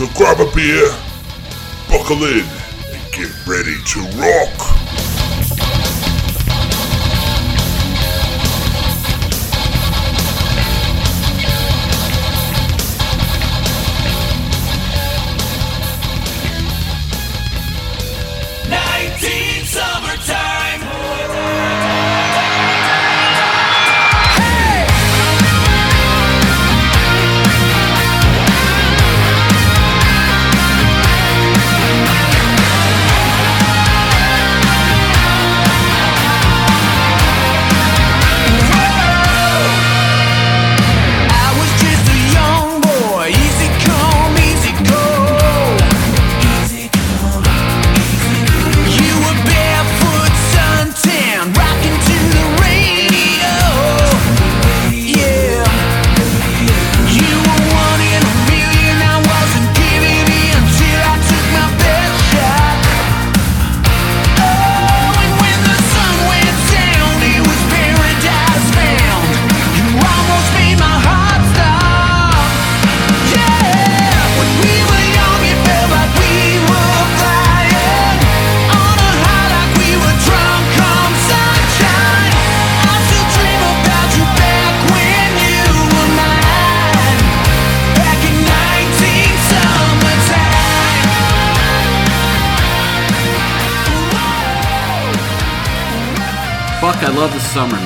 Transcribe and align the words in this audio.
So 0.00 0.06
grab 0.16 0.40
a 0.40 0.50
beer, 0.52 0.88
buckle 1.90 2.24
in, 2.24 2.40
and 2.40 3.12
get 3.12 3.28
ready 3.46 3.76
to 3.84 4.00
rock. 4.16 4.69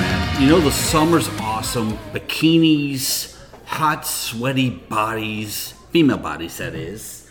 Man. 0.00 0.42
You 0.42 0.48
know, 0.48 0.60
the 0.60 0.72
summer's 0.72 1.28
awesome. 1.40 1.96
Bikinis, 2.12 3.38
hot, 3.64 4.06
sweaty 4.06 4.70
bodies, 4.70 5.74
female 5.90 6.18
bodies, 6.18 6.58
that 6.58 6.74
is. 6.74 7.28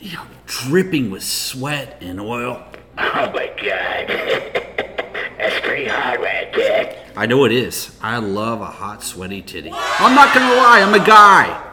You 0.00 0.14
know, 0.14 0.22
dripping 0.46 1.10
with 1.10 1.22
sweat 1.22 1.98
and 2.00 2.20
oil. 2.20 2.64
Oh 2.98 3.30
my 3.32 3.52
god. 3.56 4.08
That's 5.38 5.60
pretty 5.60 5.86
hard 5.86 6.20
right 6.20 6.52
there. 6.54 7.12
I 7.16 7.26
know 7.26 7.44
it 7.44 7.52
is. 7.52 7.96
I 8.00 8.18
love 8.18 8.60
a 8.60 8.66
hot, 8.66 9.02
sweaty 9.02 9.42
titty. 9.42 9.70
I'm 9.72 10.14
not 10.14 10.34
gonna 10.34 10.54
lie, 10.56 10.80
I'm 10.80 10.94
a 10.94 11.04
guy. 11.04 11.72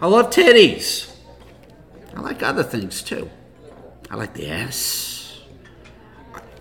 I 0.00 0.06
love 0.06 0.30
titties. 0.30 1.14
I 2.14 2.20
like 2.20 2.42
other 2.42 2.62
things 2.62 3.02
too. 3.02 3.30
I 4.10 4.16
like 4.16 4.34
the 4.34 4.48
ass. 4.50 5.40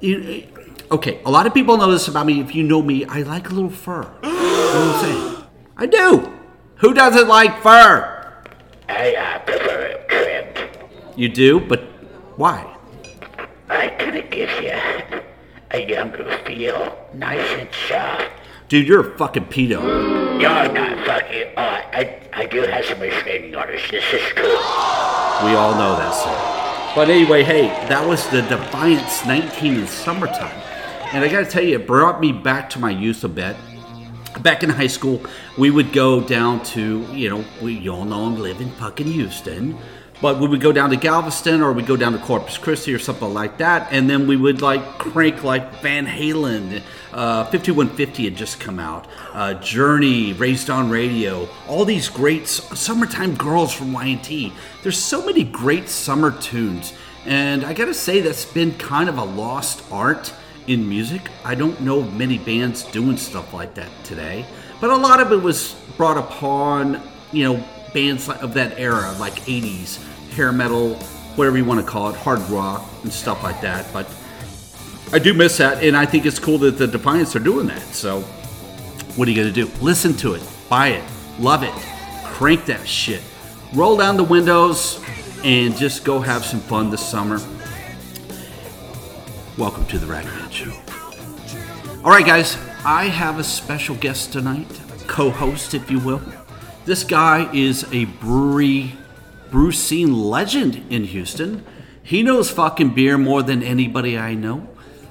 You, 0.01 0.47
okay, 0.91 1.19
a 1.25 1.31
lot 1.31 1.45
of 1.45 1.53
people 1.53 1.77
know 1.77 1.91
this 1.91 2.07
about 2.07 2.25
me. 2.25 2.39
If 2.41 2.55
you 2.55 2.63
know 2.63 2.81
me, 2.81 3.05
I 3.05 3.21
like 3.21 3.49
a 3.49 3.53
little 3.53 3.69
fur. 3.69 4.09
You 4.23 4.29
know 4.29 4.35
what 4.35 4.95
I'm 4.95 5.01
saying? 5.01 5.43
I 5.77 5.85
do. 5.85 6.33
Who 6.77 6.93
doesn't 6.93 7.27
like 7.27 7.61
fur? 7.61 8.43
I 8.89 9.15
uh, 9.15 9.39
prefer 9.39 9.81
it 9.81 10.09
trimmed. 10.09 10.87
You 11.15 11.29
do, 11.29 11.59
but 11.59 11.81
why? 12.35 12.75
I 13.69 13.89
could 13.89 14.29
give 14.31 14.49
you 14.61 15.21
a 15.71 15.87
younger 15.87 16.37
feel, 16.45 17.09
nice 17.13 17.49
and 17.59 17.69
soft. 17.87 18.31
Dude, 18.69 18.87
you're 18.87 19.13
a 19.13 19.17
fucking 19.17 19.45
pedo. 19.45 19.81
You're 20.41 20.73
not 20.73 21.05
fucking. 21.05 21.47
Uh, 21.57 21.81
I 21.93 22.19
I 22.33 22.45
do 22.45 22.61
have 22.61 22.85
some 22.85 22.99
restraining 22.99 23.55
orders. 23.55 23.81
This 23.89 24.03
is 24.13 24.21
cool. 24.35 24.45
We 25.45 25.55
all 25.55 25.73
know 25.75 25.95
that, 25.97 26.13
sir. 26.13 26.93
But 26.95 27.09
anyway, 27.09 27.43
hey, 27.43 27.67
that 27.89 28.05
was 28.05 28.27
the 28.29 28.41
Defiance 28.43 29.25
19 29.25 29.75
in 29.75 29.87
summertime. 29.87 30.66
And 31.13 31.23
I 31.23 31.29
gotta 31.29 31.45
tell 31.45 31.63
you, 31.63 31.79
it 31.79 31.88
brought 31.88 32.19
me 32.19 32.34
back 32.34 32.69
to 32.72 32.79
my 32.79 32.91
youth 32.91 33.23
a 33.23 33.29
bit. 33.29 33.56
Back 34.41 34.62
in 34.62 34.69
high 34.69 34.88
school, 34.88 35.22
we 35.57 35.72
would 35.72 35.94
go 35.94 36.19
down 36.19 36.62
to, 36.66 37.07
you 37.13 37.29
know, 37.29 37.45
we 37.62 37.73
you 37.75 37.94
all 37.94 38.03
know 38.03 38.25
I'm 38.25 38.38
living 38.38 38.69
fucking 38.72 39.07
Houston. 39.07 39.78
But 40.19 40.40
we 40.40 40.47
would 40.47 40.62
go 40.62 40.72
down 40.72 40.90
to 40.90 40.95
Galveston 40.95 41.62
or 41.62 41.72
we'd 41.72 41.85
go 41.85 41.95
down 41.95 42.13
to 42.13 42.19
Corpus 42.19 42.57
Christi 42.57 42.94
or 42.94 42.97
something 43.00 43.34
like 43.34 43.59
that. 43.59 43.88
And 43.91 44.09
then 44.09 44.28
we 44.28 44.35
would 44.35 44.63
like 44.63 44.81
crank 44.97 45.44
like 45.44 45.81
Van 45.81 46.07
Halen. 46.07 46.81
Uh, 47.13 47.44
5150 47.45 48.25
had 48.25 48.35
just 48.35 48.59
come 48.59 48.79
out. 48.79 49.07
Uh, 49.31 49.53
Journey, 49.56 50.34
Raised 50.34 50.72
on 50.72 50.89
Radio. 50.89 51.47
All 51.68 51.85
these 51.85 52.09
great 52.09 52.47
summertime 52.47 53.35
girls 53.35 53.72
from 53.72 53.94
Y&T. 53.94 54.51
There's 54.81 54.97
so 54.97 55.24
many 55.24 55.44
great 55.44 55.88
summer 55.88 56.31
tunes. 56.31 56.94
And 57.25 57.63
I 57.63 57.74
gotta 57.74 57.94
say, 57.94 58.19
that's 58.19 58.45
been 58.45 58.74
kind 58.74 59.09
of 59.09 59.19
a 59.19 59.24
lost 59.24 59.84
art 59.91 60.34
in 60.67 60.88
music. 60.88 61.29
I 61.44 61.55
don't 61.55 61.79
know 61.81 62.03
many 62.03 62.38
bands 62.38 62.83
doing 62.83 63.17
stuff 63.17 63.53
like 63.53 63.73
that 63.75 63.89
today. 64.03 64.45
But 64.79 64.91
a 64.91 64.95
lot 64.95 65.19
of 65.19 65.31
it 65.31 65.41
was 65.41 65.73
brought 65.95 66.17
upon, 66.17 67.01
you 67.31 67.45
know, 67.45 67.63
bands 67.94 68.29
of 68.29 68.53
that 68.53 68.77
era, 68.77 69.16
like 69.19 69.33
80s, 69.45 70.03
hair 70.31 70.51
metal, 70.51 70.95
whatever 71.35 71.57
you 71.57 71.66
want 71.66 71.79
to 71.79 71.85
call 71.85 72.09
it, 72.09 72.16
hard 72.16 72.39
rock 72.50 72.85
and 73.03 73.11
stuff 73.11 73.44
like 73.44 73.61
that. 73.61 73.91
But 73.91 74.07
I 75.11 75.19
do 75.19 75.33
miss 75.33 75.57
that, 75.57 75.83
and 75.83 75.95
I 75.95 76.06
think 76.06 76.25
it's 76.25 76.39
cool 76.39 76.57
that 76.59 76.77
the 76.77 76.88
Defiance 76.88 77.35
are 77.35 77.39
doing 77.39 77.67
that. 77.67 77.81
So, 77.94 78.22
what 79.16 79.27
are 79.27 79.31
you 79.31 79.38
going 79.38 79.53
to 79.53 79.66
do? 79.66 79.72
Listen 79.81 80.13
to 80.17 80.33
it, 80.33 80.44
buy 80.69 80.89
it, 80.89 81.03
love 81.39 81.63
it, 81.63 81.73
crank 82.25 82.66
that 82.66 82.88
shit, 82.88 83.22
roll 83.73 83.97
down 83.97 84.17
the 84.17 84.23
windows, 84.23 85.01
and 85.44 85.75
just 85.77 86.03
go 86.03 86.19
have 86.19 86.45
some 86.45 86.59
fun 86.59 86.89
this 86.89 87.07
summer. 87.07 87.39
Welcome 89.57 89.88
to 89.88 89.98
the 89.98 90.06
Ragman 90.06 90.51
Show. 90.51 90.71
All 92.04 92.12
right, 92.12 92.24
guys, 92.24 92.56
I 92.86 93.06
have 93.06 93.39
a 93.39 93.44
special 93.44 93.95
guest 93.95 94.31
tonight, 94.31 94.68
co 95.07 95.31
host, 95.31 95.74
if 95.74 95.89
you 95.89 95.98
will. 95.98 96.21
This 96.86 97.04
guy 97.04 97.51
is 97.51 97.83
a 97.92 98.06
brewery, 98.06 98.94
brew 99.50 99.71
scene 99.71 100.13
legend 100.13 100.86
in 100.92 101.06
Houston. 101.06 101.65
He 102.04 102.21
knows 102.21 102.51
fucking 102.51 102.94
beer 102.94 103.18
more 103.18 103.42
than 103.42 103.63
anybody 103.63 104.15
I 104.15 104.36
know. 104.36 104.69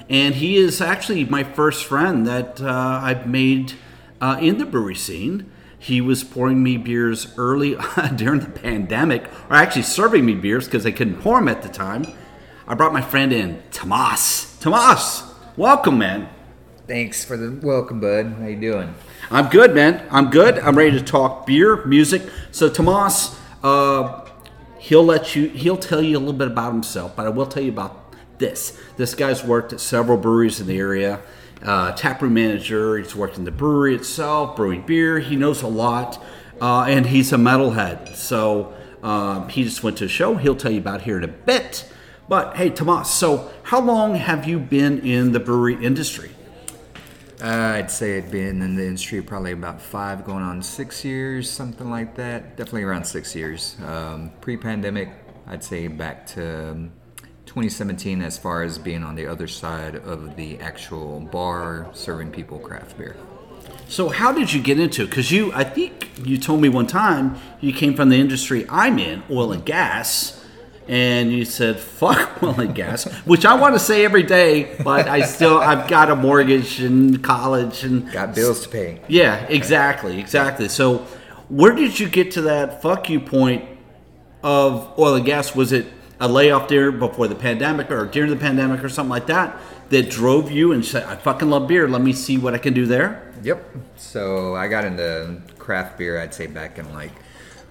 And 0.09 0.37
he 0.37 0.59
is 0.59 0.81
actually 0.81 1.25
my 1.25 1.43
first 1.43 1.85
friend 1.85 2.25
that 2.29 2.61
uh, 2.61 3.01
I've 3.03 3.27
made 3.27 3.73
uh, 4.21 4.39
in 4.41 4.59
the 4.59 4.65
brewery 4.65 4.95
scene. 4.95 5.51
He 5.77 6.01
was 6.01 6.23
pouring 6.23 6.63
me 6.63 6.77
beers 6.77 7.37
early 7.37 7.77
during 8.15 8.39
the 8.39 8.51
pandemic, 8.51 9.29
or 9.51 9.57
actually 9.57 9.83
serving 9.83 10.25
me 10.25 10.35
beers 10.35 10.67
because 10.67 10.87
I 10.87 10.93
couldn't 10.93 11.21
pour 11.21 11.37
them 11.41 11.49
at 11.49 11.63
the 11.63 11.69
time. 11.69 12.07
I 12.69 12.75
brought 12.75 12.93
my 12.93 13.01
friend 13.01 13.33
in, 13.33 13.63
Tomas. 13.71 14.59
Tomas, 14.59 15.23
welcome, 15.57 15.99
man. 15.99 16.29
Thanks 16.89 17.25
for 17.25 17.37
the 17.37 17.65
welcome, 17.65 18.01
bud. 18.01 18.27
How 18.41 18.47
you 18.49 18.57
doing? 18.57 18.93
I'm 19.31 19.49
good, 19.51 19.73
man. 19.73 20.05
I'm 20.11 20.31
good. 20.31 20.59
I'm 20.59 20.77
ready 20.77 20.99
to 20.99 21.05
talk 21.05 21.47
beer, 21.47 21.87
music. 21.87 22.23
So 22.51 22.69
Tomas, 22.69 23.39
uh, 23.63 24.29
he'll 24.81 25.05
let 25.05 25.37
you. 25.37 25.49
He'll 25.51 25.77
tell 25.77 26.03
you 26.03 26.17
a 26.17 26.19
little 26.19 26.33
bit 26.33 26.49
about 26.49 26.73
himself, 26.73 27.15
but 27.15 27.25
I 27.25 27.29
will 27.29 27.47
tell 27.47 27.63
you 27.63 27.71
about 27.71 28.13
this. 28.39 28.77
This 28.97 29.15
guy's 29.15 29.45
worked 29.45 29.73
at 29.73 29.79
several 29.79 30.19
breweries 30.19 30.61
in 30.61 30.67
the 30.67 30.77
area. 30.77 31.21
Uh, 31.63 31.93
taproom 31.93 32.35
manager. 32.35 32.99
He's 32.99 33.15
worked 33.15 33.39
in 33.39 33.45
the 33.45 33.53
brewery 33.53 33.95
itself, 33.95 34.57
brewing 34.57 34.83
beer. 34.85 35.21
He 35.21 35.37
knows 35.37 35.63
a 35.63 35.69
lot, 35.69 36.21
uh, 36.61 36.83
and 36.89 37.07
he's 37.07 37.33
a 37.33 37.37
metalhead. 37.37 38.17
So 38.17 38.75
um, 39.05 39.49
he 39.51 39.63
just 39.63 39.85
went 39.85 39.99
to 39.99 40.07
a 40.07 40.09
show. 40.09 40.35
He'll 40.35 40.57
tell 40.57 40.73
you 40.73 40.81
about 40.81 41.03
here 41.03 41.17
in 41.17 41.23
a 41.23 41.29
bit. 41.29 41.93
But 42.29 42.57
hey, 42.57 42.71
Tomas. 42.71 43.09
So 43.11 43.53
how 43.63 43.81
long 43.81 44.17
have 44.17 44.49
you 44.49 44.59
been 44.59 44.99
in 45.01 45.33
the 45.33 45.39
brewery 45.39 45.83
industry? 45.85 46.31
Uh, 47.41 47.75
I'd 47.77 47.91
say 47.91 48.17
I'd 48.17 48.31
been 48.31 48.63
in 48.63 48.77
the 48.77 48.85
industry 48.85 49.23
probably 49.23 49.53
about 49.53 49.81
five, 49.81 50.25
going 50.25 50.43
on 50.43 50.63
six 50.63 51.05
years, 51.05 51.49
something 51.49 51.89
like 51.89 52.17
that. 52.17 52.57
Definitely 52.57 52.85
around 52.85 53.05
six 53.05 53.37
years. 53.37 53.77
Um, 53.85 54.33
pre-pandemic, 54.41 55.11
I'd 55.47 55.63
say 55.63 55.87
back 55.87 56.27
to 56.29 56.71
um, 56.71 56.93
2017 57.45 58.23
as 58.23 58.39
far 58.39 58.63
as 58.63 58.79
being 58.79 59.05
on 59.05 59.15
the 59.15 59.27
other 59.27 59.47
side 59.47 59.97
of 59.97 60.35
the 60.35 60.59
actual 60.59 61.21
bar 61.21 61.89
serving 61.93 62.33
people 62.33 62.59
craft 62.59 62.99
beer. 62.99 63.17
So 63.87 64.09
how 64.09 64.33
did 64.33 64.53
you 64.53 64.61
get 64.61 64.81
into 64.81 65.03
it? 65.03 65.11
Because 65.11 65.31
you, 65.31 65.53
I 65.53 65.63
think 65.63 66.11
you 66.25 66.39
told 66.39 66.61
me 66.61 66.69
one 66.69 66.89
time 66.89 67.37
you 67.61 67.73
came 67.73 67.95
from 67.95 68.09
the 68.09 68.17
industry 68.17 68.67
I'm 68.69 68.99
in, 68.99 69.23
oil 69.31 69.53
and 69.53 69.65
gas, 69.65 70.43
and 70.89 71.33
you 71.33 71.45
said 71.45 71.79
fuck 71.79 72.41
oil 72.43 72.61
and 72.61 72.75
gas, 72.75 73.05
which 73.25 73.45
I 73.45 73.55
want 73.55 73.75
to 73.75 73.79
say 73.81 74.05
every 74.05 74.23
day, 74.23 74.77
but 74.85 75.09
I 75.09 75.23
still 75.23 75.59
I've 75.59 75.89
got 75.89 76.11
a 76.11 76.17
mortgage 76.17 76.81
and 76.81 77.23
college 77.23 77.85
and 77.85 78.11
Got 78.13 78.35
bills 78.35 78.63
to 78.63 78.69
pay. 78.69 79.01
yeah, 79.09 79.45
exactly, 79.49 80.19
exactly. 80.19 80.69
So 80.69 80.99
where 81.49 81.75
did 81.75 81.99
you 81.99 82.09
get 82.09 82.33
to 82.33 82.43
that 82.43 82.83
fuck 82.83 83.09
you 83.11 83.21
point 83.21 83.65
of 84.43 84.99
oil 84.99 85.15
and 85.15 85.25
gas? 85.25 85.55
Was 85.55 85.73
it 85.73 85.87
a 86.21 86.29
layoff 86.29 86.69
there 86.69 86.91
before 86.91 87.29
the 87.29 87.35
pandemic 87.35 87.91
or 87.91 88.07
during 88.07 88.31
the 88.31 88.37
pandemic 88.37 88.83
or 88.83 88.89
something 88.89 89.11
like 89.11 89.27
that 89.27 89.59
that 89.91 90.09
drove 90.11 90.51
you 90.51 90.73
and 90.73 90.85
said 90.85 91.05
I 91.05 91.17
fucking 91.17 91.51
love 91.51 91.69
beer. 91.69 91.89
Let 91.89 92.03
me 92.03 92.13
see 92.13 92.39
what 92.39 92.55
I 92.55 92.59
can 92.59 92.73
do 92.75 92.87
there. 92.87 93.33
Yep. 93.43 93.65
So 93.97 94.57
I 94.57 94.67
got 94.67 94.85
into 94.85 95.41
craft 95.59 95.99
beer, 95.99 96.19
I'd 96.21 96.33
say 96.33 96.47
back 96.47 96.79
in 96.79 96.93
like 96.95 97.13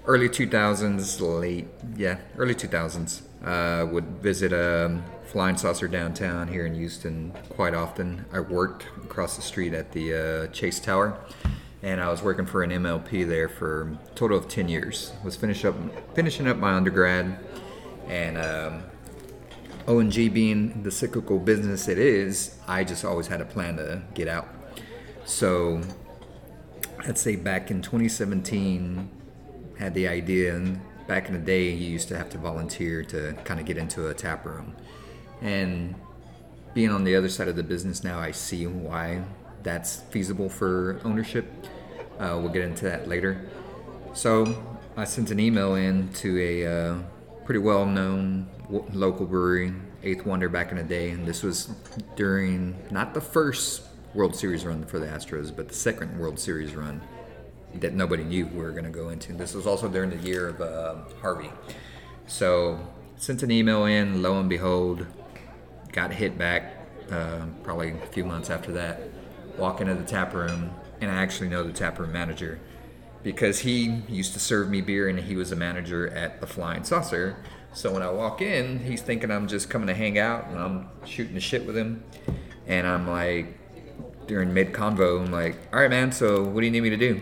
early 0.08 0.30
2000s, 0.30 1.20
late, 1.22 1.68
yeah, 1.96 2.18
early 2.38 2.56
2000s. 2.56 3.22
Uh, 3.44 3.86
would 3.86 4.06
visit 4.22 4.52
a 4.52 5.00
flying 5.26 5.58
saucer 5.58 5.88
downtown 5.88 6.48
here 6.48 6.66
in 6.66 6.74
Houston 6.74 7.32
quite 7.50 7.76
often. 7.76 8.26
I 8.32 8.40
worked 8.40 8.86
across 9.04 9.36
the 9.36 9.42
street 9.42 9.74
at 9.74 9.92
the 9.92 10.14
uh, 10.14 10.48
Chase 10.48 10.80
Tower, 10.80 11.20
and 11.84 12.02
I 12.02 12.10
was 12.10 12.24
working 12.24 12.46
for 12.46 12.64
an 12.64 12.72
MLP 12.72 13.28
there 13.28 13.48
for 13.50 14.00
a 14.12 14.16
total 14.16 14.38
of 14.38 14.48
10 14.48 14.68
years. 14.68 15.14
Was 15.24 15.36
finish 15.36 15.64
up, 15.64 15.76
finishing 16.16 16.48
up 16.48 16.58
my 16.58 16.74
undergrad, 16.74 17.38
and 18.08 18.38
um, 18.38 18.84
O&G 19.88 20.30
being 20.30 20.82
the 20.82 20.92
cyclical 20.92 21.38
business 21.38 21.88
it 21.88 22.00
is, 22.00 22.58
I 22.68 22.84
just 22.84 23.06
always 23.06 23.28
had 23.28 23.42
a 23.42 23.46
plan 23.46 23.78
to 23.78 24.02
get 24.16 24.28
out. 24.28 24.48
So 25.26 25.82
I'd 27.00 27.18
say 27.20 27.36
back 27.36 27.70
in 27.70 27.84
2017, 27.84 29.10
had 29.78 29.94
the 29.94 30.08
idea, 30.08 30.56
and 30.56 30.80
back 31.08 31.28
in 31.28 31.34
the 31.34 31.40
day, 31.40 31.70
you 31.70 31.92
used 31.92 32.08
to 32.10 32.18
have 32.18 32.30
to 32.32 32.38
volunteer 32.38 33.04
to 33.04 33.34
kind 33.44 33.60
of 33.60 33.66
get 33.66 33.78
into 33.78 34.08
a 34.08 34.14
tap 34.14 34.46
room. 34.46 34.76
And 35.42 35.96
being 36.74 36.90
on 36.90 37.04
the 37.04 37.16
other 37.16 37.30
side 37.30 37.48
of 37.48 37.56
the 37.56 37.64
business 37.64 38.04
now, 38.04 38.20
I 38.20 38.32
see 38.32 38.68
why 38.68 39.24
that's 39.64 40.02
feasible 40.10 40.50
for 40.50 41.00
ownership. 41.04 41.46
Uh, 42.20 42.40
we'll 42.42 42.50
get 42.50 42.64
into 42.64 42.86
that 42.86 43.08
later. 43.08 43.50
So 44.14 44.64
I 44.96 45.04
sent 45.04 45.32
an 45.32 45.40
email 45.40 45.76
in 45.76 46.10
to 46.14 46.40
a 46.40 46.66
uh, 46.66 46.98
pretty 47.44 47.60
well 47.60 47.86
known 47.86 48.48
w- 48.64 48.86
local 48.94 49.26
brewery, 49.26 49.74
Eighth 50.04 50.26
Wonder, 50.26 50.50
back 50.50 50.72
in 50.72 50.78
the 50.78 50.84
day. 50.84 51.12
And 51.12 51.26
this 51.26 51.44
was 51.44 51.68
during 52.16 52.76
not 52.92 53.14
the 53.14 53.22
first 53.22 53.84
World 54.14 54.36
Series 54.36 54.66
run 54.66 54.86
for 54.86 55.00
the 55.00 55.08
Astros, 55.08 55.54
but 55.54 55.68
the 55.68 55.74
second 55.74 56.18
World 56.18 56.40
Series 56.40 56.76
run 56.76 57.02
that 57.82 57.94
nobody 57.94 58.24
knew 58.24 58.48
we 58.48 58.62
were 58.62 58.72
going 58.72 58.86
to 58.86 58.90
go 58.90 59.10
into. 59.10 59.34
This 59.34 59.54
was 59.54 59.68
also 59.68 59.88
during 59.88 60.10
the 60.10 60.28
year 60.28 60.50
of 60.50 60.62
uh, 60.62 60.96
Harvey. 61.22 61.50
So 62.28 62.80
sent 63.18 63.44
an 63.44 63.52
email 63.52 63.86
in, 63.86 64.22
lo 64.22 64.40
and 64.40 64.50
behold, 64.50 65.06
got 65.92 66.12
hit 66.12 66.38
back 66.38 66.76
uh, 67.12 67.46
probably 67.64 67.92
a 67.92 68.08
few 68.08 68.26
months 68.26 68.50
after 68.50 68.72
that. 68.74 69.02
Walk 69.58 69.82
into 69.82 69.94
the 69.94 70.04
tap 70.04 70.34
room, 70.34 70.72
and 71.02 71.10
I 71.10 71.16
actually 71.16 71.50
know 71.50 71.64
the 71.64 71.72
tap 71.72 72.00
room 72.00 72.12
manager 72.12 72.60
because 73.24 73.60
he 73.60 74.02
used 74.08 74.34
to 74.34 74.40
serve 74.40 74.70
me 74.70 74.82
beer 74.82 75.10
and 75.10 75.20
he 75.20 75.36
was 75.36 75.52
a 75.52 75.56
manager 75.56 76.08
at 76.10 76.40
the 76.42 76.48
Flying 76.48 76.84
Saucer. 76.84 77.36
So 77.74 77.92
when 77.92 78.04
I 78.04 78.10
walk 78.12 78.42
in, 78.42 78.80
he's 78.80 79.02
thinking 79.02 79.32
I'm 79.32 79.48
just 79.48 79.70
coming 79.70 79.88
to 79.88 79.96
hang 79.96 80.20
out 80.20 80.48
and 80.48 80.60
I'm 80.60 80.90
shooting 81.06 81.34
the 81.34 81.42
shit 81.42 81.66
with 81.66 81.76
him. 81.76 82.04
And 82.68 82.86
I'm 82.86 83.10
like, 83.10 83.58
during 84.28 84.54
mid 84.54 84.74
convo, 84.74 85.26
I'm 85.26 85.32
like, 85.32 85.58
all 85.74 85.80
right, 85.80 85.90
man, 85.90 86.12
so 86.12 86.44
what 86.44 86.62
do 86.62 86.66
you 86.68 86.72
need 86.72 86.82
me 86.82 86.92
to 86.92 86.98
do? 86.98 87.22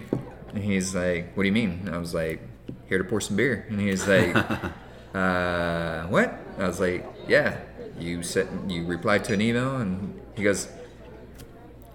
And 0.54 0.64
he's 0.64 0.94
like, 0.94 1.36
what 1.36 1.44
do 1.44 1.48
you 1.48 1.54
mean? 1.54 1.82
And 1.86 1.96
I 1.96 1.98
was 1.98 2.14
like, 2.14 2.42
here 2.88 2.98
to 2.98 3.04
pour 3.04 3.22
some 3.22 3.36
beer. 3.36 3.66
And 3.70 3.80
he's 3.80 4.08
like, 4.08 4.36
uh, 5.16 6.04
what? 6.08 6.40
I 6.58 6.68
was 6.68 6.80
like, 6.80 7.06
yeah, 7.28 7.60
you 8.00 8.24
said, 8.24 8.48
you 8.68 8.86
replied 8.86 9.24
to 9.26 9.34
an 9.34 9.42
email. 9.42 9.78
And 9.78 10.20
he 10.36 10.44
goes, 10.44 10.68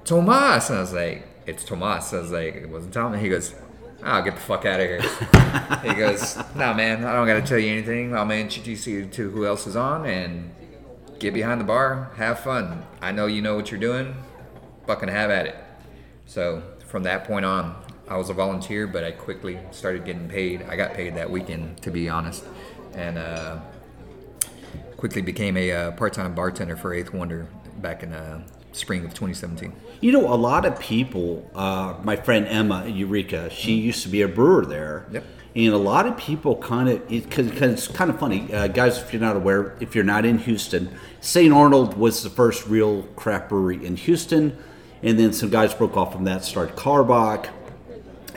Tomas. 0.04 0.70
And 0.70 0.78
I 0.78 0.80
was 0.80 0.92
like, 0.92 1.26
it's 1.46 1.64
Tomas. 1.64 2.12
I 2.12 2.20
was 2.20 2.32
like, 2.32 2.54
it 2.54 2.68
wasn't 2.68 2.94
Thomas. 2.94 3.20
He 3.20 3.28
goes, 3.28 3.54
I'll 4.02 4.20
oh, 4.20 4.24
get 4.24 4.34
the 4.34 4.40
fuck 4.40 4.64
out 4.64 4.80
of 4.80 4.86
here. 4.86 5.00
he 5.82 5.94
goes, 5.94 6.36
nah, 6.54 6.72
man, 6.72 7.04
I 7.04 7.12
don't 7.14 7.26
got 7.26 7.34
to 7.34 7.42
tell 7.42 7.58
you 7.58 7.72
anything. 7.72 8.12
To 8.12 8.30
introduce 8.30 8.86
you 8.86 9.06
to 9.06 9.30
who 9.30 9.44
else 9.44 9.66
is 9.66 9.76
on 9.76 10.06
and 10.06 10.54
get 11.18 11.34
behind 11.34 11.60
the 11.60 11.64
bar, 11.64 12.12
have 12.16 12.40
fun. 12.40 12.84
I 13.00 13.12
know 13.12 13.26
you 13.26 13.42
know 13.42 13.56
what 13.56 13.70
you're 13.70 13.80
doing. 13.80 14.14
Fucking 14.86 15.08
have 15.08 15.30
at 15.30 15.46
it. 15.46 15.56
So 16.26 16.62
from 16.86 17.02
that 17.04 17.24
point 17.24 17.44
on, 17.44 17.74
I 18.08 18.16
was 18.16 18.30
a 18.30 18.34
volunteer, 18.34 18.86
but 18.86 19.04
I 19.04 19.12
quickly 19.12 19.58
started 19.70 20.04
getting 20.04 20.28
paid. 20.28 20.62
I 20.62 20.76
got 20.76 20.94
paid 20.94 21.14
that 21.16 21.30
weekend, 21.30 21.82
to 21.82 21.90
be 21.90 22.08
honest. 22.08 22.44
And 22.94 23.18
uh, 23.18 23.58
quickly 24.96 25.22
became 25.22 25.56
a 25.56 25.70
uh, 25.70 25.90
part-time 25.92 26.34
bartender 26.34 26.76
for 26.76 26.94
Eighth 26.94 27.12
Wonder 27.12 27.48
back 27.78 28.02
in 28.02 28.12
uh, 28.12 28.46
spring 28.72 29.04
of 29.04 29.12
2017. 29.12 29.72
You 30.00 30.12
know, 30.12 30.32
a 30.32 30.36
lot 30.36 30.64
of 30.64 30.78
people, 30.80 31.48
uh, 31.54 31.94
my 32.02 32.16
friend 32.16 32.46
Emma 32.46 32.86
Eureka, 32.86 33.50
she 33.50 33.74
used 33.74 34.02
to 34.04 34.08
be 34.08 34.22
a 34.22 34.28
brewer 34.28 34.64
there. 34.64 35.06
Yep. 35.12 35.24
And 35.56 35.74
a 35.74 35.78
lot 35.78 36.06
of 36.06 36.16
people 36.16 36.56
kind 36.56 36.88
of, 36.88 37.08
because 37.08 37.48
it's 37.48 37.88
kind 37.88 38.10
of 38.10 38.18
funny, 38.18 38.52
uh, 38.52 38.68
guys, 38.68 38.98
if 38.98 39.12
you're 39.12 39.20
not 39.20 39.34
aware, 39.34 39.76
if 39.80 39.94
you're 39.94 40.04
not 40.04 40.24
in 40.24 40.38
Houston, 40.38 40.96
St. 41.20 41.52
Arnold 41.52 41.96
was 41.96 42.22
the 42.22 42.30
first 42.30 42.66
real 42.66 43.02
craft 43.16 43.48
brewery 43.48 43.84
in 43.84 43.96
Houston. 43.96 44.56
And 45.02 45.18
then 45.18 45.32
some 45.32 45.50
guys 45.50 45.74
broke 45.74 45.96
off 45.96 46.12
from 46.12 46.24
that, 46.24 46.44
started 46.44 46.76
Karbach. 46.76 47.48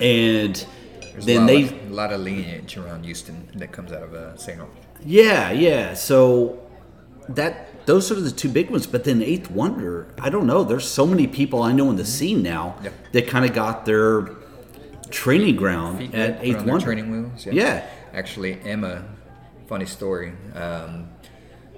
And 0.01 0.65
There's 1.11 1.25
then 1.25 1.43
a 1.43 1.47
they, 1.47 1.63
of, 1.63 1.91
a 1.91 1.93
lot 1.93 2.11
of 2.11 2.21
lineage 2.21 2.75
around 2.77 3.03
Houston 3.05 3.49
that 3.55 3.71
comes 3.71 3.91
out 3.91 4.03
of 4.03 4.13
uh, 4.13 4.35
St. 4.37 4.59
Arnold. 4.59 4.75
Yeah, 5.05 5.51
yeah. 5.51 5.93
So 5.93 6.61
that 7.29 7.85
those 7.85 8.11
are 8.11 8.15
the 8.15 8.31
two 8.31 8.49
big 8.49 8.69
ones. 8.69 8.87
But 8.87 9.03
then 9.03 9.21
Eighth 9.21 9.49
Wonder, 9.51 10.07
I 10.19 10.29
don't 10.29 10.45
know. 10.47 10.63
There's 10.63 10.87
so 10.89 11.05
many 11.05 11.27
people 11.27 11.61
I 11.63 11.71
know 11.71 11.89
in 11.89 11.95
the 11.95 12.05
scene 12.05 12.41
now 12.43 12.75
Yep. 12.83 12.93
that 13.13 13.27
kind 13.27 13.45
of 13.45 13.53
got 13.53 13.85
their 13.85 14.29
training 15.09 15.55
ground 15.55 15.97
Feet 15.99 16.15
at 16.15 16.43
Eighth 16.43 16.63
Wonder. 16.65 16.79
training 16.85 17.11
wheels. 17.11 17.45
Yeah. 17.45 17.85
Actually, 18.13 18.59
Emma, 18.63 19.03
funny 19.67 19.85
story. 19.85 20.33
Um, 20.53 21.09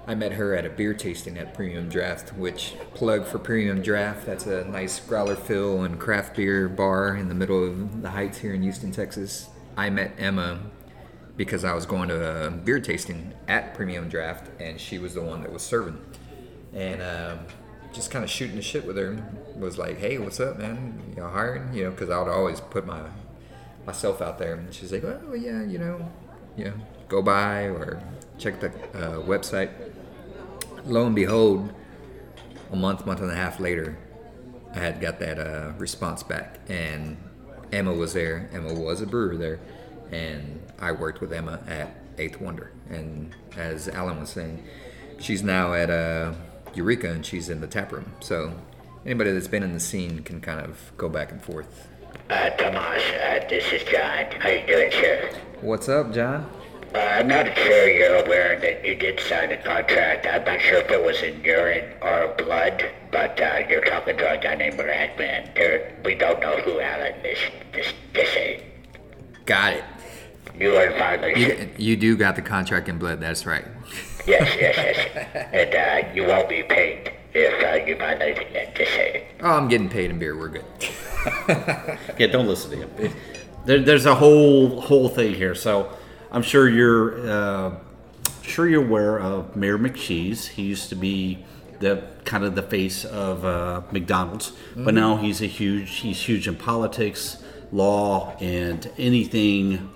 I 0.06 0.16
met 0.16 0.34
her 0.34 0.54
at 0.54 0.66
a 0.66 0.70
beer 0.70 0.94
tasting 0.94 1.38
at 1.38 1.54
Premium 1.54 1.88
Draft, 1.88 2.34
which 2.34 2.74
plug 2.94 3.26
for 3.26 3.40
Premium 3.40 3.82
Draft. 3.82 4.26
That's 4.26 4.46
a 4.46 4.66
nice 4.66 5.00
growler 5.00 5.36
fill 5.36 5.84
and 5.84 5.98
craft 5.98 6.36
beer 6.36 6.68
bar 6.68 7.16
in 7.16 7.30
the 7.30 7.36
middle 7.36 7.64
of 7.64 8.02
the 8.02 8.10
Heights 8.10 8.40
here 8.40 8.54
in 8.54 8.64
Houston, 8.64 8.92
Texas. 8.92 9.48
I 9.78 9.90
met 9.90 10.14
Emma 10.18 10.60
because 11.38 11.64
I 11.64 11.74
was 11.74 11.86
going 11.86 12.10
to 12.10 12.48
a 12.48 12.52
beer 12.52 12.82
tasting 12.82 13.34
at 13.48 13.74
Premium 13.74 14.10
Draft, 14.10 14.50
and 14.60 14.80
she 14.80 15.00
was 15.00 15.14
the 15.14 15.22
one 15.22 15.42
that 15.42 15.54
was 15.54 15.62
serving. 15.62 16.00
And 16.74 17.02
um, 17.02 17.40
just 17.94 18.12
kind 18.12 18.26
of 18.26 18.30
shooting 18.30 18.58
the 18.58 18.62
shit 18.62 18.86
with 18.86 18.98
her 18.98 19.24
was 19.56 19.78
like, 19.78 20.00
"Hey, 20.00 20.18
what's 20.18 20.40
up, 20.40 20.58
man? 20.58 21.02
You 21.10 21.22
know, 21.22 21.30
hiring? 21.30 21.74
You 21.74 21.86
know, 21.86 21.92
because 21.92 22.10
I 22.10 22.20
would 22.20 22.30
always 22.30 22.60
put 22.60 22.86
my 22.86 23.04
myself 23.86 24.22
out 24.22 24.38
there." 24.38 24.56
And 24.56 24.74
she's 24.74 24.92
like, 24.92 25.06
"Oh, 25.06 25.34
yeah, 25.34 25.64
you 25.64 25.78
know, 25.78 26.12
know, 26.58 26.74
go 27.08 27.22
by 27.22 27.64
or 27.64 28.04
check 28.44 28.60
the 28.60 28.68
uh, 28.98 29.22
website." 29.22 29.72
Lo 30.86 31.06
and 31.06 31.16
behold, 31.16 31.74
a 32.72 32.76
month, 32.76 33.06
month 33.06 33.22
and 33.22 33.32
a 33.32 33.36
half 33.36 33.60
later, 33.60 33.98
I 34.76 34.80
had 34.80 35.00
got 35.00 35.20
that 35.20 35.40
uh, 35.40 35.72
response 35.78 36.24
back, 36.24 36.60
and 36.68 37.18
Emma 37.72 37.94
was 37.94 38.14
there. 38.14 38.50
Emma 38.52 38.74
was 38.74 39.02
a 39.02 39.06
brewer 39.06 39.38
there, 39.38 39.60
and 40.12 40.62
I 40.80 40.92
worked 40.92 41.22
with 41.22 41.32
Emma 41.32 41.62
at 41.68 41.96
Eighth 42.18 42.42
Wonder. 42.42 42.72
And 42.90 43.34
as 43.56 43.88
Alan 43.88 44.20
was 44.20 44.32
saying, 44.32 44.64
she's 45.20 45.42
now 45.42 45.74
at 45.74 45.90
uh, 45.90 46.34
Eureka, 46.74 47.12
and 47.12 47.26
she's 47.26 47.50
in 47.50 47.62
the 47.62 47.68
tap 47.68 47.92
room. 47.92 48.12
So 48.20 48.54
anybody 49.06 49.32
that's 49.32 49.48
been 49.48 49.64
in 49.64 49.74
the 49.74 49.80
scene 49.80 50.24
can 50.24 50.42
kind 50.42 50.60
of 50.60 50.92
go 50.98 51.08
back 51.08 51.32
and 51.32 51.42
forth. 51.42 51.88
Uh, 52.30 52.50
Tomas, 52.52 53.04
uh, 53.04 53.46
this 53.50 53.72
is 53.72 53.84
John. 53.84 54.26
How 54.40 54.50
you 54.50 54.68
doing, 54.68 54.92
sir? 54.92 55.30
What's 55.62 55.88
up, 55.88 56.14
John? 56.14 56.50
Uh, 56.94 57.00
I'm 57.00 57.28
not 57.28 57.56
sure 57.58 57.90
you're 57.90 58.24
aware 58.24 58.60
that 58.60 58.86
you 58.86 58.94
did 58.94 59.20
sign 59.20 59.52
a 59.52 59.58
contract. 59.58 60.28
I'm 60.28 60.44
not 60.44 60.62
sure 60.62 60.78
if 60.78 60.92
it 60.92 61.04
was 61.04 61.20
in 61.24 61.44
urine 61.44 61.92
or 62.02 62.36
blood, 62.38 62.86
but 63.12 63.40
uh, 63.42 63.64
you're 63.68 63.84
talking 63.84 64.16
to 64.18 64.32
a 64.32 64.38
guy 64.38 64.54
named 64.54 64.78
Ragman. 64.78 65.50
There, 65.56 66.00
we 66.06 66.14
don't 66.14 66.40
know 66.40 66.56
who 66.58 66.80
Alan 66.80 67.14
this 67.24 67.40
this 67.74 67.88
this 68.14 68.30
is. 68.36 68.62
Got 69.46 69.74
it. 69.74 69.84
You 70.60 70.76
are 70.76 70.92
finally. 70.92 71.40
You, 71.40 71.70
you 71.78 71.98
do 71.98 72.16
got 72.16 72.36
the 72.36 72.44
contract 72.44 72.88
in 72.88 73.00
blood. 73.00 73.20
That's 73.20 73.48
right. 73.48 73.66
Yes, 74.28 74.56
yes, 74.60 74.78
yes. 74.78 75.50
And 75.52 75.74
uh, 75.74 76.14
you 76.14 76.28
won't 76.28 76.48
be 76.48 76.62
paid 76.62 77.12
if 77.34 77.64
uh, 77.64 77.86
you 77.86 77.98
find 77.98 78.22
anything 78.22 78.72
to 78.76 78.86
say. 78.86 79.28
Oh, 79.42 79.50
I'm 79.50 79.68
getting 79.68 79.90
paid 79.90 80.12
in 80.12 80.20
beer. 80.20 80.38
We're 80.38 80.50
good. 80.50 80.66
Yeah, 82.20 82.28
don't 82.28 82.48
listen 82.48 82.72
to 82.72 82.78
him. 82.86 83.14
There, 83.66 83.80
there's 83.80 84.06
a 84.06 84.14
whole 84.14 84.82
whole 84.82 85.10
thing 85.10 85.34
here. 85.34 85.56
So 85.56 85.90
I'm 86.34 86.42
sure 86.42 86.68
you're 86.68 87.30
uh, 87.30 87.76
sure 88.42 88.68
you're 88.68 88.84
aware 88.84 89.20
of 89.20 89.56
Mayor 89.56 89.78
McCheese. 89.78 90.48
He 90.48 90.64
used 90.64 90.90
to 90.90 90.96
be 90.96 91.46
the 91.80 92.04
kind 92.26 92.44
of 92.44 92.56
the 92.56 92.64
face 92.64 93.06
of 93.06 93.46
uh, 93.46 93.82
McDonald's, 93.92 94.54
but 94.76 94.94
now 94.94 95.18
he's 95.18 95.42
a 95.42 95.46
huge 95.46 95.98
he's 95.98 96.22
huge 96.22 96.48
in 96.48 96.56
politics, 96.56 97.44
law, 97.72 98.36
and 98.40 98.90
anything 98.98 99.90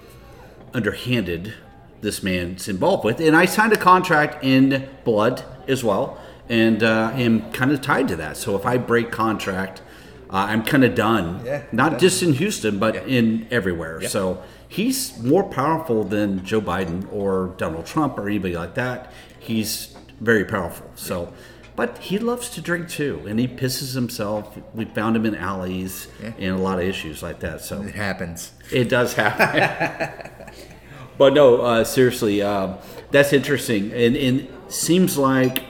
underhanded 0.73 1.53
this 2.01 2.21
man's 2.21 2.67
involved 2.67 3.03
with. 3.03 3.19
And 3.19 3.35
I 3.35 3.45
signed 3.45 3.73
a 3.73 3.77
contract 3.77 4.43
in 4.43 4.87
blood 5.03 5.43
as 5.67 5.83
well, 5.83 6.19
and 6.49 6.83
uh, 6.83 7.11
am 7.15 7.51
kind 7.51 7.71
of 7.71 7.81
tied 7.81 8.07
to 8.09 8.15
that. 8.17 8.37
So 8.37 8.55
if 8.55 8.65
I 8.65 8.77
break 8.77 9.11
contract, 9.11 9.81
uh, 10.29 10.45
I'm 10.49 10.63
kind 10.63 10.83
of 10.83 10.93
done. 10.93 11.41
Yeah, 11.43 11.63
Not 11.71 11.91
done. 11.93 11.99
just 11.99 12.21
in 12.21 12.33
Houston, 12.33 12.77
but 12.77 12.93
Yeah. 12.95 13.01
in 13.05 13.47
everywhere. 13.49 13.99
Yeah. 14.03 14.09
So 14.09 14.43
he's 14.67 15.17
more 15.19 15.43
powerful 15.43 16.03
than 16.03 16.43
Joe 16.45 16.61
Biden 16.61 17.07
or 17.11 17.53
Donald 17.57 17.85
Trump 17.85 18.17
or 18.17 18.27
anybody 18.27 18.55
like 18.55 18.75
that. 18.75 19.11
He's 19.39 19.95
very 20.19 20.45
powerful. 20.45 20.89
So. 20.95 21.33
But 21.75 21.99
he 21.99 22.17
loves 22.17 22.49
to 22.55 22.61
drink 22.61 22.89
too, 22.89 23.21
and 23.27 23.39
he 23.39 23.47
pisses 23.47 23.93
himself. 23.93 24.57
We 24.73 24.85
found 24.85 25.15
him 25.15 25.27
in 25.27 25.35
alleys 25.35 26.07
Yeah. 26.19 26.33
and 26.39 26.55
a 26.55 26.57
lot 26.57 26.79
of 26.79 26.85
issues 26.85 27.21
like 27.21 27.39
that. 27.41 27.61
So 27.61 27.83
It 27.83 27.93
happens. 27.93 28.51
it 28.71 28.89
does 28.89 29.13
happen. 29.13 30.31
but 31.19 31.35
no, 31.35 31.61
uh, 31.61 31.83
seriously, 31.83 32.41
um, 32.41 32.77
that's 33.11 33.31
interesting. 33.31 33.91
And, 33.93 34.15
and 34.17 34.47
seems 34.69 35.19
like 35.19 35.65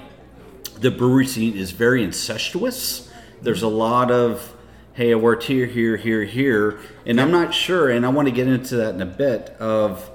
the 0.79 0.91
brewery 0.91 1.27
scene 1.27 1.57
is 1.57 1.71
very 1.71 2.05
incestuous. 2.05 3.11
There's 3.41 3.61
a 3.63 3.67
lot 3.67 4.09
of, 4.09 4.53
hey, 4.97 5.11
I 5.11 5.15
worked 5.15 5.43
here, 5.43 5.67
here, 5.67 5.95
here, 5.95 6.23
here. 6.23 6.79
And 7.05 7.21
I'm 7.21 7.29
not 7.29 7.53
sure, 7.53 7.87
and 7.91 8.03
I 8.03 8.09
want 8.09 8.27
to 8.27 8.31
get 8.31 8.47
into 8.47 8.77
that 8.77 8.95
in 8.95 9.01
a 9.01 9.05
bit, 9.05 9.51
of 9.59 10.09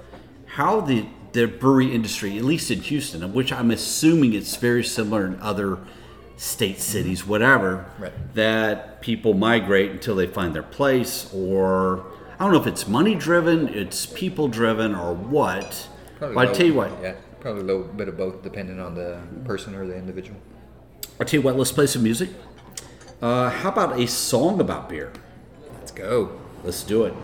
how 0.45 0.81
the, 0.81 1.07
the 1.31 1.47
brewery 1.47 1.95
industry, 1.95 2.37
at 2.37 2.43
least 2.43 2.69
in 2.69 2.81
Houston, 2.81 3.23
of 3.23 3.33
which 3.33 3.53
I'm 3.53 3.71
assuming 3.71 4.35
it's 4.35 4.57
very 4.57 4.83
similar 4.83 5.25
in 5.25 5.39
other 5.41 5.79
state 6.37 6.73
mm-hmm. 6.73 6.81
cities, 6.81 7.25
whatever, 7.25 7.87
Right. 7.97 8.13
that 8.35 9.01
people 9.03 9.35
migrate 9.35 9.93
until 9.93 10.17
they 10.17 10.27
find 10.27 10.53
their 10.53 10.65
place, 10.65 11.33
or 11.33 12.05
I 12.41 12.43
don't 12.43 12.53
know 12.53 12.61
if 12.61 12.67
it's 12.67 12.89
money 12.89 13.15
driven, 13.15 13.69
it's 13.69 14.05
people 14.05 14.49
driven, 14.49 14.97
or 14.97 15.15
what. 15.15 15.89
Probably 16.19 16.35
but 16.35 16.41
I 16.41 16.51
low- 16.51 16.55
tell 16.55 16.67
you 16.67 16.75
what, 16.75 16.91
Yeah, 17.01 17.15
probably 17.39 17.63
a 17.63 17.65
little 17.67 17.85
bit 17.85 18.09
of 18.09 18.17
both, 18.17 18.43
depending 18.43 18.81
on 18.81 18.97
the 18.97 19.21
person 19.45 19.77
or 19.77 19.87
the 19.87 19.97
individual. 19.97 20.41
I'll 21.21 21.27
tell 21.27 21.39
you 21.39 21.43
what, 21.43 21.57
let's 21.57 21.71
play 21.71 21.87
some 21.87 22.03
music. 22.03 22.31
Uh, 23.23 23.49
how 23.49 23.69
about 23.69 24.01
a 24.01 24.07
song 24.09 24.61
about 24.61 24.89
beer? 24.89 25.13
Let's 25.79 25.93
go. 25.93 26.41
Let's 26.65 26.83
do 26.83 27.05
it. 27.05 27.15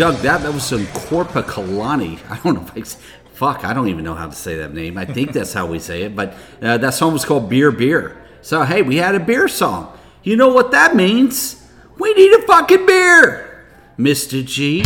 Well, 0.00 0.08
I 0.08 0.12
hope 0.12 0.24
you 0.24 0.30
dug 0.30 0.40
that. 0.40 0.42
That 0.42 0.54
was 0.54 0.64
some 0.64 0.86
Korpiklaani. 0.86 2.18
I 2.30 2.38
don't 2.42 2.54
know 2.54 2.62
if 2.62 2.76
I. 2.76 2.98
Fuck, 3.34 3.64
I 3.64 3.72
don't 3.72 3.88
even 3.88 4.04
know 4.04 4.14
how 4.14 4.26
to 4.26 4.34
say 4.34 4.56
that 4.58 4.74
name. 4.74 4.98
I 4.98 5.06
think 5.06 5.32
that's 5.34 5.52
how 5.52 5.66
we 5.66 5.78
say 5.78 6.02
it. 6.02 6.14
But 6.14 6.34
uh, 6.60 6.76
that 6.78 6.94
song 6.94 7.12
was 7.12 7.24
called 7.24 7.48
Beer 7.48 7.70
Beer. 7.70 8.22
So, 8.42 8.62
hey, 8.64 8.82
we 8.82 8.96
had 8.96 9.14
a 9.14 9.20
beer 9.20 9.48
song. 9.48 9.96
You 10.22 10.36
know 10.36 10.48
what 10.48 10.70
that 10.72 10.94
means? 10.94 11.66
We 11.98 12.12
need 12.14 12.32
a 12.34 12.42
fucking 12.46 12.86
beer, 12.86 13.66
Mr. 13.98 14.44
G. 14.44 14.84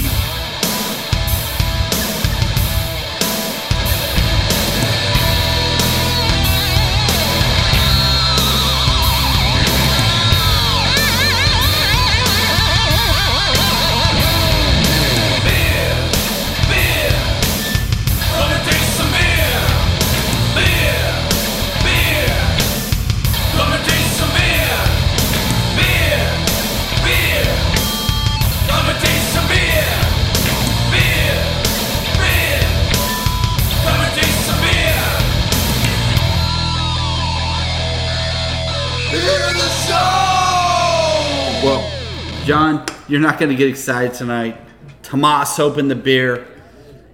not 43.34 43.40
going 43.40 43.50
to 43.50 43.56
get 43.56 43.68
excited 43.68 44.14
tonight. 44.14 44.56
Tomas 45.02 45.58
opened 45.58 45.90
the 45.90 45.96
beer, 45.96 46.46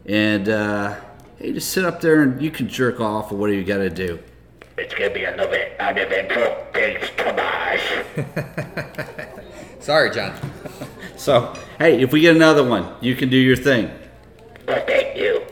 and 0.04 0.50
uh, 0.50 1.00
hey, 1.38 1.54
just 1.54 1.70
sit 1.70 1.82
up 1.82 2.02
there 2.02 2.20
and 2.20 2.42
you 2.42 2.50
can 2.50 2.68
jerk 2.68 3.00
off 3.00 3.32
or 3.32 3.36
whatever 3.36 3.58
you 3.58 3.64
got 3.64 3.78
to 3.78 3.88
do. 3.88 4.18
It's 4.76 4.92
gonna 4.92 5.08
be 5.14 5.24
another 5.24 5.50
little 5.50 5.66
bit 5.66 5.80
uneventful. 5.80 6.66
Thanks, 6.74 7.08
Tomas. 7.16 7.80
Sorry, 9.84 10.10
John. 10.10 10.38
So, 11.16 11.54
hey, 11.78 12.00
if 12.00 12.14
we 12.14 12.22
get 12.22 12.34
another 12.34 12.64
one, 12.64 12.94
you 13.02 13.14
can 13.14 13.28
do 13.28 13.36
your 13.36 13.56
thing. 13.56 13.90
Well, 14.66 14.82
thank 14.86 15.18
you. 15.18 15.42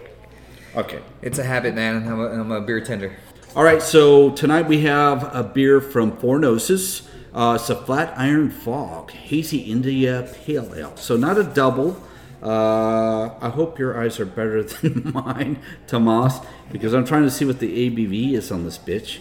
Okay. 0.74 1.00
It's 1.20 1.38
a 1.38 1.44
habit, 1.44 1.74
man. 1.74 2.08
I'm 2.08 2.18
a, 2.18 2.26
I'm 2.28 2.50
a 2.50 2.62
beer 2.62 2.80
tender. 2.80 3.14
All 3.54 3.64
right, 3.64 3.82
so 3.82 4.30
tonight 4.30 4.66
we 4.66 4.80
have 4.84 5.34
a 5.34 5.42
beer 5.44 5.82
from 5.82 6.16
Four 6.16 6.38
Noses. 6.38 7.07
Uh, 7.34 7.58
it's 7.60 7.70
a 7.70 7.76
Flat 7.76 8.12
Iron 8.16 8.50
Fog 8.50 9.10
Hazy 9.10 9.58
India 9.58 10.28
Pale 10.44 10.74
Ale. 10.74 10.96
So 10.96 11.16
not 11.16 11.38
a 11.38 11.44
double. 11.44 12.02
Uh, 12.42 13.34
I 13.40 13.48
hope 13.48 13.78
your 13.78 14.00
eyes 14.00 14.20
are 14.20 14.26
better 14.26 14.62
than 14.82 15.12
mine, 15.12 15.58
Tomas, 15.86 16.38
because 16.70 16.94
I'm 16.94 17.04
trying 17.04 17.24
to 17.24 17.30
see 17.30 17.44
what 17.44 17.58
the 17.58 17.90
ABV 17.90 18.32
is 18.32 18.52
on 18.52 18.64
this 18.64 18.78
bitch. 18.78 19.18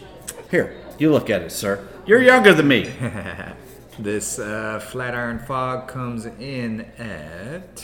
Here, 0.52 0.76
you 1.00 1.12
look 1.12 1.30
at 1.30 1.42
it, 1.42 1.52
sir. 1.52 1.88
You're 2.06 2.22
younger 2.22 2.54
than 2.54 2.68
me. 2.68 2.92
This 4.00 4.38
uh, 4.38 4.80
flat 4.80 5.16
iron 5.16 5.40
Fog 5.40 5.88
comes 5.88 6.28
in 6.28 6.82
at 7.00 7.84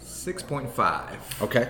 6.5. 0.00 1.42
Okay. 1.42 1.68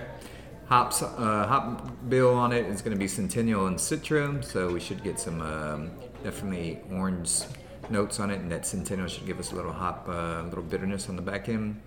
Hops, 0.67 1.01
uh, 1.01 1.45
hop 1.45 1.91
bill 2.07 2.33
on 2.35 2.53
it 2.53 2.67
is 2.67 2.81
going 2.81 2.93
to 2.93 2.97
be 2.97 3.07
Centennial 3.07 3.67
and 3.67 3.75
Citra, 3.75 4.41
so 4.45 4.71
we 4.71 4.79
should 4.79 5.03
get 5.03 5.19
some 5.19 5.41
um, 5.41 5.91
definitely 6.23 6.79
orange 6.91 7.41
notes 7.89 8.19
on 8.19 8.31
it, 8.31 8.39
and 8.39 8.51
that 8.51 8.65
Centennial 8.65 9.07
should 9.07 9.25
give 9.25 9.39
us 9.39 9.51
a 9.51 9.55
little 9.55 9.71
hop, 9.71 10.07
uh, 10.07 10.43
little 10.43 10.63
bitterness 10.63 11.09
on 11.09 11.15
the 11.15 11.21
back 11.21 11.49
end. 11.49 11.81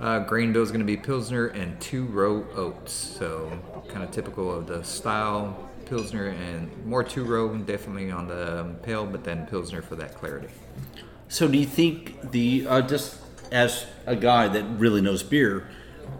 Uh, 0.00 0.20
grain 0.20 0.52
bill 0.52 0.62
is 0.62 0.70
going 0.70 0.80
to 0.80 0.86
be 0.86 0.96
Pilsner 0.96 1.48
and 1.48 1.80
two 1.80 2.04
row 2.06 2.46
oats, 2.54 2.92
so 2.92 3.50
kind 3.88 4.04
of 4.04 4.10
typical 4.10 4.52
of 4.52 4.66
the 4.66 4.82
style 4.84 5.68
Pilsner 5.86 6.26
and 6.28 6.70
more 6.84 7.02
two 7.02 7.24
row, 7.24 7.56
definitely 7.56 8.10
on 8.10 8.28
the 8.28 8.60
um, 8.60 8.74
pale, 8.76 9.06
but 9.06 9.24
then 9.24 9.46
Pilsner 9.46 9.82
for 9.82 9.96
that 9.96 10.14
clarity. 10.14 10.48
So 11.28 11.48
do 11.48 11.58
you 11.58 11.66
think 11.66 12.30
the 12.30 12.66
uh, 12.68 12.82
just 12.82 13.20
as 13.50 13.86
a 14.06 14.14
guy 14.14 14.48
that 14.48 14.64
really 14.78 15.00
knows 15.00 15.22
beer, 15.22 15.66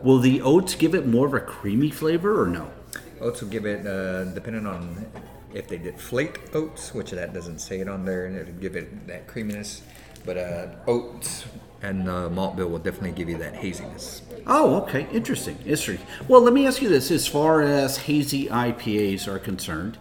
will 0.03 0.19
the 0.19 0.41
oats 0.43 0.75
give 0.75 0.95
it 0.95 1.07
more 1.07 1.27
of 1.27 1.35
a 1.35 1.41
creamy 1.41 1.91
flavor 1.91 2.43
or 2.43 2.47
no? 2.47 2.71
Oats 3.21 3.43
will 3.43 3.49
give 3.49 3.67
it, 3.67 3.87
uh, 3.87 4.25
depending 4.25 4.67
on 4.67 5.07
if 5.59 5.67
they 5.67 5.77
did 5.77 5.99
flake 5.99 6.41
oats, 6.55 6.95
which 6.95 7.11
that 7.11 7.35
doesn't 7.35 7.59
say 7.59 7.81
it 7.81 7.89
on 7.89 8.05
there, 8.05 8.27
and 8.27 8.37
it'd 8.37 8.61
give 8.61 8.77
it 8.77 9.07
that 9.09 9.27
creaminess. 9.27 9.83
But 10.25 10.39
uh, 10.39 10.69
oats 10.87 11.45
and 11.83 12.09
uh, 12.09 12.31
malt 12.31 12.57
bill 12.57 12.69
will 12.69 12.79
definitely 12.79 13.13
give 13.13 13.29
you 13.29 13.39
that 13.39 13.55
haziness. 13.55 14.23
Oh, 14.47 14.77
okay. 14.83 15.07
Interesting. 15.13 15.59
Well, 16.29 16.41
let 16.41 16.55
me 16.55 16.67
ask 16.67 16.81
you 16.81 16.89
this: 16.89 17.11
as 17.11 17.27
far 17.27 17.63
as 17.63 17.99
hazy 17.99 18.47
IPAs 18.47 19.27
are 19.27 19.39
concerned, 19.39 19.99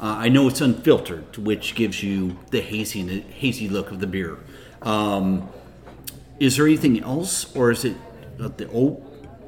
uh, 0.00 0.14
I 0.18 0.28
know 0.28 0.48
it's 0.48 0.60
unfiltered, 0.60 1.36
which 1.36 1.74
gives 1.74 2.02
you 2.02 2.38
the 2.50 2.60
hazy 2.60 3.20
hazy 3.20 3.68
look 3.68 3.90
of 3.90 3.98
the 3.98 4.06
beer. 4.06 4.38
Um, 4.82 5.48
is 6.38 6.56
there 6.56 6.66
anything 6.66 7.02
else, 7.02 7.54
or 7.56 7.72
is 7.72 7.84
it 7.84 7.96
uh, 8.40 8.48
the 8.56 8.70
oat 8.70 9.02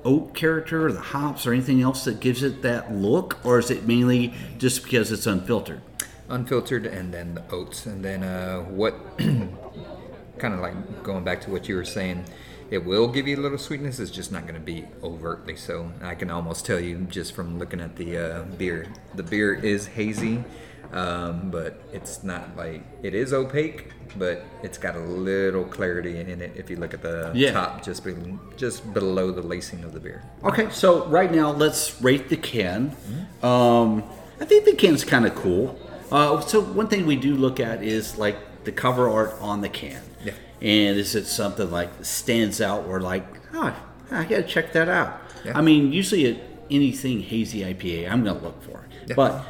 oat 0.05 0.35
character, 0.35 0.87
or 0.87 0.93
the 0.93 1.01
hops, 1.01 1.47
or 1.47 1.53
anything 1.53 1.81
else 1.83 2.05
that 2.05 2.21
gives 2.21 2.43
it 2.43 2.63
that 2.63 2.93
look, 2.93 3.39
or 3.45 3.59
is 3.59 3.71
it 3.71 3.87
mainly 3.87 4.35
just 4.59 4.83
because 4.85 5.13
it's 5.13 5.27
unfiltered? 5.27 5.81
unfiltered 6.33 6.87
and 6.87 7.13
then 7.13 7.35
the 7.35 7.45
oats. 7.51 7.87
And 7.87 8.05
then 8.05 8.23
uh, 8.25 8.61
what 8.63 8.95
kind 9.19 10.55
of 10.55 10.61
like 10.61 11.03
going 11.03 11.23
back 11.23 11.41
to 11.43 11.51
what 11.51 11.69
you 11.69 11.77
were 11.77 11.85
saying 11.85 12.25
it 12.71 12.85
will 12.85 13.07
give 13.07 13.29
you 13.29 13.37
a 13.37 13.43
little 13.43 13.59
sweetness 13.59 14.01
it's 14.01 14.11
just 14.11 14.33
not 14.33 14.43
going 14.43 14.55
to 14.55 14.61
be 14.61 14.85
overtly. 15.03 15.57
So 15.57 15.93
i 16.01 16.15
can 16.15 16.31
almost 16.31 16.65
tell 16.67 16.81
you 16.81 17.07
just 17.11 17.35
from 17.35 17.59
looking 17.59 17.81
at 17.81 17.97
the 17.97 18.17
uh, 18.17 18.43
beer. 18.57 18.89
The 19.15 19.23
beer 19.23 19.55
is 19.55 19.87
hazy 19.87 20.43
um, 20.93 21.51
but 21.51 21.83
it's 21.93 22.23
not 22.23 22.57
like 22.57 22.83
it 23.03 23.15
is 23.15 23.33
opaque 23.33 23.91
but 24.19 24.45
it's 24.63 24.79
got 24.79 24.95
a 24.97 25.01
little 25.01 25.65
clarity 25.65 26.19
in 26.21 26.41
it 26.41 26.53
if 26.57 26.69
you 26.71 26.77
look 26.77 26.95
at 26.95 27.03
the 27.03 27.31
Yeah. 27.35 27.53
top 27.53 27.83
just 27.85 28.05
be, 28.05 28.15
just 28.57 28.93
below 28.95 29.31
the 29.33 29.43
lacing 29.43 29.85
of 29.85 29.93
the 29.93 30.01
beer 30.01 30.23
Okay, 30.45 30.69
so 30.71 31.07
right 31.07 31.31
now 31.33 31.51
let's 31.51 32.01
rate 32.03 32.29
the 32.29 32.37
can. 32.37 32.97
Um, 33.43 34.03
I 34.41 34.45
think 34.45 34.65
the 34.65 34.75
can's 34.75 35.05
kind 35.05 35.27
of 35.27 35.35
cool. 35.35 35.79
Uh, 36.11 36.41
so 36.41 36.61
one 36.61 36.89
thing 36.89 37.07
we 37.07 37.17
do 37.17 37.35
look 37.35 37.59
at 37.61 37.83
is 37.83 38.19
like 38.19 38.37
the 38.65 38.73
cover 38.73 39.09
art 39.09 39.35
on 39.41 39.61
the 39.61 39.69
can. 39.69 40.03
Yeah. 40.25 40.33
And 40.61 40.99
is 40.99 41.15
it 41.15 41.27
something 41.27 41.71
like 41.71 41.91
stands 42.05 42.61
out 42.61 42.87
or 42.87 43.01
like, 43.01 43.27
oh, 43.55 43.75
I 44.11 44.25
gotta 44.25 44.43
check 44.43 44.73
that 44.73 44.89
out. 44.89 45.21
Yeah. 45.45 45.59
I 45.59 45.63
mean, 45.63 45.93
usually 45.93 46.41
anything 46.71 47.21
hazy 47.23 47.61
IPA, 47.63 48.11
I'm 48.11 48.23
gonna 48.25 48.39
look 48.41 48.63
for 48.63 48.79
it. 48.85 49.09
Yeah. 49.09 49.15
But 49.17 49.45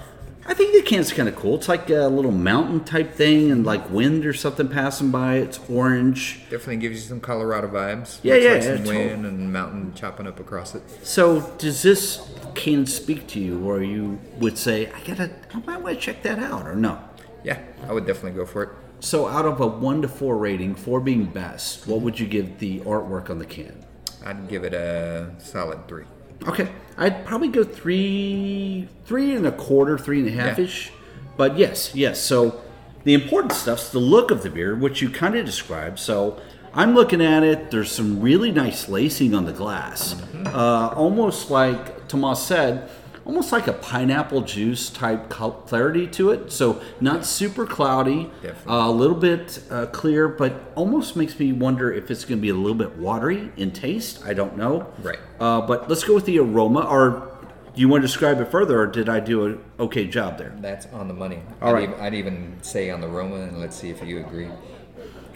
the 0.82 0.88
can's 0.88 1.12
kind 1.12 1.28
of 1.28 1.36
cool. 1.36 1.54
It's 1.56 1.68
like 1.68 1.88
a 1.90 2.08
little 2.08 2.32
mountain 2.32 2.84
type 2.84 3.14
thing, 3.14 3.50
and 3.50 3.64
like 3.64 3.88
wind 3.90 4.26
or 4.26 4.32
something 4.32 4.68
passing 4.68 5.10
by. 5.10 5.36
It's 5.36 5.58
orange. 5.68 6.40
definitely 6.50 6.76
gives 6.76 7.02
you 7.02 7.08
some 7.08 7.20
colorado 7.20 7.68
vibes 7.68 8.18
Yeah, 8.22 8.34
yeah, 8.36 8.52
like 8.52 8.62
some 8.62 8.70
yeah, 8.72 8.78
totally. 8.78 8.96
wind 8.96 9.26
and 9.26 9.52
mountain 9.52 9.94
chopping 9.94 10.26
up 10.26 10.40
across 10.40 10.74
it 10.74 10.82
So 11.02 11.40
does 11.58 11.82
this 11.82 12.28
can 12.54 12.86
speak 12.86 13.26
to 13.28 13.40
you, 13.40 13.64
or 13.68 13.82
you 13.82 14.18
would 14.38 14.58
say, 14.58 14.90
I 14.90 15.00
gotta, 15.00 15.30
I 15.54 15.58
might 15.60 15.80
want 15.80 15.96
to 15.96 16.00
check 16.00 16.22
that 16.22 16.38
out, 16.38 16.66
or 16.66 16.74
no? 16.74 16.98
Yeah, 17.44 17.58
I 17.88 17.92
would 17.92 18.06
definitely 18.06 18.32
go 18.38 18.46
for 18.46 18.62
it. 18.62 18.68
So 19.00 19.26
out 19.26 19.46
of 19.46 19.60
a 19.60 19.66
one 19.66 20.02
to 20.02 20.08
four 20.08 20.36
rating, 20.36 20.74
four 20.74 21.00
being 21.00 21.24
best, 21.26 21.86
what 21.88 22.00
would 22.02 22.20
you 22.20 22.26
give 22.26 22.58
the 22.58 22.80
artwork 22.80 23.30
on 23.30 23.38
the 23.38 23.46
can? 23.46 23.84
I'd 24.24 24.48
give 24.48 24.62
it 24.62 24.74
a 24.74 25.34
solid 25.38 25.88
three. 25.88 26.04
Okay, 26.46 26.68
I'd 26.96 27.24
probably 27.24 27.48
go 27.48 27.64
three, 27.64 28.88
three 29.04 29.34
and 29.34 29.46
a 29.46 29.52
quarter, 29.52 29.96
three 29.98 30.20
and 30.20 30.28
a 30.28 30.32
half 30.32 30.58
Yeah. 30.58 30.64
ish. 30.64 30.92
But 31.36 31.56
yes, 31.58 31.94
yes. 31.94 32.20
So 32.20 32.60
the 33.04 33.14
important 33.14 33.52
stuff's 33.52 33.90
the 33.90 33.98
look 33.98 34.30
of 34.30 34.42
the 34.42 34.50
beer, 34.50 34.74
which 34.74 35.00
you 35.02 35.08
kind 35.10 35.34
of 35.36 35.44
described. 35.46 35.98
So 35.98 36.40
I'm 36.74 36.94
looking 36.94 37.20
at 37.22 37.42
it. 37.42 37.70
There's 37.70 37.90
some 37.92 38.20
really 38.20 38.50
nice 38.52 38.88
lacing 38.88 39.34
on 39.34 39.44
the 39.44 39.52
glass, 39.52 40.14
uh, 40.46 40.88
almost 40.96 41.50
like 41.50 42.08
Tomas 42.08 42.42
said, 42.42 42.88
almost 43.24 43.52
like 43.52 43.66
a 43.66 43.72
pineapple 43.72 44.42
juice 44.42 44.90
type 44.90 45.28
clarity 45.28 46.06
to 46.08 46.30
it. 46.30 46.50
So 46.52 46.80
not 47.00 47.24
super 47.24 47.66
cloudy, 47.66 48.30
uh, 48.44 48.50
a 48.66 48.90
little 48.90 49.16
bit 49.16 49.62
uh, 49.70 49.86
clear, 49.86 50.28
but 50.28 50.72
almost 50.74 51.16
makes 51.16 51.38
me 51.38 51.52
wonder 51.52 51.92
if 51.92 52.10
it's 52.10 52.24
going 52.24 52.38
to 52.38 52.42
be 52.42 52.48
a 52.48 52.54
little 52.54 52.76
bit 52.76 52.96
watery 52.96 53.52
in 53.56 53.70
taste. 53.70 54.24
I 54.24 54.34
don't 54.34 54.56
know. 54.56 54.92
Right. 55.02 55.18
Uh, 55.38 55.60
but 55.62 55.88
let's 55.88 56.04
go 56.04 56.14
with 56.14 56.26
the 56.26 56.38
aroma. 56.38 56.80
Or 56.80 57.28
do 57.74 57.80
you 57.80 57.88
want 57.88 58.02
to 58.02 58.06
describe 58.06 58.40
it 58.40 58.50
further, 58.50 58.80
or 58.80 58.86
did 58.86 59.08
I 59.08 59.20
do 59.20 59.46
an 59.46 59.64
okay 59.80 60.06
job 60.06 60.38
there? 60.38 60.54
That's 60.60 60.86
on 60.86 61.08
the 61.08 61.14
money. 61.14 61.42
All 61.60 61.70
I'd 61.70 61.72
right. 61.72 61.82
Even, 61.88 62.00
I'd 62.00 62.14
even 62.14 62.56
say 62.60 62.90
on 62.90 63.00
the 63.00 63.08
Roma, 63.08 63.36
and 63.36 63.58
let's 63.58 63.76
see 63.76 63.88
if 63.90 64.02
you 64.04 64.20
agree. 64.20 64.48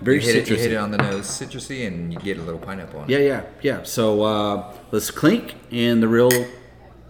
Very 0.03 0.17
you 0.17 0.23
hit, 0.23 0.37
it, 0.37 0.51
you 0.51 0.57
hit 0.57 0.73
it 0.73 0.77
on 0.77 0.91
the 0.91 0.99
nose, 0.99 1.27
citrusy, 1.27 1.87
and 1.87 2.13
you 2.13 2.19
get 2.19 2.37
a 2.37 2.43
little 2.43 2.61
pineapple 2.61 3.01
on 3.01 3.09
Yeah, 3.09 3.17
it. 3.17 3.27
yeah, 3.27 3.43
yeah. 3.63 3.83
So 3.85 4.23
uh, 4.23 4.75
let's 4.91 5.11
clink, 5.11 5.55
and 5.73 6.03
the 6.03 6.09
real 6.09 6.29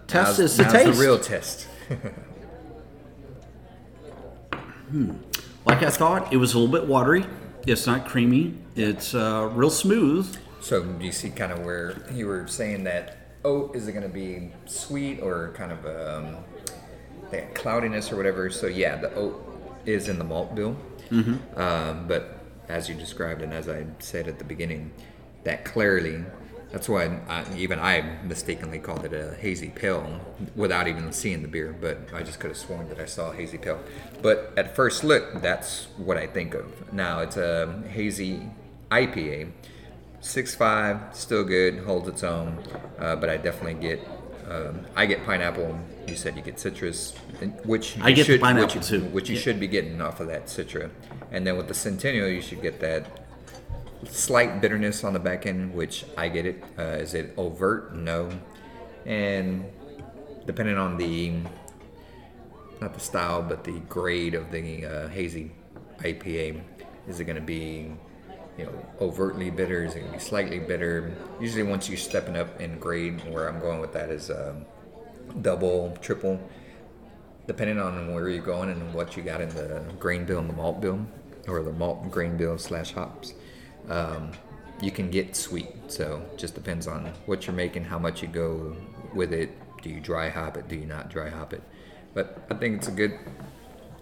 test 0.07 0.39
Now's, 0.39 0.39
is 0.39 0.57
the 0.57 0.63
now's 0.63 0.71
taste. 0.73 0.85
the 0.85 1.05
real 1.05 1.19
test. 1.19 1.67
like 5.65 5.83
I 5.83 5.89
thought, 5.89 6.33
it 6.33 6.37
was 6.37 6.53
a 6.53 6.59
little 6.59 6.71
bit 6.71 6.87
watery. 6.87 7.25
It's 7.65 7.85
not 7.85 8.07
creamy. 8.07 8.55
It's 8.75 9.13
uh, 9.13 9.49
real 9.53 9.69
smooth. 9.69 10.37
So 10.61 10.83
do 10.83 11.05
you 11.05 11.11
see 11.11 11.29
kind 11.29 11.51
of 11.51 11.59
where 11.65 12.05
you 12.11 12.27
were 12.27 12.47
saying 12.47 12.85
that 12.85 13.17
oat 13.43 13.75
is 13.75 13.87
it 13.87 13.93
going 13.93 14.03
to 14.03 14.13
be 14.13 14.51
sweet 14.65 15.21
or 15.21 15.53
kind 15.55 15.71
of 15.71 15.85
um, 15.85 16.37
that 17.31 17.53
cloudiness 17.55 18.11
or 18.11 18.15
whatever? 18.15 18.49
So 18.49 18.67
yeah, 18.67 18.95
the 18.95 19.13
oat 19.13 19.43
is 19.85 20.09
in 20.09 20.17
the 20.17 20.23
malt 20.23 20.55
bill, 20.55 20.75
mm-hmm. 21.09 21.59
um, 21.59 22.07
but 22.07 22.39
as 22.69 22.89
you 22.89 22.95
described 22.95 23.41
and 23.41 23.53
as 23.53 23.69
I 23.69 23.85
said 23.99 24.27
at 24.27 24.39
the 24.39 24.43
beginning, 24.43 24.91
that 25.43 25.63
clarity. 25.63 26.23
That's 26.71 26.89
why 26.89 27.05
I, 27.29 27.45
even 27.55 27.79
I 27.79 28.17
mistakenly 28.23 28.79
called 28.79 29.05
it 29.05 29.13
a 29.13 29.35
hazy 29.35 29.69
pale 29.69 30.19
without 30.55 30.87
even 30.87 31.11
seeing 31.13 31.41
the 31.41 31.47
beer, 31.47 31.73
but 31.79 31.97
I 32.13 32.23
just 32.23 32.39
could 32.39 32.49
have 32.49 32.57
sworn 32.57 32.89
that 32.89 32.99
I 32.99 33.05
saw 33.05 33.31
a 33.31 33.35
hazy 33.35 33.57
pale. 33.57 33.79
But 34.21 34.51
at 34.57 34.75
first 34.75 35.03
look, 35.03 35.41
that's 35.41 35.85
what 35.97 36.17
I 36.17 36.27
think 36.27 36.53
of. 36.53 36.91
Now 36.93 37.19
it's 37.21 37.37
a 37.37 37.81
hazy 37.89 38.41
IPA, 38.91 39.51
six 40.19 40.55
five, 40.55 40.99
still 41.15 41.45
good, 41.45 41.79
holds 41.79 42.07
its 42.09 42.23
own. 42.23 42.57
Uh, 42.99 43.15
but 43.15 43.29
I 43.29 43.37
definitely 43.37 43.75
get, 43.81 44.05
um, 44.49 44.81
I 44.95 45.05
get 45.05 45.25
pineapple. 45.25 45.79
You 46.05 46.15
said 46.15 46.35
you 46.35 46.41
get 46.41 46.59
citrus, 46.59 47.13
which 47.63 47.95
you 47.95 48.03
I 48.03 48.11
get 48.11 48.25
should, 48.25 48.41
pineapple 48.41 48.75
which, 48.79 48.87
too. 48.87 49.01
which 49.05 49.29
you 49.29 49.35
Yeah. 49.35 49.41
should 49.41 49.59
be 49.59 49.67
getting 49.67 50.01
off 50.01 50.19
of 50.19 50.27
that 50.27 50.47
citra. 50.47 50.89
And 51.31 51.45
then 51.47 51.55
with 51.57 51.67
the 51.69 51.73
Centennial, 51.73 52.27
you 52.27 52.41
should 52.41 52.61
get 52.61 52.79
that 52.81 53.05
slight 54.05 54.61
bitterness 54.61 55.03
on 55.03 55.13
the 55.13 55.19
back 55.19 55.45
end, 55.45 55.73
which 55.73 56.05
I 56.17 56.29
get 56.29 56.45
it. 56.45 56.63
Uh, 56.77 56.81
is 56.81 57.13
it 57.13 57.33
overt? 57.37 57.95
No. 57.95 58.29
And 59.05 59.65
depending 60.45 60.77
on 60.77 60.97
the 60.97 61.33
not 62.79 62.93
the 62.93 62.99
style, 62.99 63.41
but 63.41 63.63
the 63.63 63.79
grade 63.89 64.35
of 64.35 64.51
the 64.51 64.85
uh, 64.85 65.07
hazy 65.07 65.51
IPA, 65.99 66.61
is 67.07 67.19
it 67.19 67.25
going 67.25 67.35
to 67.35 67.41
be 67.41 67.91
you 68.57 68.65
know 68.65 68.85
overtly 69.01 69.49
bitter? 69.49 69.83
Is 69.83 69.95
it 69.95 69.99
going 69.99 70.11
to 70.11 70.17
be 70.17 70.23
slightly 70.23 70.59
bitter? 70.59 71.15
Usually, 71.39 71.63
once 71.63 71.89
you're 71.89 71.97
stepping 71.97 72.37
up 72.37 72.59
in 72.61 72.77
grade, 72.79 73.21
where 73.31 73.47
I'm 73.47 73.59
going 73.59 73.79
with 73.79 73.93
that 73.93 74.09
is 74.09 74.29
um, 74.29 74.65
double, 75.41 75.97
triple, 76.01 76.39
depending 77.47 77.79
on 77.79 78.13
where 78.13 78.29
you're 78.29 78.43
going 78.43 78.69
and 78.69 78.93
what 78.93 79.17
you 79.17 79.23
got 79.23 79.41
in 79.41 79.49
the 79.49 79.81
grain 79.99 80.25
bill 80.25 80.39
and 80.39 80.49
the 80.49 80.53
malt 80.53 80.81
bill, 80.81 81.05
or 81.47 81.63
the 81.63 81.73
malt 81.73 82.11
grain 82.11 82.37
bill 82.37 82.57
slash 82.57 82.93
hops. 82.93 83.33
Um, 83.89 84.31
you 84.81 84.91
can 84.91 85.09
get 85.09 85.35
sweet, 85.35 85.69
so 85.87 86.21
just 86.37 86.53
depends 86.53 86.87
on 86.87 87.11
what 87.25 87.47
you're 87.47 87.55
making, 87.55 87.85
how 87.85 87.97
much 87.97 88.21
you 88.21 88.27
go 88.27 88.75
with 89.13 89.33
it. 89.33 89.51
Do 89.81 89.89
you 89.89 89.99
dry 89.99 90.29
hop 90.29 90.57
it? 90.57 90.67
Do 90.67 90.75
you 90.75 90.85
not 90.85 91.09
dry 91.09 91.29
hop 91.29 91.53
it? 91.53 91.63
But 92.13 92.45
I 92.49 92.55
think 92.55 92.77
it's 92.77 92.87
a 92.87 92.91
good, 92.91 93.17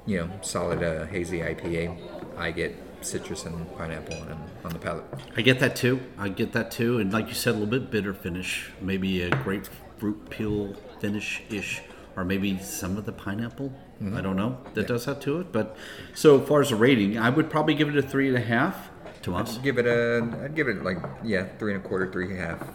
you 0.05 0.19
know, 0.19 0.29
solid 0.41 0.83
uh, 0.83 1.05
hazy 1.05 1.39
IPA. 1.39 1.97
I 2.37 2.51
get 2.51 2.75
citrus 3.01 3.45
and 3.45 3.77
pineapple 3.77 4.17
on, 4.17 4.49
on 4.63 4.71
the 4.71 4.79
palate. 4.79 5.05
I 5.37 5.41
get 5.41 5.59
that 5.59 5.75
too. 5.75 6.01
I 6.17 6.29
get 6.29 6.53
that 6.53 6.71
too. 6.71 6.99
And 6.99 7.13
like 7.13 7.27
you 7.27 7.33
said, 7.33 7.51
a 7.51 7.57
little 7.57 7.67
bit 7.67 7.91
bitter 7.91 8.13
finish, 8.13 8.71
maybe 8.81 9.21
a 9.21 9.29
grapefruit 9.29 10.29
peel 10.29 10.73
finish 10.99 11.43
ish, 11.49 11.81
or 12.15 12.25
maybe 12.25 12.57
some 12.59 12.97
of 12.97 13.05
the 13.05 13.11
pineapple. 13.11 13.71
I 14.13 14.19
don't 14.19 14.35
know. 14.35 14.57
That 14.73 14.87
does 14.87 15.05
have 15.05 15.21
to 15.21 15.39
it. 15.39 15.53
But 15.53 15.77
so 16.13 16.41
far 16.41 16.59
as 16.59 16.71
a 16.71 16.75
rating, 16.75 17.17
I 17.17 17.29
would 17.29 17.49
probably 17.49 17.75
give 17.75 17.87
it 17.87 17.95
a 17.95 18.01
three 18.01 18.27
and 18.27 18.35
a 18.35 18.41
half. 18.41 18.89
Tomas, 19.25 19.57
Give 19.57 19.79
it 19.79 19.87
a, 19.87 20.27
I'd 20.43 20.55
give 20.55 20.67
it 20.67 20.83
like 20.83 20.97
yeah, 21.23 21.47
three 21.57 21.73
and 21.73 21.83
a 21.83 21.87
quarter, 21.87 22.11
three 22.11 22.29
and 22.29 22.39
a 22.39 22.45
half. 22.45 22.67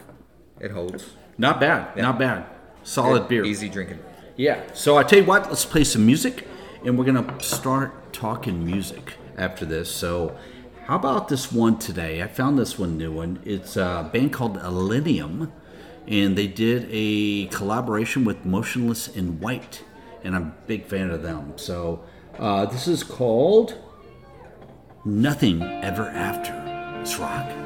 It 0.59 0.71
holds. 0.71 1.11
not 1.37 1.59
bad. 1.59 1.95
Not 1.95 2.19
bad. 2.19 2.45
Solid 2.83 3.27
beer. 3.27 3.45
Easy 3.45 3.69
drinking. 3.69 3.99
Yeah. 4.35 4.61
So 4.73 4.97
I 4.97 5.03
tell 5.03 5.19
you 5.19 5.25
what, 5.25 5.47
let's 5.47 5.65
play 5.65 5.83
some 5.85 6.05
music, 6.05 6.47
and 6.85 6.97
we're 6.97 7.05
gonna 7.05 7.41
start 7.41 8.11
talking 8.11 8.65
music 8.65 9.13
after 9.37 9.65
this. 9.65 9.89
So, 9.89 10.35
how 10.87 10.97
about 10.97 11.29
this 11.29 11.51
one 11.51 11.79
today? 11.79 12.21
I 12.21 12.27
found 12.27 12.59
this 12.59 12.77
one 12.77 12.97
new 12.97 13.11
one. 13.13 13.39
It's 13.45 13.77
a 13.77 14.09
band 14.11 14.33
called 14.33 14.57
Elenium, 14.57 15.51
and 16.05 16.37
they 16.37 16.47
did 16.47 16.87
a 16.91 17.45
collaboration 17.47 18.25
with 18.25 18.43
Motionless 18.45 19.07
in 19.07 19.39
White, 19.39 19.83
and 20.23 20.35
I'm 20.35 20.43
a 20.43 20.55
big 20.67 20.85
fan 20.85 21.11
of 21.11 21.23
them. 21.23 21.53
So, 21.55 22.03
uh, 22.37 22.65
this 22.65 22.87
is 22.87 23.03
called 23.03 23.77
Nothing 25.03 25.63
Ever 25.63 26.09
After. 26.09 26.53
Let's 26.99 27.17
rock. 27.17 27.60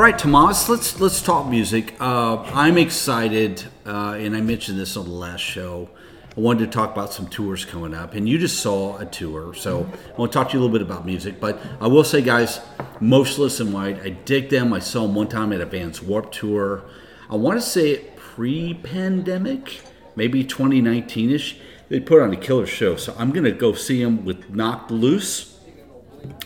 All 0.00 0.06
right, 0.06 0.18
Tomas, 0.18 0.66
let's 0.70 0.98
let's 0.98 1.20
talk 1.20 1.46
music. 1.46 1.94
Uh, 2.00 2.36
I'm 2.54 2.78
excited, 2.78 3.62
uh, 3.84 4.16
and 4.18 4.34
I 4.34 4.40
mentioned 4.40 4.80
this 4.80 4.96
on 4.96 5.04
the 5.04 5.12
last 5.12 5.42
show. 5.42 5.90
I 6.34 6.40
wanted 6.40 6.64
to 6.64 6.70
talk 6.70 6.92
about 6.92 7.12
some 7.12 7.26
tours 7.26 7.66
coming 7.66 7.92
up, 7.92 8.14
and 8.14 8.26
you 8.26 8.38
just 8.38 8.60
saw 8.60 8.96
a 8.96 9.04
tour, 9.04 9.52
so 9.52 9.80
I 10.08 10.16
want 10.18 10.32
to 10.32 10.38
talk 10.38 10.48
to 10.48 10.52
you 10.54 10.58
a 10.58 10.62
little 10.62 10.72
bit 10.72 10.80
about 10.80 11.04
music. 11.04 11.38
But 11.38 11.60
I 11.82 11.86
will 11.86 12.02
say, 12.02 12.22
guys, 12.22 12.60
Motionless 13.00 13.60
in 13.60 13.72
White, 13.72 14.00
I 14.00 14.08
dig 14.08 14.48
them. 14.48 14.72
I 14.72 14.78
saw 14.78 15.02
them 15.02 15.14
one 15.14 15.28
time 15.28 15.52
at 15.52 15.60
a 15.60 15.66
Vans 15.66 16.00
Warp 16.00 16.32
Tour. 16.32 16.82
I 17.28 17.36
want 17.36 17.60
to 17.60 17.66
say 17.66 18.06
pre-pandemic, 18.16 19.82
maybe 20.16 20.42
2019ish. 20.44 21.58
They 21.90 22.00
put 22.00 22.22
on 22.22 22.32
a 22.32 22.38
killer 22.38 22.66
show, 22.66 22.96
so 22.96 23.14
I'm 23.18 23.32
gonna 23.32 23.52
go 23.52 23.74
see 23.74 24.02
them 24.02 24.24
with 24.24 24.48
Knocked 24.48 24.90
Loose. 24.90 25.58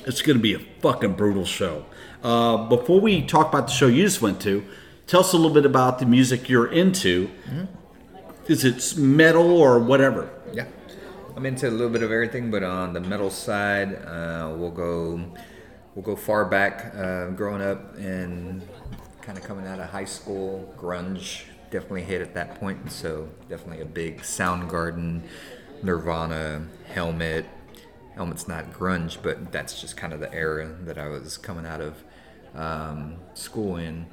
It's 0.07 0.23
to 0.23 0.35
be 0.41 0.55
a 0.55 0.59
fucking 0.81 1.13
brutal 1.13 1.45
show. 1.45 1.87
Uh, 2.25 2.57
before 2.69 3.01
we 3.01 3.21
talk 3.21 3.51
about 3.51 3.67
the 3.67 3.73
show 3.73 3.87
you 3.87 4.03
just 4.03 4.23
went 4.23 4.41
to, 4.41 4.65
tell 5.07 5.21
us 5.21 5.35
a 5.35 5.37
little 5.37 5.53
bit 5.53 5.67
about 5.67 5.99
the 5.99 6.07
music 6.07 6.49
you're 6.49 6.73
into. 6.73 7.31
Is 8.47 8.65
it 8.65 8.99
metal 8.99 9.59
or 9.59 9.79
whatever? 9.79 10.31
Yeah, 10.53 10.67
I'm 11.37 11.45
into 11.45 11.69
a 11.69 11.71
little 11.71 11.91
bit 11.91 12.03
of 12.03 12.11
everything, 12.11 12.51
but 12.51 12.63
on 12.63 12.95
the 12.95 13.01
metal 13.01 13.29
side, 13.29 13.95
uh, 14.07 14.55
we'll 14.57 14.71
go 14.71 15.21
we'll 15.95 16.05
go 16.05 16.17
far 16.17 16.47
back. 16.47 16.95
Uh, 16.97 17.31
growing 17.31 17.61
up 17.61 17.97
and 17.97 18.67
kind 19.21 19.37
of 19.37 19.45
coming 19.45 19.67
out 19.67 19.79
of 19.79 19.91
high 19.91 20.05
school, 20.05 20.75
grunge 20.79 21.45
definitely 21.71 22.05
hit 22.05 22.23
at 22.23 22.35
that 22.35 22.61
point. 22.61 22.91
So 22.91 23.29
definitely 23.49 23.83
a 23.83 23.87
big 23.87 24.21
Soundgarden, 24.21 25.23
Nirvana, 25.83 26.67
Helmet. 26.87 27.47
Helmet's 28.15 28.47
not 28.47 28.73
grunge, 28.73 29.19
but 29.23 29.51
that's 29.51 29.81
just 29.81 29.97
kind 29.97 30.13
of 30.13 30.21
the 30.21 30.33
era 30.33 30.73
that 30.83 30.99
I 30.99 31.09
was 31.09 31.37
coming 31.37 31.67
out 31.67 31.81
of 31.81 32.04
um, 32.55 33.17
school 33.35 33.77
in. 33.77 34.07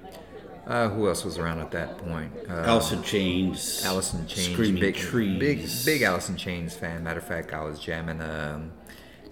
Uh, 0.68 0.88
who 0.90 1.08
else 1.08 1.26
was 1.26 1.40
around 1.40 1.60
at 1.60 1.72
that 1.72 1.98
point? 1.98 2.32
Uh, 2.48 2.64
in 2.92 3.02
Chains. 3.04 3.84
In 4.14 4.28
Chains, 4.28 4.54
Screaming 4.54 4.80
big, 4.80 4.96
Trees. 4.96 5.40
big, 5.40 5.68
big 5.86 6.04
in 6.30 6.38
Chains 6.38 6.76
fan. 6.76 7.04
Matter 7.04 7.20
of 7.20 7.26
fact, 7.26 7.52
I 7.52 7.64
was 7.64 7.80
jamming 7.80 8.22
um, 8.22 8.72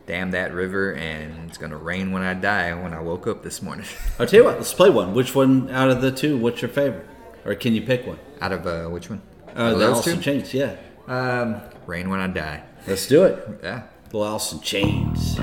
"Damn 0.07 0.31
That 0.31 0.53
River" 0.53 0.93
and 0.95 1.47
"It's 1.47 1.57
Gonna 1.57 1.77
Rain 1.77 2.11
When 2.11 2.23
I 2.23 2.33
Die" 2.33 2.73
when 2.81 2.93
I 2.95 2.99
woke 2.99 3.27
up 3.27 3.43
this 3.43 3.61
morning. 3.61 3.85
I'll 4.19 4.25
tell 4.25 4.39
you 4.39 4.43
what, 4.45 4.57
let's 4.57 4.73
play 4.73 4.89
one. 4.89 5.13
Which 5.13 5.35
one 5.35 5.69
out 5.69 5.89
of 5.91 6.01
the 6.01 6.11
two, 6.11 6.35
what's 6.37 6.61
your 6.63 6.69
favorite? 6.69 7.07
Or 7.45 7.53
can 7.53 7.73
you 7.75 7.83
pick 7.83 8.07
one? 8.07 8.19
Out 8.41 8.51
of 8.51 8.65
uh, 8.65 8.87
which 8.87 9.09
one? 9.09 9.21
Uh, 9.55 9.75
the 9.75 9.85
Alice 9.85 10.03
two? 10.03 10.19
Chains, 10.19 10.51
yeah. 10.53 10.75
Um, 11.07 11.61
"Rain 11.85 12.09
When 12.09 12.19
I 12.19 12.27
Die." 12.27 12.63
Let's 12.87 13.07
do 13.07 13.23
it. 13.23 13.59
Yeah. 13.61 13.83
The 14.09 14.17
in 14.51 14.59
Chains. 14.61 15.37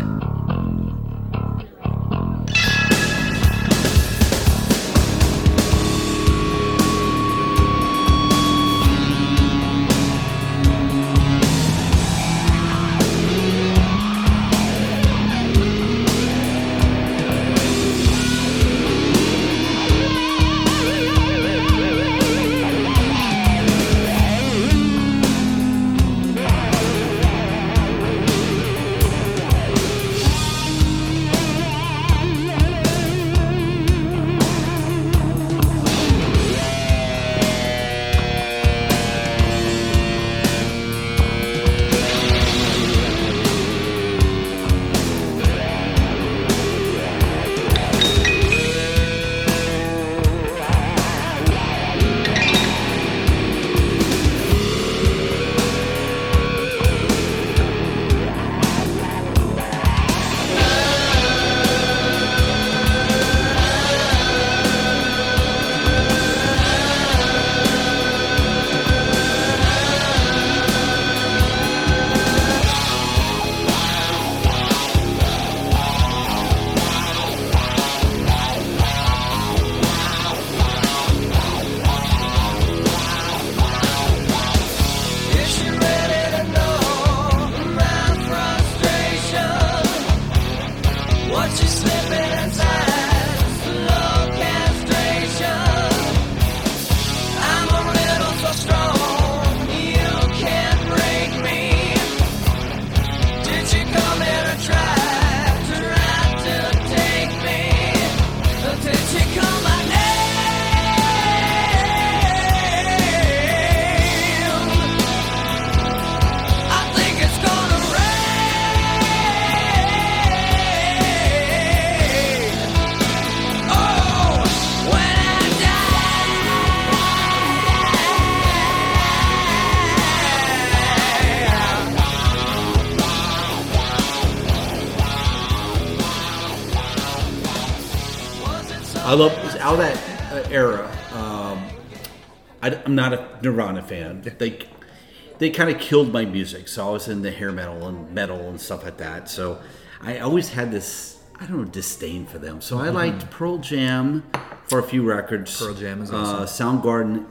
They 145.38 145.50
kind 145.50 145.70
of 145.70 145.80
killed 145.80 146.12
my 146.12 146.24
music, 146.24 146.68
so 146.68 146.88
I 146.88 146.90
was 146.92 147.08
into 147.08 147.30
hair 147.30 147.52
metal 147.52 147.86
and 147.88 148.12
metal 148.12 148.48
and 148.48 148.60
stuff 148.60 148.84
like 148.84 148.96
that. 148.98 149.28
So 149.28 149.60
I 150.00 150.18
always 150.18 150.50
had 150.50 150.70
this 150.70 151.14
I 151.38 151.44
don't 151.46 151.58
know 151.58 151.64
disdain 151.64 152.24
for 152.26 152.38
them. 152.38 152.60
So 152.62 152.78
I 152.78 152.88
liked 152.88 153.30
Pearl 153.30 153.58
Jam, 153.58 154.24
for 154.64 154.78
a 154.78 154.82
few 154.82 155.02
records. 155.02 155.58
Pearl 155.58 155.74
Jam 155.74 156.00
is 156.00 156.10
uh, 156.10 156.16
awesome. 156.16 156.80
Soundgarden 156.80 157.26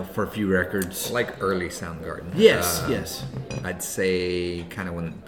uh, 0.00 0.04
for 0.04 0.22
a 0.22 0.30
few 0.30 0.48
records. 0.48 1.10
like 1.10 1.42
early 1.42 1.68
Soundgarden. 1.68 2.30
Yes, 2.36 2.82
Uh, 2.82 2.88
yes. 2.90 3.24
I'd 3.64 3.82
say 3.82 4.64
kind 4.70 4.88
of 4.88 4.94
when, 4.94 5.20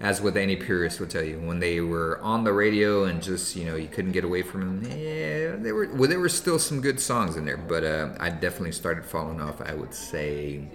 as 0.00 0.22
with 0.22 0.36
any 0.38 0.56
purist 0.56 0.98
would 0.98 1.10
tell 1.10 1.22
you, 1.22 1.40
when 1.40 1.60
they 1.60 1.80
were 1.82 2.18
on 2.22 2.42
the 2.44 2.52
radio 2.54 3.04
and 3.04 3.22
just 3.22 3.54
you 3.54 3.66
know 3.66 3.76
you 3.76 3.86
couldn't 3.86 4.12
get 4.12 4.24
away 4.24 4.40
from 4.42 4.60
them. 4.80 4.90
Yeah, 4.90 5.56
there 5.56 5.74
were 5.74 5.88
well, 5.92 6.08
there 6.08 6.20
were 6.20 6.30
still 6.30 6.58
some 6.58 6.80
good 6.80 7.00
songs 7.00 7.36
in 7.36 7.44
there, 7.44 7.58
but 7.58 7.84
uh, 7.84 8.14
I 8.18 8.30
definitely 8.30 8.72
started 8.72 9.04
falling 9.04 9.40
off. 9.42 9.60
I 9.60 9.74
would 9.74 9.92
say, 9.94 10.68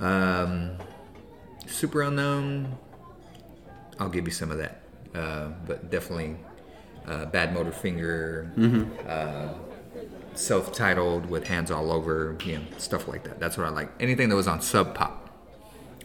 um, 0.00 0.72
Superunknown. 1.66 2.72
I'll 3.98 4.08
give 4.08 4.26
you 4.26 4.32
some 4.32 4.50
of 4.50 4.58
that, 4.58 4.82
uh, 5.14 5.48
but 5.66 5.90
definitely 5.90 6.36
uh, 7.06 7.26
Badmotorfinger. 7.26 9.08
Uh, 9.08 9.54
self-titled 10.32 11.26
with 11.26 11.46
hands 11.48 11.70
all 11.70 11.90
over, 11.90 12.36
you 12.44 12.54
know, 12.54 12.62
stuff 12.78 13.08
like 13.08 13.24
that. 13.24 13.40
That's 13.40 13.58
what 13.58 13.66
I 13.66 13.70
like. 13.70 13.90
Anything 13.98 14.28
that 14.28 14.36
was 14.36 14.46
on 14.46 14.60
Sub 14.60 14.94
Pop. 14.94 15.28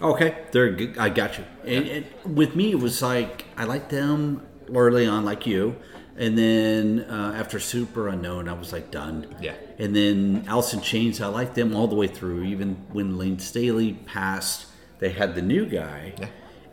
Okay, 0.01 0.35
they're 0.51 0.71
good. 0.71 0.97
I 0.97 1.09
got 1.09 1.37
you. 1.37 1.45
And, 1.63 1.87
and 1.87 2.35
with 2.35 2.55
me, 2.55 2.71
it 2.71 2.79
was 2.79 3.01
like 3.01 3.45
I 3.55 3.65
like 3.65 3.89
them 3.89 4.45
early 4.73 5.07
on, 5.07 5.23
like 5.23 5.45
you, 5.45 5.75
and 6.17 6.37
then 6.37 7.05
uh, 7.09 7.33
after 7.35 7.57
Superunknown, 7.57 8.47
I 8.49 8.53
was 8.53 8.71
like 8.71 8.91
done. 8.91 9.35
Yeah. 9.41 9.55
And 9.77 9.95
then 9.95 10.45
Alice 10.47 10.73
in 10.73 10.81
Chains, 10.81 11.19
I 11.21 11.27
liked 11.27 11.55
them 11.55 11.75
all 11.75 11.87
the 11.87 11.95
way 11.95 12.07
through. 12.07 12.43
Even 12.43 12.75
when 12.91 13.17
Layne 13.17 13.39
Staley 13.39 13.93
passed, 13.93 14.67
they 14.99 15.09
had 15.09 15.35
the 15.35 15.41
new 15.41 15.65
guy. 15.65 16.13
Yeah. 16.19 16.27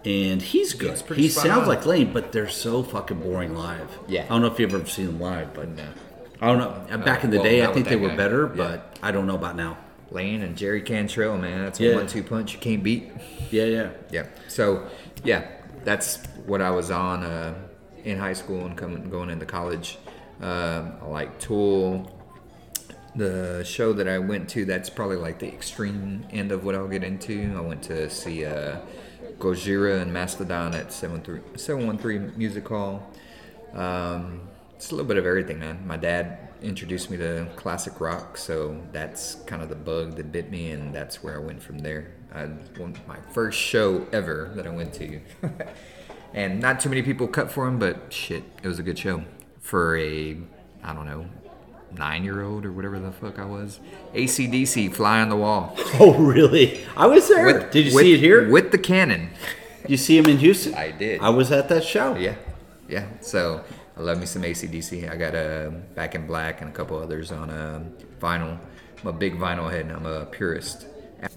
And 0.05 0.43
he's 0.43 0.75
good. 0.75 0.99
He's 1.09 1.17
he 1.17 1.29
sounds 1.29 1.63
on. 1.63 1.69
like 1.69 1.87
Layne, 1.87 2.13
but 2.13 2.33
they're 2.33 2.49
so 2.49 2.83
fucking 2.83 3.21
boring 3.21 3.55
live. 3.55 3.89
Yeah. 4.09 4.25
I 4.25 4.29
don't 4.29 4.43
know 4.43 4.49
if 4.49 4.59
you've 4.59 4.75
ever 4.75 4.87
seen 4.87 5.07
them 5.07 5.21
live, 5.21 5.55
but 5.55 5.69
I 6.41 6.47
don't 6.47 6.59
know. 6.59 6.87
Uh, 6.91 6.99
Back 6.99 7.23
in 7.23 7.31
the 7.31 7.37
well, 7.37 7.45
day, 7.45 7.65
I 7.65 7.73
think 7.73 7.87
they 7.89 7.95
were 7.97 8.09
guy. 8.09 8.17
better, 8.17 8.43
Yeah. 8.49 8.55
but 8.57 8.99
I 9.03 9.13
don't 9.13 9.27
know 9.27 9.37
about 9.37 9.55
now. 9.57 9.79
Layne 10.11 10.43
and 10.43 10.57
Jerry 10.57 10.83
Cantrell, 10.83 11.39
man, 11.39 11.65
that's 11.65 11.79
a 11.81 11.85
Yeah. 11.85 11.95
one-two 11.95 12.23
punch 12.25 12.53
you 12.53 12.59
can't 12.59 12.83
beat. 12.83 13.11
Yeah, 13.51 13.65
yeah. 13.65 13.91
Yeah. 14.11 14.27
So, 14.49 14.89
yeah, 15.25 15.47
that's 15.85 16.19
what 16.47 16.61
I 16.61 16.71
was 16.71 16.91
on 16.91 17.23
uh, 17.23 17.55
in 18.05 18.19
high 18.19 18.33
school 18.33 18.67
and 18.67 18.77
coming 18.77 19.09
going 19.11 19.31
into 19.31 19.47
college. 19.47 19.99
Um 20.41 20.93
I 21.03 21.07
like 21.07 21.38
Tool. 21.38 22.19
The 23.15 23.62
show 23.65 23.93
that 23.93 24.09
I 24.09 24.19
went 24.19 24.49
to, 24.51 24.65
that's 24.65 24.88
probably 24.88 25.17
like 25.17 25.38
the 25.38 25.47
extreme 25.49 26.25
end 26.31 26.51
of 26.51 26.65
what 26.65 26.75
I'll 26.75 26.88
get 26.88 27.05
into. 27.05 27.55
I 27.55 27.61
went 27.61 27.83
to 27.85 28.09
see 28.09 28.47
uh, 28.47 28.79
Gojira 29.38 30.01
and 30.01 30.11
Mastodon 30.11 30.75
at 30.75 30.93
713 30.93 31.59
713 31.59 32.33
Music 32.38 32.67
Hall. 32.67 33.07
Um, 33.75 34.49
it's 34.77 34.91
a 34.91 34.95
little 34.95 35.07
bit 35.07 35.17
of 35.17 35.27
everything, 35.27 35.59
man. 35.59 35.87
My 35.87 35.97
dad 35.97 36.38
introduced 36.62 37.11
me 37.11 37.17
to 37.17 37.49
classic 37.57 38.01
rock, 38.01 38.37
so 38.37 38.81
that's 38.93 39.37
kind 39.47 39.62
of 39.62 39.69
the 39.69 39.75
bug 39.75 40.17
that 40.17 40.33
bit 40.33 40.51
me, 40.51 40.71
and 40.71 40.95
that's 40.95 41.23
where 41.23 41.35
I 41.35 41.38
went 41.38 41.62
from 41.62 41.79
there. 41.79 42.12
I 42.35 42.47
my 43.07 43.19
first 43.33 43.59
show 43.59 44.07
ever 44.12 44.51
that 44.55 44.67
I 44.67 44.71
went 44.71 44.95
to, 44.95 45.21
and 46.35 46.61
not 46.61 46.81
too 46.81 46.88
many 46.88 47.03
people 47.03 47.27
cut 47.29 47.51
for 47.51 47.66
him, 47.66 47.79
but 47.79 48.12
shit, 48.12 48.45
it 48.62 48.68
was 48.68 48.79
a 48.79 48.83
good 48.83 48.99
show 48.99 49.25
for 49.61 49.97
a 49.97 50.37
I 50.83 50.92
don't 50.95 51.07
know 51.07 51.27
nine 51.97 52.25
year 52.25 52.42
old 52.42 52.64
or 52.64 52.73
whatever 52.73 52.99
the 52.99 53.12
fuck 53.12 53.38
I 53.38 53.45
was. 53.45 53.79
ACDC, 54.14 54.95
fly 54.95 55.21
on 55.21 55.29
the 55.29 55.37
wall. 55.37 55.77
Oh, 56.01 56.14
really? 56.14 56.81
I 56.97 57.07
was 57.07 57.29
there. 57.29 57.68
Did 57.71 57.87
you 57.87 57.95
with- 57.95 58.03
see 58.05 58.14
it 58.14 58.21
here? 58.21 58.49
with 58.51 58.73
the 58.73 58.79
cannon? 58.79 59.31
you 59.87 59.97
see 59.97 60.16
him 60.16 60.27
in 60.27 60.38
Houston? 60.38 60.75
I 60.75 60.90
did. 60.90 61.21
I 61.21 61.29
was 61.29 61.53
at 61.53 61.68
that 61.68 61.85
show. 61.85 62.14
Yeah, 62.16 62.37
yeah. 62.88 63.07
So 63.21 63.62
I 63.97 64.01
love 64.01 64.18
me 64.18 64.27
some 64.27 64.42
ACDC. 64.42 65.11
I 65.11 65.16
got 65.16 65.35
a 65.35 65.66
uh, 65.66 65.71
Back 65.95 66.14
in 66.14 66.27
Black 66.27 66.61
and 66.62 66.71
a 66.71 66.73
couple 66.73 66.99
others 66.99 67.31
on 67.31 67.51
um 67.51 67.92
vinyl. 68.21 68.59
I'm 69.01 69.09
a 69.09 69.12
big 69.12 69.37
vinyl 69.38 69.71
head 69.71 69.83
and 69.87 69.92
I'm 69.92 70.07
a 70.07 70.25
purist. 70.27 70.87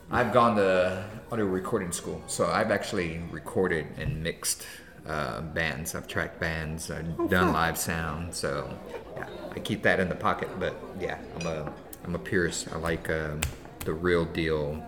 I've 0.09 0.31
gone 0.33 0.55
to 0.55 1.03
audio 1.31 1.45
recording 1.45 1.91
school, 1.91 2.23
so 2.27 2.47
I've 2.47 2.71
actually 2.71 3.21
recorded 3.31 3.87
and 3.97 4.23
mixed 4.23 4.65
uh, 5.07 5.41
bands. 5.41 5.95
I've 5.95 6.07
tracked 6.07 6.39
bands. 6.39 6.89
I've 6.91 7.29
done 7.29 7.53
live 7.53 7.77
sound, 7.77 8.33
so 8.33 8.69
yeah, 9.15 9.27
I 9.51 9.59
keep 9.59 9.83
that 9.83 9.99
in 9.99 10.09
the 10.09 10.15
pocket. 10.15 10.49
But 10.59 10.75
yeah, 10.99 11.17
I'm 11.39 11.47
a 11.47 11.73
I'm 12.03 12.15
a 12.15 12.19
purist. 12.19 12.67
I 12.71 12.77
like 12.77 13.09
um, 13.09 13.41
the 13.79 13.93
real 13.93 14.25
deal 14.25 14.83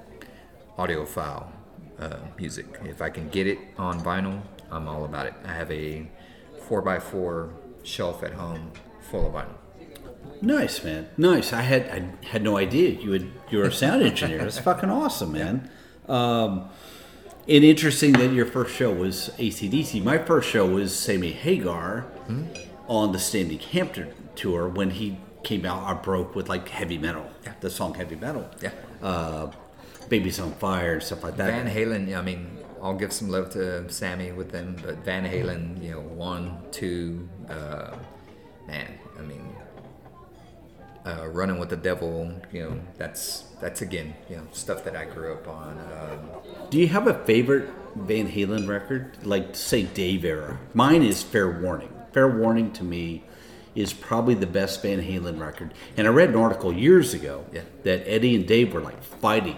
audiophile 0.77 1.51
uh, 1.99 2.17
music. 2.37 2.65
If 2.85 3.01
I 3.01 3.09
can 3.09 3.29
get 3.29 3.47
it 3.47 3.59
on 3.77 4.01
vinyl, 4.01 4.41
I'm 4.71 4.87
all 4.87 5.05
about 5.05 5.25
it. 5.25 5.33
I 5.45 5.53
have 5.53 5.71
a 5.71 6.07
4x4 6.67 7.51
shelf 7.83 8.23
at 8.23 8.33
home 8.33 8.71
full 9.01 9.27
of 9.27 9.33
vinyl. 9.33 9.55
Nice, 10.41 10.83
man. 10.83 11.09
Nice. 11.17 11.53
I 11.53 11.61
had 11.61 11.89
I 11.89 12.25
had 12.27 12.43
no 12.43 12.57
idea 12.57 12.89
you 12.91 13.09
would 13.11 13.31
you 13.49 13.59
were 13.59 13.65
a 13.65 13.71
sound 13.71 14.03
engineer. 14.03 14.39
That's 14.39 14.59
fucking 14.69 14.89
awesome, 14.89 15.31
man. 15.31 15.69
Um, 16.07 16.69
and 17.47 17.63
interesting 17.63 18.11
that 18.13 18.31
your 18.33 18.45
first 18.45 18.75
show 18.75 18.91
was 18.93 19.29
ACDC. 19.37 20.03
My 20.03 20.17
first 20.17 20.49
show 20.49 20.65
was 20.67 20.97
Sammy 20.97 21.31
Hagar 21.31 22.01
Hmm? 22.27 22.43
on 22.87 23.11
the 23.13 23.19
Standing 23.19 23.59
Hampton 23.59 24.13
tour 24.35 24.67
when 24.67 24.89
he 24.91 25.17
came 25.43 25.65
out. 25.65 25.83
I 25.83 25.93
broke 25.93 26.35
with 26.35 26.49
like 26.49 26.67
heavy 26.69 26.97
metal, 26.97 27.25
Yeah. 27.45 27.53
the 27.61 27.69
song 27.69 27.93
heavy 27.95 28.15
metal. 28.15 28.49
Yeah. 28.61 28.71
Uh, 29.01 29.51
Babies 30.09 30.39
on 30.39 30.53
Fire 30.53 30.93
and 30.93 31.03
stuff 31.03 31.23
like 31.23 31.35
that. 31.37 31.47
Van 31.51 31.67
Halen, 31.73 32.17
I 32.17 32.21
mean, 32.21 32.57
I'll 32.81 32.93
give 32.95 33.11
some 33.11 33.29
love 33.29 33.49
to 33.51 33.89
Sammy 33.91 34.31
with 34.31 34.51
them, 34.51 34.77
but 34.83 34.97
Van 35.03 35.25
Halen, 35.25 35.83
you 35.83 35.91
know, 35.91 35.99
one, 35.99 36.59
two, 36.71 37.27
uh, 37.49 37.95
man, 38.67 38.93
I 39.19 39.21
mean, 39.23 39.53
uh, 41.07 41.27
running 41.27 41.57
with 41.59 41.69
the 41.69 41.77
devil, 41.77 42.31
you 42.51 42.63
know, 42.63 42.79
that's 42.97 43.43
that's 43.61 43.81
again, 43.81 44.13
you 44.29 44.35
know, 44.37 44.43
stuff 44.51 44.83
that 44.83 44.95
I 44.95 45.05
grew 45.05 45.33
up 45.33 45.47
on. 45.47 45.77
Um, 45.79 46.19
Do 46.69 46.77
you 46.79 46.87
have 46.89 47.07
a 47.07 47.13
favorite 47.25 47.69
Van 47.95 48.29
Halen 48.29 48.67
record? 48.67 49.17
Like, 49.23 49.55
say, 49.55 49.83
Dave 49.83 50.23
era? 50.25 50.59
Mine 50.73 51.01
is 51.03 51.23
Fair 51.23 51.49
Warning. 51.61 51.89
Fair 52.11 52.27
Warning 52.27 52.71
to 52.73 52.83
me 52.83 53.23
is 53.73 53.93
probably 53.93 54.35
the 54.35 54.47
best 54.47 54.81
Van 54.83 55.01
Halen 55.01 55.39
record. 55.39 55.73
And 55.95 56.07
I 56.07 56.09
read 56.11 56.29
an 56.29 56.35
article 56.35 56.71
years 56.73 57.13
ago 57.13 57.45
Yeah. 57.51 57.61
that 57.83 58.03
Eddie 58.07 58.35
and 58.35 58.47
Dave 58.47 58.73
were 58.73 58.81
like 58.81 59.01
fighting 59.03 59.57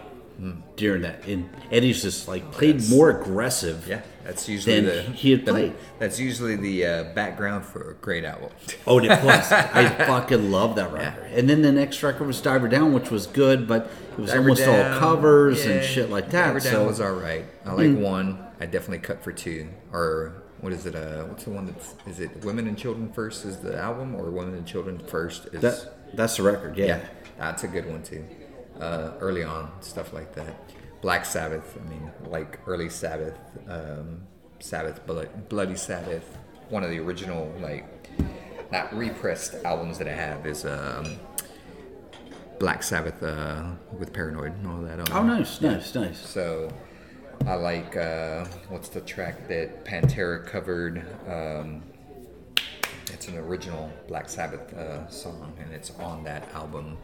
during 0.78 1.02
that. 1.02 1.26
And 1.28 1.50
Eddie's 1.72 2.02
just 2.02 2.28
like 2.28 2.50
played 2.52 2.90
more 2.90 3.10
aggressive. 3.10 3.86
yeah, 3.88 4.02
that's 4.30 4.48
usually 4.48 4.82
the 4.82 5.02
he 5.02 5.32
had 5.32 5.44
the- 5.44 5.52
played. 5.52 5.74
That's 5.98 6.20
usually 6.20 6.56
the 6.56 6.86
uh, 6.86 7.04
background 7.16 7.66
for 7.66 7.92
a 7.92 7.94
great 7.96 8.24
album. 8.24 8.52
Oh, 8.86 9.00
and 9.00 9.08
it 9.08 9.24
was. 9.24 9.52
I 9.52 9.90
fucking 9.90 10.52
love 10.52 10.76
that 10.76 10.94
record. 10.94 11.32
And 11.34 11.50
then 11.50 11.64
the 11.64 11.72
next 11.72 12.04
record 12.04 12.28
was 12.28 12.40
Diver 12.40 12.68
Down, 12.68 12.94
which 12.94 13.10
was 13.10 13.26
good, 13.26 13.68
but 13.68 13.90
it 14.12 14.20
was 14.20 14.30
Diver 14.30 14.42
almost 14.42 14.62
Down, 14.62 14.94
all 14.94 15.00
covers 15.00 15.66
yeah, 15.66 15.72
and 15.72 15.86
shit 15.86 16.12
like 16.12 16.30
that. 16.30 16.54
Diver 16.54 16.60
Down 16.60 16.86
was 16.86 17.02
all 17.02 17.14
right. 17.14 17.46
I 17.66 17.74
like 17.74 17.98
one. 17.98 18.46
I 18.60 18.68
definitely 18.68 19.00
cut 19.00 19.24
for 19.24 19.32
two. 19.32 19.68
Or 19.92 20.44
what 20.62 20.74
is 20.74 20.86
it? 20.86 20.96
Uh, 20.96 21.24
what's 21.24 21.46
the 21.46 21.50
one 21.50 21.66
that's 21.66 21.96
is 22.06 22.20
it 22.20 22.46
Women 22.46 22.68
and 22.68 22.78
Children 22.78 23.12
First 23.12 23.46
is 23.46 23.58
the 23.58 23.76
album, 23.78 24.14
or 24.16 24.30
Women 24.30 24.54
and 24.54 24.68
Children 24.68 25.00
First 25.00 25.48
is 25.48 25.62
that, 25.62 26.16
that's 26.16 26.38
the 26.38 26.44
record, 26.44 26.78
yeah. 26.78 26.86
yeah, 26.86 27.06
that's 27.40 27.64
a 27.64 27.68
good 27.68 27.90
one 27.90 28.04
too. 28.04 28.24
Uh, 28.80 29.14
early 29.20 29.44
on 29.44 29.72
stuff 29.82 30.14
like 30.14 30.36
that. 30.36 30.56
Black 31.02 31.26
Sabbath. 31.26 31.78
I 31.80 31.90
mean, 31.90 32.12
like 32.26 32.60
early 32.68 32.90
Sabbath, 32.90 33.38
um, 33.68 34.22
Sabbath, 34.60 35.02
Bloody 35.50 35.76
Sabbath. 35.76 36.38
One 36.70 36.84
of 36.84 36.90
the 36.90 37.00
original 37.00 37.54
like 37.62 37.86
not 38.72 38.96
repressed 38.96 39.56
albums 39.66 39.98
that 39.98 40.08
I 40.08 40.14
have 40.14 40.46
is 40.46 40.66
um, 40.66 41.18
Black 42.60 42.84
Sabbath 42.84 43.22
uh, 43.24 43.72
with 43.98 44.14
Paranoid 44.14 44.54
and 44.54 44.68
all 44.68 44.82
that. 44.82 45.00
On 45.00 45.12
Oh, 45.12 45.24
nice, 45.24 45.62
nice, 45.62 45.96
nice. 45.96 46.20
So 46.20 46.70
I 47.48 47.56
like 47.56 47.96
uh, 47.96 48.46
what's 48.68 48.90
the 48.90 49.02
track 49.02 49.48
that 49.48 49.86
Pantera 49.86 50.46
covered? 50.46 51.04
Um, 51.28 51.84
it's 53.12 53.28
an 53.28 53.38
original 53.38 53.92
Black 54.08 54.30
Sabbath 54.30 54.72
uh, 54.74 55.08
song, 55.10 55.54
and 55.60 55.74
it's 55.74 55.92
on 56.00 56.24
that 56.26 56.54
album. 56.54 56.98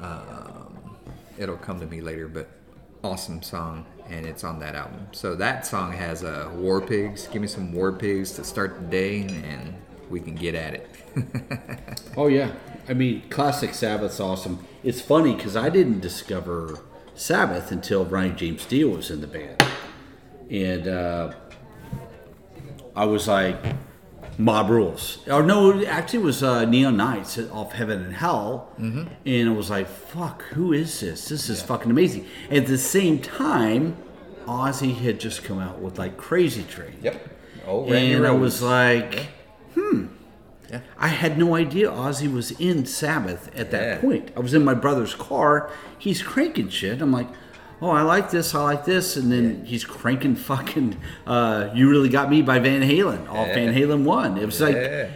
Um, 0.00 0.96
it'll 1.38 1.56
come 1.56 1.78
to 1.78 1.86
me 1.86 2.00
later, 2.00 2.26
but 2.26 2.48
awesome 3.02 3.42
song, 3.42 3.86
and 4.08 4.26
it's 4.26 4.44
on 4.44 4.58
that 4.60 4.74
album. 4.74 5.06
So 5.12 5.34
that 5.36 5.66
song 5.66 5.92
has 5.92 6.22
uh, 6.24 6.50
War 6.54 6.80
Pigs. 6.80 7.26
Give 7.28 7.42
me 7.42 7.48
some 7.48 7.72
War 7.72 7.92
Pigs 7.92 8.32
to 8.32 8.44
start 8.44 8.78
the 8.80 8.86
day, 8.86 9.22
and 9.22 9.74
we 10.08 10.20
can 10.20 10.34
get 10.34 10.54
at 10.54 10.74
it. 10.74 10.90
Oh 12.16 12.26
yeah, 12.26 12.52
I 12.88 12.92
mean, 12.94 13.22
classic 13.30 13.72
Sabbath's 13.72 14.18
awesome. 14.18 14.66
It's 14.82 15.00
funny 15.00 15.34
because 15.34 15.56
I 15.56 15.68
didn't 15.70 16.00
discover 16.00 16.80
Sabbath 17.14 17.70
until 17.70 18.04
Ryan 18.04 18.36
James 18.36 18.66
Dio 18.66 18.88
was 18.88 19.10
in 19.10 19.20
the 19.20 19.26
band, 19.28 19.62
and 20.50 20.88
uh, 20.88 21.32
I 22.96 23.04
was 23.04 23.28
like, 23.28 23.56
Mob 24.38 24.70
Rules. 24.70 25.18
Or 25.28 25.42
no, 25.42 25.84
actually, 25.84 26.20
it 26.20 26.22
was 26.24 26.42
uh, 26.42 26.64
Neon 26.64 26.96
Knights 26.96 27.38
off 27.50 27.72
Heaven 27.72 28.02
and 28.04 28.14
Hell, 28.14 28.72
and 28.78 29.48
I 29.48 29.52
was 29.52 29.70
like, 29.70 29.88
fuck, 29.88 30.42
who 30.44 30.72
is 30.72 31.00
this? 31.00 31.28
This 31.28 31.48
is 31.48 31.62
fucking 31.62 31.90
amazing. 31.90 32.26
At 32.50 32.66
the 32.66 32.78
same 32.78 33.18
time, 33.20 33.96
Ozzy 34.46 34.96
had 34.96 35.20
just 35.20 35.44
come 35.44 35.58
out 35.58 35.78
with 35.80 35.98
like 35.98 36.16
Crazy 36.16 36.62
Train. 36.64 36.96
Yep. 37.02 37.28
Oh, 37.66 37.86
and 37.92 38.26
I 38.26 38.30
was 38.32 38.62
like, 38.62 39.26
hmm. 39.74 40.06
Yeah. 40.70 40.80
I 40.96 41.08
had 41.08 41.36
no 41.36 41.56
idea 41.56 41.90
Ozzy 41.90 42.32
was 42.32 42.52
in 42.52 42.86
Sabbath 42.86 43.50
at 43.56 43.70
that 43.72 43.82
Yeah. 43.82 44.00
point. 44.00 44.30
I 44.36 44.40
was 44.40 44.54
in 44.54 44.64
my 44.64 44.74
brother's 44.74 45.14
car. 45.14 45.68
He's 45.98 46.22
cranking 46.22 46.68
shit. 46.68 47.02
I'm 47.02 47.10
like, 47.12 47.26
oh, 47.82 47.90
I 47.90 48.02
like 48.02 48.30
this. 48.30 48.54
I 48.54 48.62
like 48.62 48.84
this. 48.84 49.16
And 49.16 49.30
then 49.32 49.64
he's 49.64 49.84
cranking 49.84 50.36
fucking 50.36 50.96
uh, 51.26 51.70
"You 51.74 51.88
Really 51.90 52.08
Got 52.08 52.30
Me" 52.30 52.42
by 52.42 52.58
Van 52.58 52.82
Halen. 52.82 53.28
All 53.28 53.46
Yeah. 53.46 53.54
Van 53.54 53.74
Halen 53.74 54.04
one. 54.04 54.36
It 54.38 54.46
was 54.46 54.60
Yeah. 54.60 54.66
like 54.66 55.10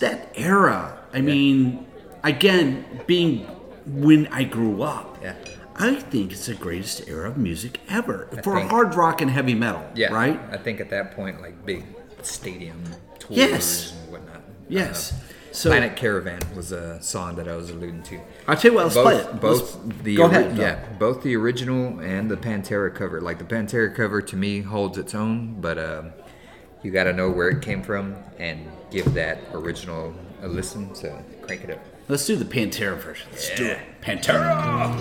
that 0.00 0.32
era. 0.34 0.98
I 1.12 1.20
mean, 1.20 1.86
again, 2.24 2.84
being 3.06 3.46
when 3.86 4.26
I 4.28 4.44
grew 4.44 4.82
up. 4.82 5.18
Yeah. 5.22 5.34
I 5.76 5.94
think 5.94 6.32
it's 6.32 6.46
the 6.46 6.54
greatest 6.54 7.08
era 7.08 7.28
of 7.30 7.36
music 7.38 7.80
ever 7.88 8.28
for 8.44 8.56
think- 8.58 8.70
hard 8.70 8.94
rock 8.94 9.20
and 9.22 9.30
heavy 9.30 9.54
metal. 9.54 9.82
Yeah. 9.94 10.12
Right. 10.12 10.38
I 10.50 10.56
think 10.58 10.80
at 10.80 10.90
that 10.90 11.16
point, 11.16 11.40
like 11.40 11.64
big 11.64 11.84
stadium 12.22 12.82
tours 13.18 13.36
Yes. 13.38 13.92
and 13.92 14.12
whatnot. 14.12 14.42
Yes. 14.68 15.12
Uh, 15.12 15.16
So 15.52 15.70
Planet 15.70 15.96
Caravan 15.96 16.40
was 16.56 16.72
a 16.72 17.00
song 17.02 17.36
that 17.36 17.46
I 17.46 17.54
was 17.56 17.70
alluding 17.70 18.02
to. 18.04 18.20
I'll 18.48 18.56
tell 18.56 18.70
you 18.72 18.76
what. 18.76 18.84
Let's 18.86 18.96
play 18.96 19.16
it. 19.16 19.40
both, 19.40 19.76
Let's- 19.84 20.02
the 20.02 20.16
go 20.16 20.22
ori- 20.24 20.34
ahead. 20.36 20.56
yeah, 20.56 20.78
both 20.98 21.22
the 21.22 21.36
original 21.36 22.00
and 22.00 22.30
the 22.30 22.36
Pantera 22.36 22.94
cover. 22.94 23.20
Like 23.20 23.38
the 23.38 23.44
Pantera 23.44 23.94
cover 23.94 24.22
to 24.22 24.36
me 24.36 24.60
holds 24.62 24.96
its 24.98 25.14
own, 25.14 25.60
but 25.60 25.78
um, 25.78 26.12
you 26.82 26.90
got 26.90 27.04
to 27.04 27.12
know 27.12 27.30
where 27.30 27.50
it 27.50 27.60
came 27.62 27.82
from 27.82 28.16
and 28.38 28.66
give 28.90 29.12
that 29.14 29.38
original 29.52 30.14
a 30.42 30.48
listen. 30.48 30.94
So 30.94 31.22
crank 31.42 31.64
it 31.64 31.70
up. 31.70 31.78
Let's 32.08 32.26
do 32.26 32.34
the 32.36 32.44
Pantera 32.44 32.96
version. 32.96 33.28
Let's 33.30 33.54
do 33.54 33.66
it. 33.66 33.78
Pantera. 34.00 34.92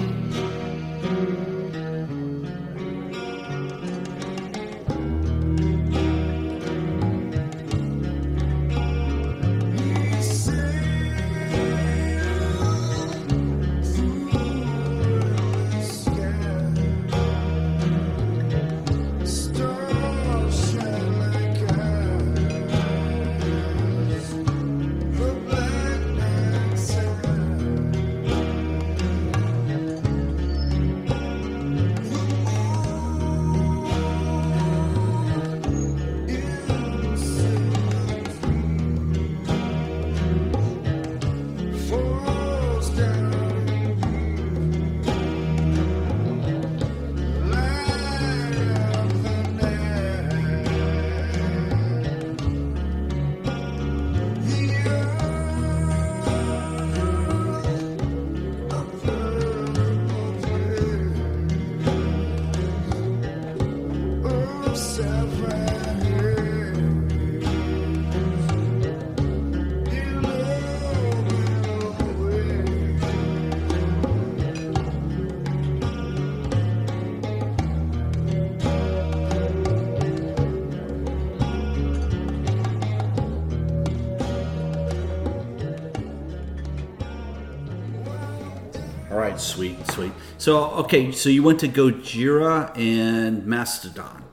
Okay, 90.93 91.09
so 91.13 91.29
you 91.29 91.41
went 91.41 91.57
to 91.61 91.69
Gojira 91.69 92.77
and 92.77 93.45
Mastodon. 93.45 94.25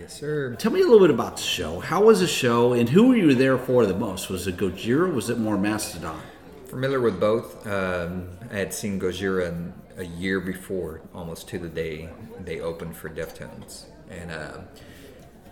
Yes, 0.00 0.14
sir. 0.14 0.54
Tell 0.54 0.72
me 0.72 0.80
a 0.80 0.84
little 0.84 1.00
bit 1.00 1.10
about 1.10 1.36
the 1.36 1.42
show. 1.42 1.80
How 1.80 2.04
was 2.04 2.20
the 2.20 2.26
show, 2.26 2.72
and 2.72 2.88
who 2.88 3.08
were 3.08 3.16
you 3.16 3.34
there 3.34 3.58
for 3.58 3.84
the 3.84 3.92
most? 3.92 4.30
Was 4.30 4.46
it 4.46 4.56
Gojira? 4.56 5.12
Was 5.12 5.28
it 5.28 5.36
more 5.36 5.58
Mastodon? 5.58 6.18
Familiar 6.70 7.02
with 7.02 7.20
both. 7.20 7.66
Um, 7.66 8.30
I 8.50 8.56
had 8.56 8.72
seen 8.72 8.98
Gojira 8.98 9.72
a 9.98 10.06
year 10.06 10.40
before, 10.40 11.02
almost 11.14 11.48
to 11.48 11.58
the 11.58 11.68
day 11.68 12.08
they 12.40 12.60
opened 12.60 12.96
for 12.96 13.10
Deftones, 13.10 13.84
and 14.08 14.30
uh, 14.30 14.60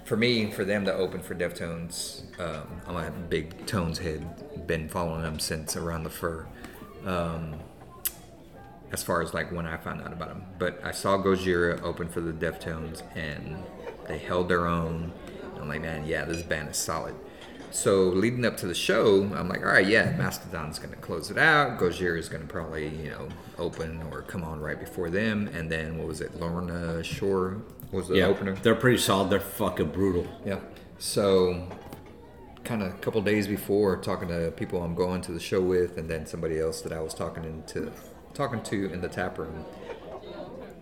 for 0.07 0.17
me, 0.17 0.51
for 0.51 0.65
them 0.65 0.87
to 0.87 0.95
open 0.95 1.21
for 1.21 1.35
Deftones, 1.35 2.23
um, 2.41 2.81
I'm 2.87 2.97
a 2.97 3.11
big 3.11 3.67
Tones 3.67 3.99
head. 3.99 4.67
Been 4.67 4.89
following 4.89 5.21
them 5.21 5.39
since 5.39 5.77
around 5.77 6.05
the 6.05 6.11
fur. 6.11 6.47
Um, 7.05 7.57
as 8.93 9.03
far 9.03 9.23
as 9.23 9.35
like 9.35 9.51
when 9.51 9.67
I 9.67 9.77
found 9.77 10.03
out 10.03 10.13
about 10.13 10.29
them, 10.29 10.45
but 10.59 10.81
I 10.85 10.93
saw 10.93 11.19
Gojira 11.19 11.83
open 11.83 12.09
for 12.09 12.21
the 12.21 12.33
Deftones, 12.33 13.03
and 13.17 13.57
they 14.07 14.19
held 14.19 14.49
their 14.49 14.67
own. 14.67 15.13
I'm 15.61 15.69
like, 15.69 15.83
man, 15.83 16.07
yeah, 16.07 16.25
this 16.25 16.43
band 16.43 16.69
is 16.71 16.77
solid. 16.77 17.15
So 17.71 18.05
leading 18.05 18.45
up 18.45 18.57
to 18.59 18.67
the 18.69 18.75
show, 18.75 19.25
I'm 19.35 19.49
like, 19.49 19.61
all 19.61 19.73
right, 19.73 19.87
yeah, 19.87 20.15
Mastodon's 20.17 20.79
gonna 20.79 20.95
close 20.97 21.31
it 21.31 21.39
out. 21.39 21.79
Gojira 21.79 22.19
is 22.19 22.29
gonna 22.29 22.45
probably, 22.45 22.89
you 22.89 23.11
know, 23.11 23.29
open 23.59 24.01
or 24.13 24.23
come 24.23 24.45
on 24.45 24.61
right 24.61 24.79
before 24.79 25.11
them, 25.11 25.49
and 25.49 25.69
then 25.69 25.99
what 25.99 26.07
was 26.07 26.21
it? 26.21 26.39
Lorna 26.39 27.03
Shore 27.03 27.63
was 27.91 28.09
the 28.09 28.23
opener. 28.23 28.55
they're 28.57 28.75
pretty 28.75 28.99
solid. 28.99 29.31
They're 29.31 29.41
fucking 29.41 29.91
brutal. 29.91 30.27
Yeah. 30.45 30.61
So, 30.99 31.69
kind 32.63 32.83
of 32.83 32.95
a 32.95 32.99
couple 32.99 33.21
days 33.23 33.49
before, 33.49 33.97
talking 33.97 34.29
to 34.29 34.53
people 34.53 34.83
I'm 34.83 34.95
going 34.95 35.21
to 35.23 35.33
the 35.33 35.41
show 35.41 35.61
with, 35.61 35.99
and 35.99 36.09
then 36.09 36.27
somebody 36.27 36.61
else 36.61 36.81
that 36.83 36.93
I 36.93 37.01
was 37.01 37.13
talking 37.13 37.45
into, 37.45 37.93
talking 38.35 38.63
to 38.63 38.93
in 38.93 39.01
the 39.01 39.09
tap 39.09 39.39
room 39.39 39.65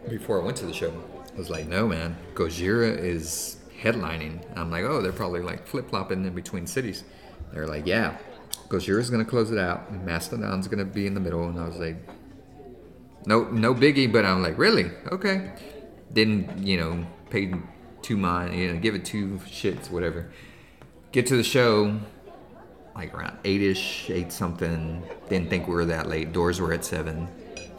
before 0.08 0.40
I 0.40 0.44
went 0.44 0.56
to 0.58 0.66
the 0.66 0.72
show, 0.72 0.92
I 1.34 1.38
was 1.38 1.50
like, 1.50 1.68
"No, 1.68 1.86
man, 1.86 2.16
Gojira 2.34 2.96
is 2.98 3.58
headlining." 3.80 4.40
I'm 4.56 4.70
like, 4.70 4.84
"Oh, 4.84 5.00
they're 5.00 5.12
probably 5.12 5.40
like 5.40 5.66
flip 5.66 5.90
flopping 5.90 6.24
in 6.24 6.34
between 6.34 6.66
cities." 6.66 7.04
They're 7.52 7.68
like, 7.68 7.86
"Yeah, 7.86 8.16
Gojira's 8.68 9.10
gonna 9.10 9.24
close 9.24 9.50
it 9.50 9.58
out. 9.58 9.88
And 9.90 10.04
Mastodon's 10.04 10.66
gonna 10.68 10.84
be 10.84 11.06
in 11.06 11.14
the 11.14 11.20
middle," 11.20 11.46
and 11.48 11.58
I 11.58 11.66
was 11.66 11.76
like, 11.76 11.96
no 13.26 13.44
no 13.44 13.74
biggie. 13.74 14.12
But 14.12 14.24
i'm 14.24 14.42
like 14.42 14.58
really? 14.58 14.90
Okay. 15.10 15.52
Didn't 16.12 16.66
you 16.66 16.76
know 16.76 17.06
pay 17.30 17.52
two 18.02 18.16
mind 18.16 18.54
you 18.54 18.72
know 18.72 18.80
give 18.80 18.94
it 18.94 19.04
two 19.04 19.40
shits 19.46 19.90
whatever. 19.90 20.30
Get 21.12 21.26
to 21.26 21.36
the 21.36 21.44
show 21.44 22.00
like 22.94 23.14
around 23.14 23.38
eight-ish 23.44 24.10
eight 24.10 24.30
something 24.32 25.02
didn't 25.28 25.48
think 25.48 25.66
we 25.66 25.74
were 25.74 25.86
that 25.86 26.08
late. 26.08 26.32
Doors 26.32 26.60
were 26.60 26.72
at 26.72 26.84
seven 26.84 27.28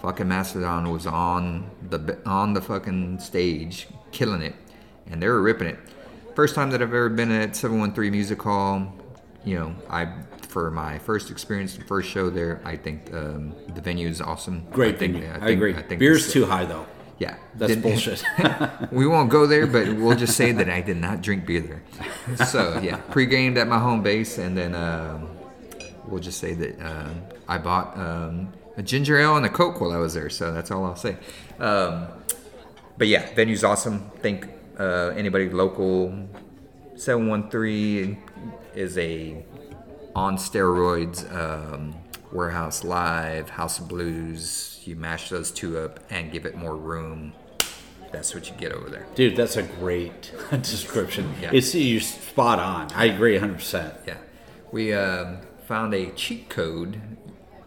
fucking 0.03 0.27
mastodon 0.27 0.91
was 0.91 1.07
on 1.07 1.69
the 1.89 2.17
on 2.25 2.53
the 2.53 2.61
fucking 2.61 3.17
stage 3.19 3.87
killing 4.11 4.41
it 4.41 4.53
and 5.09 5.21
they 5.23 5.27
were 5.27 5.41
ripping 5.41 5.67
it 5.67 5.79
first 6.35 6.53
time 6.55 6.69
that 6.69 6.81
i've 6.81 6.89
ever 6.89 7.09
been 7.09 7.31
at 7.31 7.55
713 7.55 8.11
music 8.11 8.41
hall 8.41 8.93
you 9.45 9.57
know 9.57 9.73
i 9.89 10.07
for 10.49 10.69
my 10.69 10.99
first 10.99 11.31
experience 11.31 11.75
the 11.77 11.85
first 11.85 12.09
show 12.09 12.29
there 12.29 12.61
i 12.65 12.75
think 12.75 13.11
um, 13.13 13.55
the 13.73 13.81
venue 13.81 14.07
is 14.09 14.19
awesome 14.21 14.65
Great 14.71 14.95
I 14.95 14.97
think, 14.97 15.13
venue. 15.13 15.29
I, 15.29 15.39
think- 15.39 15.49
agree. 15.57 15.73
I 15.73 15.81
think 15.81 15.99
Beer's 15.99 16.31
too 16.31 16.45
high 16.45 16.65
though. 16.65 16.85
yeah, 17.17 17.37
That's 17.55 17.69
Didn't- 17.71 17.83
bullshit. 17.83 18.23
we 18.91 19.07
won't 19.07 19.29
go 19.29 19.47
there, 19.47 19.65
but 19.67 19.87
we'll 19.95 20.17
just 20.17 20.35
say 20.35 20.51
that 20.51 20.69
I 20.69 20.81
did 20.81 20.97
not 20.97 21.21
drink 21.21 21.45
beer 21.45 21.61
there. 21.61 22.45
So 22.45 22.79
yeah, 22.83 22.97
pre-gamed 23.15 23.57
at 23.57 23.67
my 23.67 23.79
home 23.79 24.03
base, 24.03 24.37
and 24.37 24.57
then 24.57 24.75
um, 24.75 25.29
we'll 26.07 26.19
just 26.21 26.39
say 26.39 26.53
that 26.55 26.79
uh, 26.81 27.09
I 27.47 27.57
bought 27.59 27.97
um, 27.97 28.51
a 28.77 28.83
ginger 28.83 29.19
ale 29.19 29.35
and 29.35 29.45
a 29.45 29.49
coke 29.49 29.79
while 29.81 29.91
I 29.91 29.97
was 29.97 30.13
there. 30.13 30.29
So 30.29 30.51
that's 30.51 30.71
all 30.71 30.85
I'll 30.85 30.95
say. 30.95 31.17
Um, 31.59 32.07
but 32.97 33.07
yeah, 33.07 33.33
venue's 33.33 33.63
awesome. 33.63 34.09
Think 34.19 34.47
uh, 34.79 35.13
anybody 35.15 35.49
local, 35.49 36.27
seven 36.95 37.27
one 37.27 37.49
three 37.49 38.17
is 38.75 38.97
a 38.97 39.43
on 40.15 40.37
steroids 40.37 41.31
um, 41.33 41.95
warehouse 42.31 42.83
live 42.83 43.49
house 43.49 43.79
of 43.79 43.87
blues. 43.87 44.81
You 44.85 44.95
mash 44.95 45.29
those 45.29 45.51
two 45.51 45.77
up 45.77 45.99
and 46.09 46.31
give 46.31 46.45
it 46.45 46.55
more 46.55 46.75
room. 46.75 47.33
That's 48.11 48.35
what 48.35 48.47
you 48.47 48.55
get 48.57 48.71
over 48.71 48.89
there. 48.89 49.07
Dude, 49.15 49.35
that's 49.35 49.57
a 49.57 49.63
great 49.63 50.31
description. 50.51 51.33
Yeah. 51.41 51.49
It's 51.51 51.73
you're 51.73 51.99
spot 51.99 52.59
on. 52.59 52.91
I 52.93 53.05
agree 53.05 53.33
100. 53.33 53.55
percent 53.55 53.93
Yeah, 54.05 54.17
we 54.71 54.93
um, 54.93 55.39
found 55.65 55.93
a 55.93 56.11
cheat 56.11 56.49
code. 56.49 57.01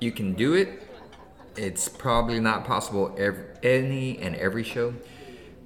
You 0.01 0.13
can 0.13 0.35
do 0.35 0.55
it. 0.55 0.86
It's 1.57 1.89
probably 1.89 2.39
not 2.39 2.67
possible 2.67 3.15
every, 3.17 3.45
any 3.63 4.19
and 4.19 4.37
every 4.37 4.63
show, 4.63 4.95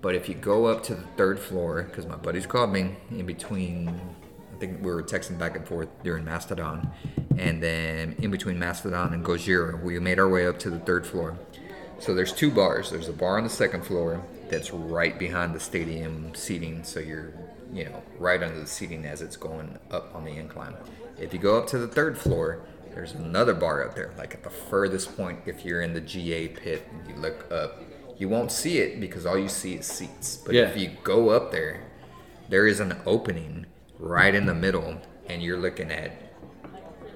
but 0.01 0.15
if 0.15 0.29
you 0.29 0.37
go 0.37 0.67
up 0.67 0.85
to 0.85 0.95
the 0.95 1.03
third 1.17 1.41
floor, 1.41 1.83
because 1.83 2.07
my 2.07 2.17
buddies 2.17 2.47
called 2.47 2.73
me 2.73 2.97
in 3.11 3.27
between, 3.27 3.89
I 3.89 4.59
think 4.59 4.83
we 4.83 4.91
were 4.91 5.03
texting 5.03 5.37
back 5.37 5.57
and 5.57 5.67
forth 5.67 5.89
during 6.05 6.25
Mastodon, 6.25 6.91
and 7.37 7.61
then 7.61 8.15
in 8.19 8.31
between 8.31 8.59
Mastodon 8.59 9.15
and 9.15 9.25
Gojira, 9.25 9.83
we 9.83 9.99
made 9.99 10.21
our 10.21 10.29
way 10.29 10.47
up 10.47 10.61
to 10.61 10.71
the 10.71 10.79
third 10.79 11.05
floor. 11.05 11.37
So 11.99 12.15
there's 12.15 12.33
two 12.33 12.51
bars. 12.51 12.91
There's 12.91 13.09
a 13.09 13.13
bar 13.13 13.37
on 13.37 13.45
the 13.45 13.51
second 13.51 13.85
floor 13.85 14.23
that's 14.49 14.71
right 14.71 15.19
behind 15.19 15.55
the 15.55 15.61
stadium 15.61 16.35
seating, 16.35 16.85
so 16.85 17.01
you're 17.01 17.33
you 17.73 17.85
know 17.85 18.03
right 18.19 18.43
under 18.43 18.59
the 18.59 18.67
seating 18.67 19.05
as 19.07 19.23
it's 19.23 19.37
going 19.37 19.79
up 19.91 20.15
on 20.15 20.25
the 20.25 20.33
incline. 20.33 20.75
If 21.19 21.33
you 21.35 21.39
go 21.39 21.59
up 21.59 21.67
to 21.69 21.79
the 21.79 21.89
third 21.89 22.17
floor, 22.17 22.63
there's 22.95 23.13
another 23.13 23.55
bar 23.55 23.85
up 23.87 23.95
there, 23.95 24.13
like 24.19 24.35
at 24.35 24.43
the 24.43 24.51
furthest 24.51 25.17
point. 25.17 25.41
If 25.47 25.65
you're 25.65 25.83
in 25.83 25.93
the 25.95 26.01
GA 26.01 26.49
pit 26.49 26.87
and 26.93 27.09
you 27.09 27.15
look 27.21 27.51
up, 27.53 27.83
you 28.19 28.29
won't 28.29 28.53
see 28.53 28.79
it 28.79 29.01
because 29.01 29.25
all 29.27 29.39
you 29.39 29.49
see 29.49 29.75
is 29.75 29.87
seats. 29.87 30.37
But 30.45 30.55
Yeah. 30.55 30.65
if 30.69 30.77
you 30.77 30.91
go 31.03 31.31
up 31.31 31.53
there, 31.53 31.83
there 32.49 32.67
is 32.67 32.81
an 32.81 32.97
opening 33.07 33.67
right 33.99 34.35
in 34.35 34.47
the 34.47 34.55
middle, 34.55 34.99
and 35.29 35.43
you're 35.43 35.59
looking 35.59 35.91
at 35.91 36.11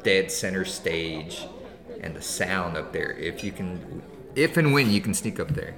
dead 0.02 0.30
center 0.30 0.64
stage 0.64 1.46
and 2.00 2.14
the 2.14 2.22
sound 2.22 2.76
up 2.76 2.92
there. 2.92 3.12
If 3.12 3.42
you 3.42 3.50
can, 3.52 4.02
if 4.34 4.56
and 4.56 4.72
when 4.72 4.90
you 4.90 5.00
can 5.00 5.14
sneak 5.14 5.40
up 5.40 5.48
there, 5.54 5.74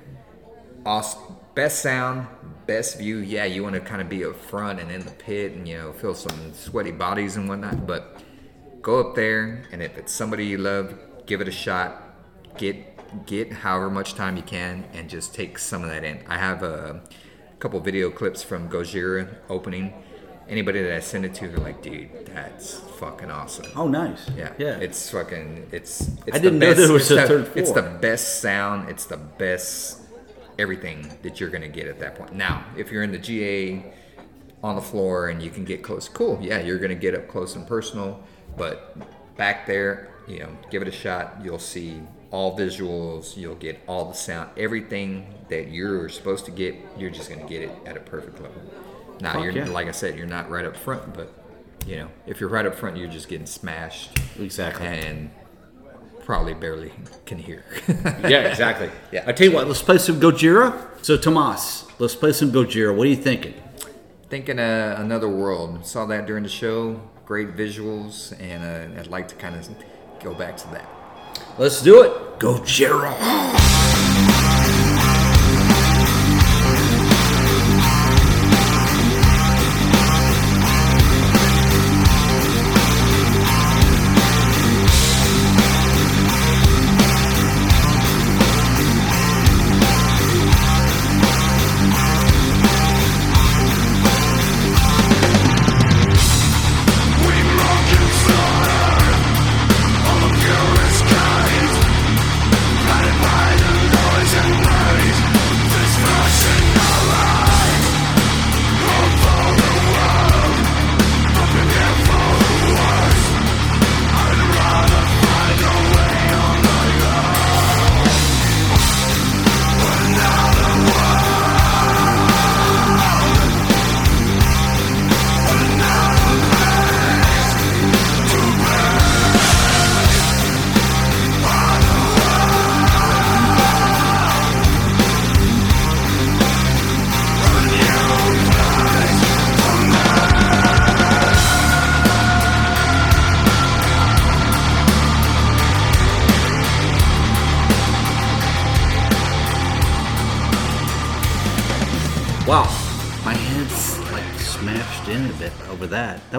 awesome. 0.84 1.36
Best 1.54 1.80
sound, 1.80 2.26
best 2.66 2.98
view. 2.98 3.16
Yeah, 3.18 3.46
you 3.46 3.62
want 3.62 3.74
to 3.76 3.80
kind 3.80 4.02
of 4.02 4.10
be 4.10 4.24
up 4.26 4.36
front 4.36 4.78
and 4.78 4.90
in 4.90 5.04
the 5.06 5.10
pit, 5.12 5.52
and 5.52 5.66
you 5.66 5.78
know 5.78 5.92
feel 5.94 6.14
some 6.14 6.52
sweaty 6.52 6.90
bodies 6.90 7.36
and 7.36 7.48
whatnot. 7.48 7.86
But 7.86 8.22
go 8.86 9.00
up 9.00 9.16
there, 9.16 9.64
and 9.72 9.82
if 9.82 9.98
it's 9.98 10.12
somebody 10.12 10.46
you 10.46 10.58
love, 10.58 10.94
give 11.26 11.40
it 11.40 11.48
a 11.48 11.56
shot. 11.66 11.90
Get 12.56 12.76
get 13.26 13.52
however 13.52 13.90
much 13.90 14.14
time 14.14 14.36
you 14.36 14.44
can, 14.44 14.84
and 14.94 15.10
just 15.10 15.34
take 15.34 15.58
some 15.58 15.82
of 15.82 15.90
that 15.90 16.04
in. 16.04 16.22
I 16.28 16.38
have 16.38 16.62
a 16.62 17.00
couple 17.58 17.80
video 17.80 18.10
clips 18.10 18.44
from 18.44 18.68
Gojira 18.68 19.28
opening. 19.48 19.92
Anybody 20.48 20.80
that 20.84 20.94
I 20.94 21.00
send 21.00 21.24
it 21.24 21.34
to, 21.34 21.48
they're 21.48 21.58
like, 21.58 21.82
"Dude, 21.82 22.26
that's 22.26 22.78
fucking 23.00 23.28
awesome." 23.28 23.66
Oh, 23.74 23.88
nice. 23.88 24.30
Yeah, 24.36 24.52
Yeah. 24.56 24.78
it's 24.78 25.10
fucking. 25.10 25.66
It's. 25.72 26.02
it's 26.24 26.36
I 26.36 26.38
didn't 26.38 26.60
know 26.60 26.72
the 26.72 26.74
best, 26.76 26.86
there 26.86 26.92
was 26.92 27.10
a 27.10 27.14
the, 27.16 27.26
third 27.26 27.56
It's 27.56 27.72
the 27.72 27.82
best 27.82 28.40
sound. 28.40 28.88
It's 28.88 29.06
the 29.06 29.16
best 29.16 29.98
everything 30.60 31.12
that 31.22 31.40
you're 31.40 31.50
gonna 31.50 31.74
get 31.80 31.88
at 31.88 31.98
that 31.98 32.14
point. 32.14 32.32
Now, 32.34 32.64
if 32.76 32.92
you're 32.92 33.02
in 33.02 33.10
the 33.10 33.18
GA 33.18 33.92
on 34.62 34.76
the 34.76 34.80
floor 34.80 35.28
and 35.28 35.42
you 35.42 35.50
can 35.50 35.64
get 35.64 35.82
close, 35.82 36.08
cool. 36.08 36.38
Yeah, 36.40 36.60
you're 36.60 36.78
gonna 36.78 36.94
get 36.94 37.16
up 37.16 37.26
close 37.26 37.56
and 37.56 37.66
personal. 37.66 38.22
But 38.56 38.96
back 39.36 39.66
there, 39.66 40.10
you 40.26 40.40
know, 40.40 40.48
give 40.70 40.82
it 40.82 40.88
a 40.88 40.92
shot. 40.92 41.36
You'll 41.42 41.58
see 41.58 42.00
all 42.30 42.56
visuals. 42.58 43.36
You'll 43.36 43.54
get 43.54 43.80
all 43.86 44.06
the 44.06 44.14
sound. 44.14 44.50
Everything 44.56 45.32
that 45.48 45.68
you're 45.68 46.08
supposed 46.08 46.44
to 46.46 46.50
get, 46.50 46.74
you're 46.98 47.10
just 47.10 47.28
gonna 47.30 47.46
get 47.48 47.62
it 47.62 47.70
at 47.84 47.96
a 47.96 48.00
perfect 48.00 48.40
level. 48.40 48.60
Now, 49.20 49.34
Fuck 49.34 49.44
you're 49.44 49.52
yeah. 49.52 49.68
like 49.68 49.88
I 49.88 49.92
said, 49.92 50.16
you're 50.16 50.26
not 50.26 50.50
right 50.50 50.64
up 50.64 50.76
front, 50.76 51.14
but 51.14 51.32
you 51.86 51.96
know, 51.96 52.08
if 52.26 52.40
you're 52.40 52.48
right 52.50 52.66
up 52.66 52.74
front, 52.74 52.96
you're 52.96 53.08
just 53.08 53.28
getting 53.28 53.46
smashed 53.46 54.18
Exactly. 54.38 54.86
and 54.86 55.30
probably 56.24 56.54
barely 56.54 56.92
can 57.24 57.38
hear. 57.38 57.64
Yeah, 58.28 58.48
exactly. 58.48 58.90
Yeah. 59.12 59.22
I 59.26 59.32
tell 59.32 59.46
you 59.46 59.52
what, 59.54 59.68
let's 59.68 59.82
play 59.82 59.98
some 59.98 60.18
Gojira. 60.20 60.88
So, 61.02 61.16
Tomas, 61.16 61.86
let's 62.00 62.16
play 62.16 62.32
some 62.32 62.50
Gojira. 62.50 62.94
What 62.94 63.06
are 63.06 63.10
you 63.10 63.16
thinking? 63.16 63.54
Thinking 64.28 64.58
uh, 64.58 64.96
another 64.98 65.28
world. 65.28 65.86
Saw 65.86 66.04
that 66.06 66.26
during 66.26 66.42
the 66.42 66.48
show. 66.48 67.00
Great 67.26 67.56
visuals, 67.56 68.32
and 68.40 68.96
uh, 68.96 69.00
I'd 69.00 69.08
like 69.08 69.26
to 69.28 69.34
kind 69.34 69.56
of 69.56 69.68
go 70.22 70.32
back 70.32 70.56
to 70.58 70.68
that. 70.68 70.88
Let's 71.58 71.82
do 71.82 72.02
it. 72.02 72.38
Gojira. 72.38 73.18
Wow, 73.18 74.35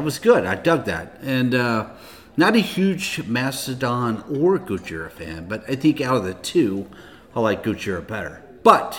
was 0.08 0.20
good. 0.20 0.46
I 0.46 0.56
dug 0.56 0.86
that. 0.86 1.20
And 1.22 1.54
uh, 1.54 1.90
not 2.38 2.56
a 2.56 2.60
huge 2.60 3.28
Mastodon 3.28 4.24
or 4.40 4.58
Gojira 4.58 5.12
fan, 5.12 5.50
but 5.50 5.70
I 5.70 5.76
think 5.76 6.00
out 6.00 6.16
of 6.16 6.24
the 6.24 6.34
two, 6.36 6.90
I 7.36 7.42
like 7.42 7.62
Gojira 7.62 8.08
better. 8.08 8.42
But 8.64 8.98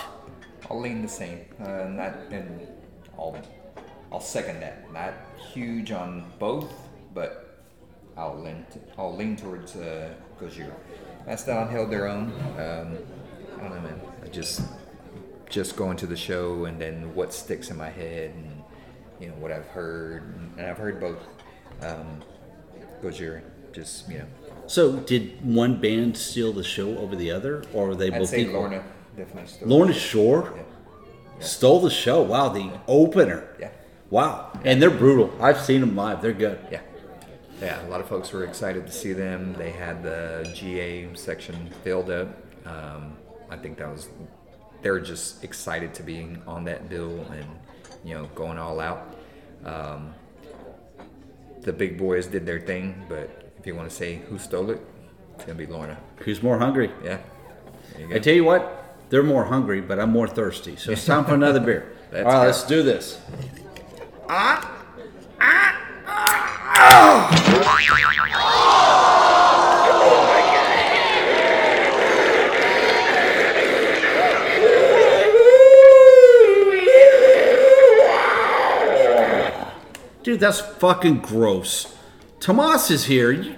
I'll 0.69 0.79
lean 0.79 1.01
the 1.01 1.07
same. 1.07 1.45
Uh, 1.59 1.85
not, 1.89 2.13
and 2.29 2.67
I'll, 3.17 3.35
I'll 4.11 4.19
second 4.19 4.59
that. 4.59 4.93
Not 4.93 5.15
huge 5.51 5.91
on 5.91 6.31
both, 6.37 6.71
but 7.15 7.63
I'll 8.15 8.39
lean, 8.39 8.63
I'll 8.95 9.15
lean 9.15 9.35
towards 9.35 9.75
uh, 9.77 10.13
Gojira. 10.39 10.75
Mastodon 11.25 11.69
held 11.69 11.89
their 11.89 12.07
own. 12.07 12.31
Um, 12.59 12.99
I 13.57 13.63
don't 13.63 13.73
know, 13.73 13.81
man. 13.81 13.99
I 14.23 14.27
just, 14.27 14.61
just 15.49 15.75
going 15.75 15.97
to 15.97 16.05
the 16.05 16.15
show 16.15 16.65
and 16.65 16.79
then 16.79 17.15
what 17.15 17.33
sticks 17.33 17.71
in 17.71 17.77
my 17.77 17.89
head 17.89 18.29
and 18.35 18.48
you 19.19 19.27
know 19.27 19.33
what 19.35 19.51
I've 19.51 19.67
heard, 19.67 20.23
and 20.57 20.65
I've 20.65 20.77
heard 20.77 20.99
both. 20.99 21.19
Um, 21.81 22.21
Gojira, 23.01 23.41
just 23.71 24.09
you 24.09 24.19
know, 24.19 24.25
so 24.67 24.97
did 24.97 25.43
one 25.45 25.79
band 25.79 26.17
steal 26.17 26.51
the 26.51 26.63
show 26.63 26.97
over 26.97 27.15
the 27.15 27.31
other, 27.31 27.63
or 27.73 27.87
were 27.87 27.95
they 27.95 28.07
I'd 28.11 28.19
both 28.19 28.29
say 28.29 28.41
equal? 28.41 28.61
Lorna 28.61 28.83
definitely 29.15 29.47
still. 29.47 29.67
Lorna 29.67 29.93
Shore 29.93 30.53
Yeah. 30.57 30.63
stole 31.45 31.79
the 31.79 31.89
show. 31.89 32.21
Wow, 32.21 32.49
the 32.49 32.71
opener. 32.87 33.47
Yeah. 33.59 33.69
Wow, 34.09 34.51
and 34.65 34.81
they're 34.81 34.89
brutal. 34.89 35.31
I've 35.41 35.61
seen 35.61 35.81
them 35.81 35.95
live. 35.95 36.21
They're 36.21 36.33
good. 36.33 36.59
Yeah. 36.71 36.81
Yeah, 37.61 37.85
a 37.85 37.89
lot 37.89 37.99
of 37.99 38.07
folks 38.07 38.31
were 38.31 38.45
excited 38.45 38.85
to 38.87 38.91
see 38.91 39.11
them. 39.13 39.53
They 39.57 39.69
had 39.71 40.01
the 40.01 40.49
GA 40.55 41.13
section 41.15 41.69
filled 41.83 42.09
up. 42.09 42.29
Um, 42.65 43.17
I 43.49 43.57
think 43.57 43.77
that 43.79 43.91
was, 43.91 44.07
they 44.81 44.89
were 44.89 45.01
just 45.01 45.43
excited 45.43 45.93
to 45.95 46.03
be 46.03 46.37
on 46.47 46.63
that 46.65 46.87
bill 46.89 47.19
and, 47.31 47.45
you 48.03 48.13
know, 48.13 48.25
going 48.35 48.57
all 48.57 48.79
out. 48.79 49.15
Um, 49.65 50.13
the 51.61 51.73
big 51.73 51.97
boys 51.97 52.27
did 52.27 52.45
their 52.45 52.59
thing, 52.59 53.05
but 53.09 53.51
if 53.59 53.67
you 53.67 53.75
want 53.75 53.89
to 53.89 53.95
say 53.95 54.15
who 54.29 54.37
stole 54.37 54.69
it, 54.69 54.81
it's 55.35 55.45
going 55.45 55.57
to 55.57 55.65
be 55.65 55.71
Lorna. 55.71 55.97
Who's 56.17 56.41
more 56.41 56.57
hungry? 56.57 56.91
Yeah. 57.03 57.19
There 57.93 58.01
you 58.01 58.07
go. 58.07 58.15
I 58.15 58.19
tell 58.19 58.33
you 58.33 58.45
what, 58.45 58.95
they're 59.09 59.23
more 59.23 59.45
hungry, 59.45 59.81
but 59.81 59.99
I'm 59.99 60.11
more 60.11 60.27
thirsty. 60.27 60.75
So 60.75 60.91
it's 60.91 61.05
time 61.05 61.25
for 61.25 61.33
another 61.33 61.59
beer. 61.59 61.95
Let's 62.11 62.25
All 62.25 62.31
right, 62.31 62.45
let's 62.47 62.63
do 62.63 62.81
this. 62.81 63.21
Ah, 64.27 64.83
ah, 65.39 65.79
ah, 66.07 67.39
Dude, 80.29 80.41
that's 80.41 80.59
fucking 80.59 81.21
gross. 81.21 81.97
Tomas 82.39 82.91
is 82.91 83.05
here. 83.05 83.31
You, 83.31 83.55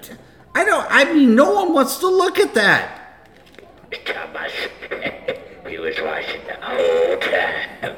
I 0.55 0.63
don't. 0.63 0.87
I 0.89 1.03
mean, 1.03 1.35
no 1.35 1.51
one 1.51 1.73
wants 1.73 1.97
to 1.97 2.07
look 2.07 2.39
at 2.39 2.53
that. 2.53 3.27
Thomas, 4.05 4.53
he 5.67 5.77
was 5.79 5.99
watching 5.99 6.39
the 6.47 6.55
whole 6.61 7.17
time. 7.19 7.97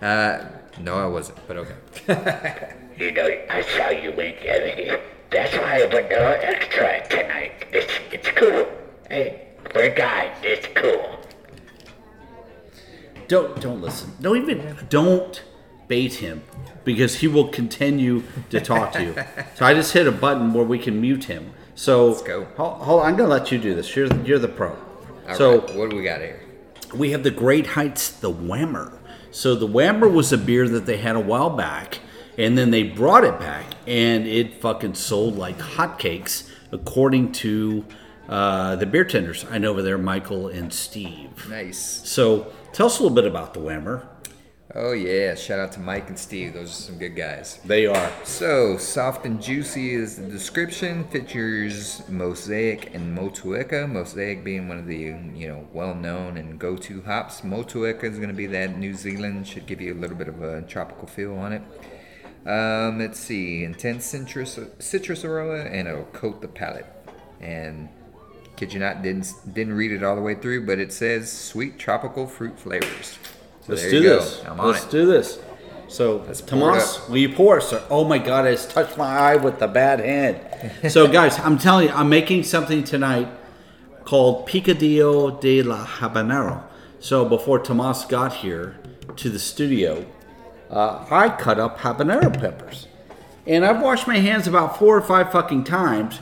Uh, 0.00 0.46
no, 0.80 0.94
I 0.96 1.06
wasn't, 1.06 1.38
but 1.46 1.58
okay. 1.58 2.72
You 2.98 3.12
know, 3.12 3.28
I 3.50 3.60
saw 3.60 3.90
you 3.90 4.12
wink 4.12 4.42
at. 4.46 5.02
That's 5.30 5.54
why 5.58 5.82
I 5.82 5.86
went 5.92 6.08
to 6.08 6.48
extra 6.48 7.06
tonight. 7.10 7.66
It's 7.72 7.92
it's 8.10 8.30
cool. 8.30 8.66
Hey, 9.10 9.48
we're 9.74 9.94
guys. 9.94 10.34
It's 10.42 10.66
cool. 10.74 11.18
Don't 13.28 13.60
don't 13.60 13.82
listen. 13.82 14.12
Don't 14.22 14.38
even 14.38 14.78
don't 14.88 15.42
bait 15.88 16.14
him 16.14 16.42
because 16.84 17.16
he 17.16 17.28
will 17.28 17.48
continue 17.48 18.22
to 18.50 18.60
talk 18.60 18.92
to 18.92 19.02
you. 19.02 19.14
so 19.54 19.64
I 19.64 19.74
just 19.74 19.92
hit 19.92 20.06
a 20.06 20.12
button 20.12 20.52
where 20.52 20.64
we 20.64 20.78
can 20.78 21.00
mute 21.00 21.24
him. 21.24 21.52
So 21.74 22.08
Let's 22.08 22.22
go. 22.22 22.44
Hold, 22.56 22.82
hold 22.82 23.00
on, 23.00 23.06
I'm 23.06 23.16
gonna 23.16 23.28
let 23.28 23.50
you 23.50 23.58
do 23.58 23.74
this. 23.74 23.94
You're 23.96 24.14
you're 24.22 24.38
the 24.38 24.48
pro. 24.48 24.76
All 25.28 25.34
so 25.34 25.60
right, 25.60 25.74
what 25.76 25.90
do 25.90 25.96
we 25.96 26.04
got 26.04 26.20
here? 26.20 26.40
we 26.94 27.10
have 27.10 27.22
the 27.22 27.30
Great 27.30 27.68
Heights, 27.68 28.10
the 28.10 28.32
Whammer. 28.32 28.96
So 29.30 29.54
the 29.54 29.66
Whammer 29.66 30.10
was 30.10 30.32
a 30.32 30.38
beer 30.38 30.68
that 30.68 30.86
they 30.86 30.98
had 30.98 31.16
a 31.16 31.20
while 31.20 31.50
back, 31.50 32.00
and 32.38 32.56
then 32.56 32.70
they 32.70 32.84
brought 32.84 33.24
it 33.24 33.38
back, 33.38 33.66
and 33.86 34.26
it 34.26 34.60
fucking 34.60 34.94
sold 34.94 35.36
like 35.36 35.58
hotcakes, 35.58 36.48
according 36.70 37.32
to 37.32 37.84
uh, 38.28 38.76
the 38.76 38.86
beer 38.86 39.04
tenders 39.04 39.44
I 39.50 39.58
know 39.58 39.70
over 39.70 39.82
there, 39.82 39.98
Michael 39.98 40.48
and 40.48 40.72
Steve. 40.72 41.48
Nice. 41.48 41.78
So 42.08 42.52
tell 42.72 42.86
us 42.86 42.98
a 42.98 43.02
little 43.02 43.14
bit 43.14 43.26
about 43.26 43.54
the 43.54 43.60
Whammer. 43.60 44.06
Oh 44.72 44.92
yeah, 44.92 45.34
shout 45.34 45.60
out 45.60 45.72
to 45.72 45.80
Mike 45.80 46.08
and 46.08 46.18
Steve. 46.18 46.54
Those 46.54 46.70
are 46.70 46.82
some 46.82 46.98
good 46.98 47.14
guys. 47.14 47.60
They 47.66 47.86
are. 47.86 48.10
So, 48.24 48.78
soft 48.78 49.26
and 49.26 49.40
juicy 49.40 49.94
is 49.94 50.16
the 50.16 50.26
description. 50.26 51.04
Features 51.08 52.02
Mosaic 52.08 52.94
and 52.94 53.16
Motueka. 53.16 53.88
Mosaic 53.88 54.42
being 54.42 54.66
one 54.66 54.78
of 54.78 54.86
the 54.86 54.96
you 54.96 55.48
know 55.48 55.68
well-known 55.74 56.38
and 56.38 56.58
go-to 56.58 57.02
hops. 57.02 57.42
Motueka 57.42 58.04
is 58.04 58.16
going 58.16 58.30
to 58.30 58.34
be 58.34 58.46
that 58.46 58.78
New 58.78 58.94
Zealand. 58.94 59.46
Should 59.46 59.66
give 59.66 59.82
you 59.82 59.92
a 59.92 60.00
little 60.00 60.16
bit 60.16 60.28
of 60.28 60.42
a 60.42 60.62
tropical 60.62 61.06
feel 61.06 61.34
on 61.34 61.52
it. 61.52 61.62
Um, 62.46 62.98
let's 62.98 63.20
see, 63.20 63.64
intense 63.64 64.06
citrus 64.06 64.58
citrus 64.78 65.24
aroma, 65.24 65.64
and 65.64 65.86
it'll 65.86 66.04
coat 66.04 66.40
the 66.40 66.48
palate. 66.48 66.86
And 67.38 67.90
kid 68.56 68.72
you 68.72 68.80
not, 68.80 69.02
didn't 69.02 69.30
didn't 69.52 69.74
read 69.74 69.92
it 69.92 70.02
all 70.02 70.16
the 70.16 70.22
way 70.22 70.34
through, 70.34 70.64
but 70.64 70.78
it 70.78 70.90
says 70.90 71.30
sweet 71.30 71.78
tropical 71.78 72.26
fruit 72.26 72.58
flavors. 72.58 73.18
So 73.66 73.72
Let's 73.72 73.82
do 73.82 74.02
go. 74.02 74.18
this. 74.18 74.42
Let's 74.58 74.84
it. 74.84 74.90
do 74.90 75.06
this. 75.06 75.38
So, 75.88 76.22
it 76.24 76.42
Tomas, 76.46 77.08
will 77.08 77.18
you 77.18 77.28
pour, 77.28 77.60
sir? 77.60 77.82
Oh 77.88 78.04
my 78.04 78.18
God, 78.18 78.46
it's 78.46 78.66
touched 78.66 78.96
my 78.96 79.06
eye 79.06 79.36
with 79.36 79.58
the 79.58 79.68
bad 79.68 80.00
hand. 80.00 80.92
so, 80.92 81.06
guys, 81.12 81.38
I'm 81.38 81.58
telling 81.58 81.88
you, 81.88 81.94
I'm 81.94 82.08
making 82.08 82.42
something 82.42 82.84
tonight 82.84 83.28
called 84.04 84.48
Picadillo 84.48 85.40
de 85.40 85.62
la 85.62 85.86
Habanero. 85.86 86.62
So, 87.00 87.24
before 87.24 87.58
Tomas 87.58 88.04
got 88.06 88.32
here 88.34 88.76
to 89.16 89.30
the 89.30 89.38
studio, 89.38 90.04
uh, 90.70 91.06
I 91.10 91.28
cut 91.28 91.58
up 91.60 91.78
habanero 91.78 92.38
peppers. 92.38 92.88
And 93.46 93.64
I've 93.64 93.80
washed 93.82 94.06
my 94.06 94.18
hands 94.18 94.46
about 94.46 94.78
four 94.78 94.96
or 94.96 95.02
five 95.02 95.30
fucking 95.30 95.64
times, 95.64 96.20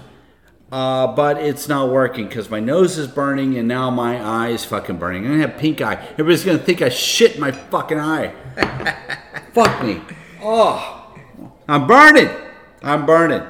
uh, 0.72 1.06
but 1.14 1.36
it's 1.36 1.68
not 1.68 1.90
working 1.90 2.26
because 2.26 2.48
my 2.48 2.58
nose 2.58 2.96
is 2.96 3.06
burning 3.06 3.58
and 3.58 3.68
now 3.68 3.90
my 3.90 4.18
eye 4.18 4.48
is 4.48 4.64
fucking 4.64 4.96
burning. 4.96 5.24
I'm 5.26 5.32
gonna 5.32 5.46
have 5.46 5.58
pink 5.58 5.82
eye. 5.82 5.94
Everybody's 6.12 6.44
gonna 6.44 6.58
think 6.58 6.80
I 6.80 6.88
shit 6.88 7.38
my 7.38 7.52
fucking 7.52 8.00
eye. 8.00 8.32
Fuck 9.52 9.84
me. 9.84 10.00
Oh, 10.42 11.14
I'm 11.68 11.86
burning. 11.86 12.30
I'm 12.82 13.04
burning. 13.04 13.42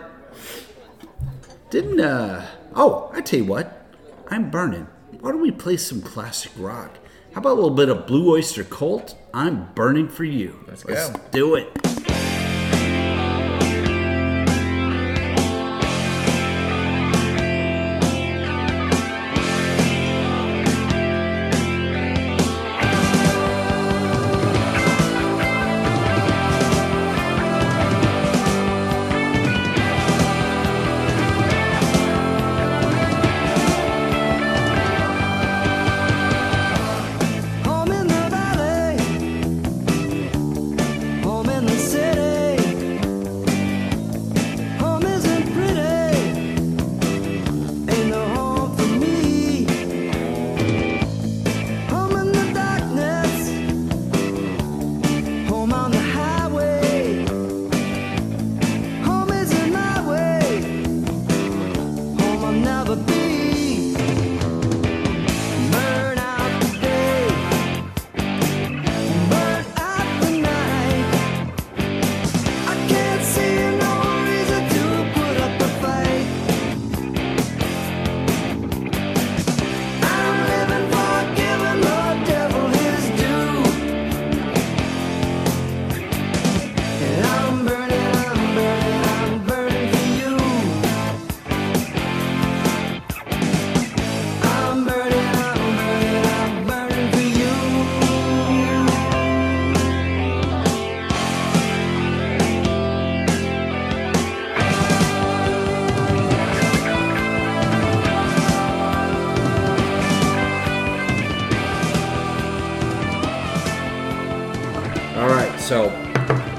Didn't, 1.70 2.00
uh, 2.00 2.44
oh, 2.74 3.10
I 3.14 3.20
tell 3.20 3.38
you 3.38 3.46
what, 3.46 3.86
I'm 4.28 4.50
burning. 4.50 4.88
Why 5.20 5.30
don't 5.30 5.40
we 5.40 5.52
play 5.52 5.76
some 5.76 6.02
classic 6.02 6.50
rock? 6.56 6.98
How 7.32 7.38
about 7.40 7.52
a 7.52 7.54
little 7.54 7.70
bit 7.70 7.88
of 7.88 8.06
Blue 8.06 8.32
Oyster 8.32 8.64
Cult? 8.64 9.16
I'm 9.32 9.72
burning 9.74 10.08
for 10.08 10.24
you. 10.24 10.64
Let's 10.66 10.84
Let's 10.84 11.10
go. 11.10 11.20
do 11.30 11.54
it. 11.54 12.21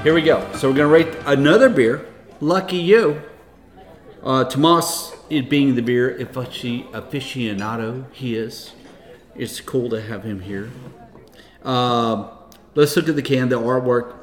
Here 0.04 0.12
we 0.12 0.20
go. 0.20 0.46
So 0.56 0.68
we're 0.68 0.76
gonna 0.76 0.88
rate 0.88 1.16
another 1.24 1.70
beer. 1.70 2.06
Lucky 2.38 2.76
you. 2.76 3.22
Uh, 4.22 4.44
Tomas, 4.44 5.16
it 5.30 5.48
being 5.48 5.76
the 5.76 5.82
beer 5.82 6.18
aficionado 6.18 8.04
he 8.12 8.36
is, 8.36 8.72
it's 9.34 9.62
cool 9.62 9.88
to 9.88 10.02
have 10.02 10.22
him 10.22 10.42
here. 10.42 10.70
Um, 11.62 12.28
let's 12.74 12.94
look 12.96 13.08
at 13.08 13.16
the 13.16 13.22
can, 13.22 13.48
the 13.48 13.58
artwork. 13.58 14.16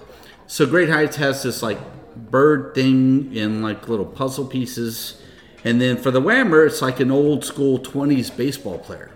So 0.45 0.67
Great 0.67 0.89
Heights 0.89 1.15
has 1.15 1.41
this 1.41 1.63
like 1.63 1.79
bird 2.15 2.75
thing 2.75 3.35
in 3.35 3.63
like 3.63 3.87
little 3.87 4.05
puzzle 4.05 4.45
pieces, 4.45 5.19
and 5.63 5.81
then 5.81 5.97
for 5.97 6.11
the 6.11 6.21
Whammer, 6.21 6.67
it's 6.67 6.83
like 6.83 6.99
an 6.99 7.09
old 7.09 7.43
school 7.43 7.79
'20s 7.79 8.37
baseball 8.37 8.77
player. 8.77 9.09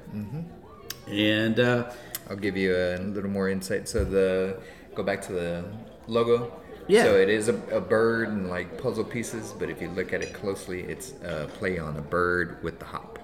And 1.07 1.59
uh, 1.59 1.91
I'll 2.27 2.35
give 2.37 2.57
you 2.57 2.75
a 2.75 2.97
little 2.97 3.29
more 3.29 3.49
insight. 3.49 3.87
So 3.87 4.03
the 4.03 4.59
go 4.95 5.03
back 5.03 5.21
to 5.23 5.31
the 5.31 5.65
logo. 6.07 6.51
Yeah. 6.87 7.03
So 7.03 7.15
it 7.15 7.29
is 7.29 7.47
a, 7.49 7.55
a 7.71 7.81
bird 7.81 8.29
and 8.29 8.49
like 8.49 8.81
puzzle 8.81 9.03
pieces, 9.03 9.53
but 9.57 9.69
if 9.69 9.81
you 9.81 9.89
look 9.89 10.13
at 10.13 10.21
it 10.21 10.33
closely, 10.33 10.81
it's 10.81 11.13
a 11.23 11.47
play 11.47 11.79
on 11.79 11.97
a 11.97 12.01
bird 12.01 12.63
with 12.63 12.79
the 12.79 12.85
hop. 12.85 13.17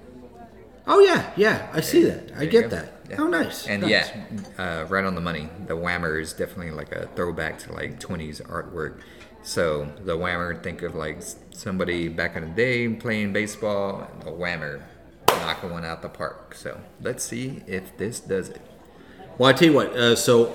oh 0.88 0.99
yeah, 0.99 1.32
yeah, 1.36 1.69
I 1.71 1.82
see 1.82 2.03
that. 2.05 2.32
I 2.36 2.45
get 2.45 2.63
go. 2.63 2.77
that. 2.77 2.93
Yeah. 3.09 3.17
Oh, 3.19 3.27
nice. 3.27 3.67
And 3.67 3.84
nice. 3.84 3.91
yeah, 3.91 4.25
uh, 4.57 4.86
right 4.86 5.05
on 5.05 5.15
the 5.15 5.21
money. 5.21 5.49
The 5.67 5.75
Whammer 5.75 6.19
is 6.19 6.34
definitely 6.34 6.71
like 6.71 6.91
a 6.91 7.07
throwback 7.15 7.59
to 7.59 7.73
like 7.73 7.99
20s 7.99 8.41
artwork. 8.47 9.01
So 9.43 9.91
the 10.05 10.17
Whammer, 10.17 10.61
think 10.63 10.82
of 10.82 10.95
like 10.95 11.21
somebody 11.51 12.07
back 12.07 12.36
in 12.36 12.43
the 12.43 12.49
day 12.49 12.88
playing 12.89 13.34
baseball, 13.34 14.07
the 14.23 14.32
Whammer 14.32 14.82
knocking 15.27 15.71
one 15.71 15.86
out 15.86 16.01
the 16.01 16.09
park. 16.09 16.55
So 16.55 16.79
let's 17.01 17.23
see 17.23 17.61
if 17.67 17.97
this 17.97 18.19
does 18.19 18.49
it. 18.49 18.61
Well, 19.38 19.49
I 19.49 19.53
tell 19.53 19.67
you 19.67 19.73
what. 19.73 19.95
Uh, 19.95 20.15
so 20.15 20.47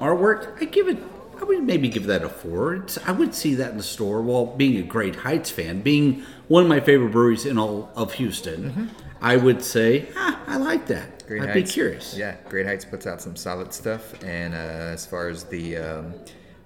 artwork, 0.00 0.60
I 0.60 0.66
give 0.66 0.88
it. 0.88 0.98
I 1.42 1.44
would 1.44 1.64
maybe 1.64 1.88
give 1.88 2.06
that 2.06 2.22
a 2.22 2.28
four. 2.28 2.76
It's, 2.76 2.98
I 2.98 3.10
would 3.10 3.34
see 3.34 3.56
that 3.56 3.72
in 3.72 3.76
the 3.76 3.82
store. 3.82 4.22
Well, 4.22 4.46
being 4.46 4.78
a 4.78 4.86
great 4.86 5.16
Heights 5.16 5.50
fan, 5.50 5.80
being 5.80 6.22
one 6.46 6.62
of 6.62 6.68
my 6.68 6.78
favorite 6.78 7.10
breweries 7.10 7.46
in 7.46 7.58
all 7.58 7.90
of 7.96 8.12
Houston, 8.14 8.92
I 9.20 9.36
would 9.36 9.60
say 9.64 10.06
ah, 10.14 10.40
I 10.46 10.58
like 10.58 10.86
that. 10.86 11.26
Great 11.26 11.42
I'd 11.42 11.48
Heights. 11.50 11.70
be 11.70 11.74
curious. 11.74 12.16
Yeah, 12.16 12.36
Great 12.48 12.64
Heights 12.66 12.84
puts 12.84 13.08
out 13.08 13.20
some 13.20 13.34
solid 13.34 13.74
stuff, 13.74 14.22
and 14.22 14.54
uh, 14.54 14.56
as 14.56 15.04
far 15.04 15.28
as 15.28 15.42
the 15.42 15.78
um, 15.78 16.14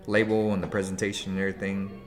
label 0.06 0.52
and 0.52 0.62
the 0.62 0.66
presentation 0.66 1.32
and 1.32 1.40
everything, 1.40 2.02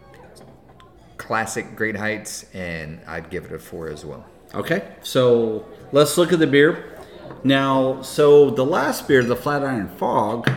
classic 1.18 1.76
Great 1.76 1.96
Heights, 1.96 2.46
and 2.54 3.00
I'd 3.08 3.32
give 3.32 3.46
it 3.46 3.52
a 3.52 3.58
four 3.58 3.90
as 3.90 4.06
well. 4.06 4.28
Okay, 4.54 4.92
so 5.02 5.66
let's 5.92 6.20
look 6.20 6.32
at 6.34 6.38
the 6.38 6.48
beer. 6.48 7.00
Now, 7.44 8.04
so 8.04 8.52
the 8.52 8.66
last 8.66 9.08
beer, 9.08 9.24
the 9.24 9.36
Flatiron 9.36 9.88
Fog, 9.98 10.52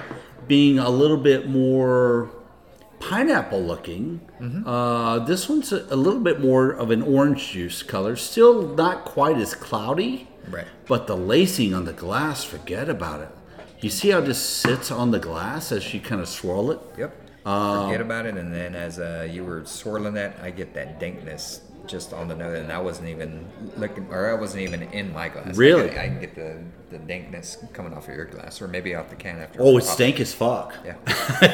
being 0.53 0.79
a 0.79 0.91
little 0.91 1.17
bit 1.17 1.49
more 1.49 2.29
pineapple 3.01 3.63
looking, 3.63 4.21
uh, 4.67 5.19
this 5.21 5.49
one's 5.49 5.73
a, 5.73 5.81
a 5.91 5.97
little 5.97 6.21
bit 6.21 6.41
more 6.41 6.71
of 6.71 6.91
an 6.91 7.01
orange 7.01 7.53
juice 7.53 7.83
color. 7.83 8.17
Still 8.17 8.75
not 8.75 9.07
quite 9.07 9.39
as 9.39 9.55
cloudy, 9.55 10.29
Right. 10.51 10.67
but 10.87 11.07
the 11.07 11.17
lacing 11.17 11.73
on 11.73 11.85
the 11.87 11.95
glass, 11.95 12.45
forget 12.45 12.89
about 12.91 13.21
it. 13.23 13.31
You 13.81 13.89
see 13.89 14.11
how 14.11 14.19
it 14.19 14.27
just 14.27 14.45
sits 14.61 14.91
on 14.91 15.11
the 15.11 15.19
glass 15.19 15.73
as 15.73 15.95
you 15.95 16.01
kind 16.01 16.21
of 16.21 16.29
swirl 16.29 16.71
it? 16.71 16.81
Yep. 16.99 17.11
Um, 17.47 17.87
Forget 17.87 18.01
about 18.03 18.27
it, 18.27 18.37
and 18.37 18.53
then 18.53 18.75
as 18.77 18.99
uh, 18.99 19.27
you 19.35 19.43
were 19.45 19.65
swirling 19.65 20.15
that, 20.15 20.37
I 20.43 20.51
get 20.51 20.75
that 20.75 21.01
dankness 21.01 21.63
just 21.87 22.13
on 22.13 22.29
the 22.29 22.37
nose, 22.37 22.59
and 22.59 22.71
I 22.71 22.79
wasn't 22.79 23.09
even 23.09 23.47
looking, 23.79 24.07
or 24.11 24.31
I 24.31 24.35
wasn't 24.35 24.63
even 24.63 24.83
in 24.83 25.13
my 25.15 25.29
glass. 25.31 25.57
Really? 25.57 25.89
can, 25.89 25.99
I 25.99 26.07
can 26.09 26.21
get 26.21 26.35
the, 26.37 26.59
the 26.93 26.99
dankness 26.99 27.59
coming 27.73 27.93
off 27.95 28.09
of 28.09 28.15
your 28.15 28.27
glass, 28.27 28.63
or 28.63 28.69
maybe 28.69 28.95
off 28.95 29.11
the 29.11 29.17
can 29.17 29.39
after. 29.39 29.61
Oh, 29.61 29.77
it's 29.79 29.97
dank 29.97 30.21
as 30.21 30.33
fuck. 30.33 30.75
Yeah. 30.85 30.97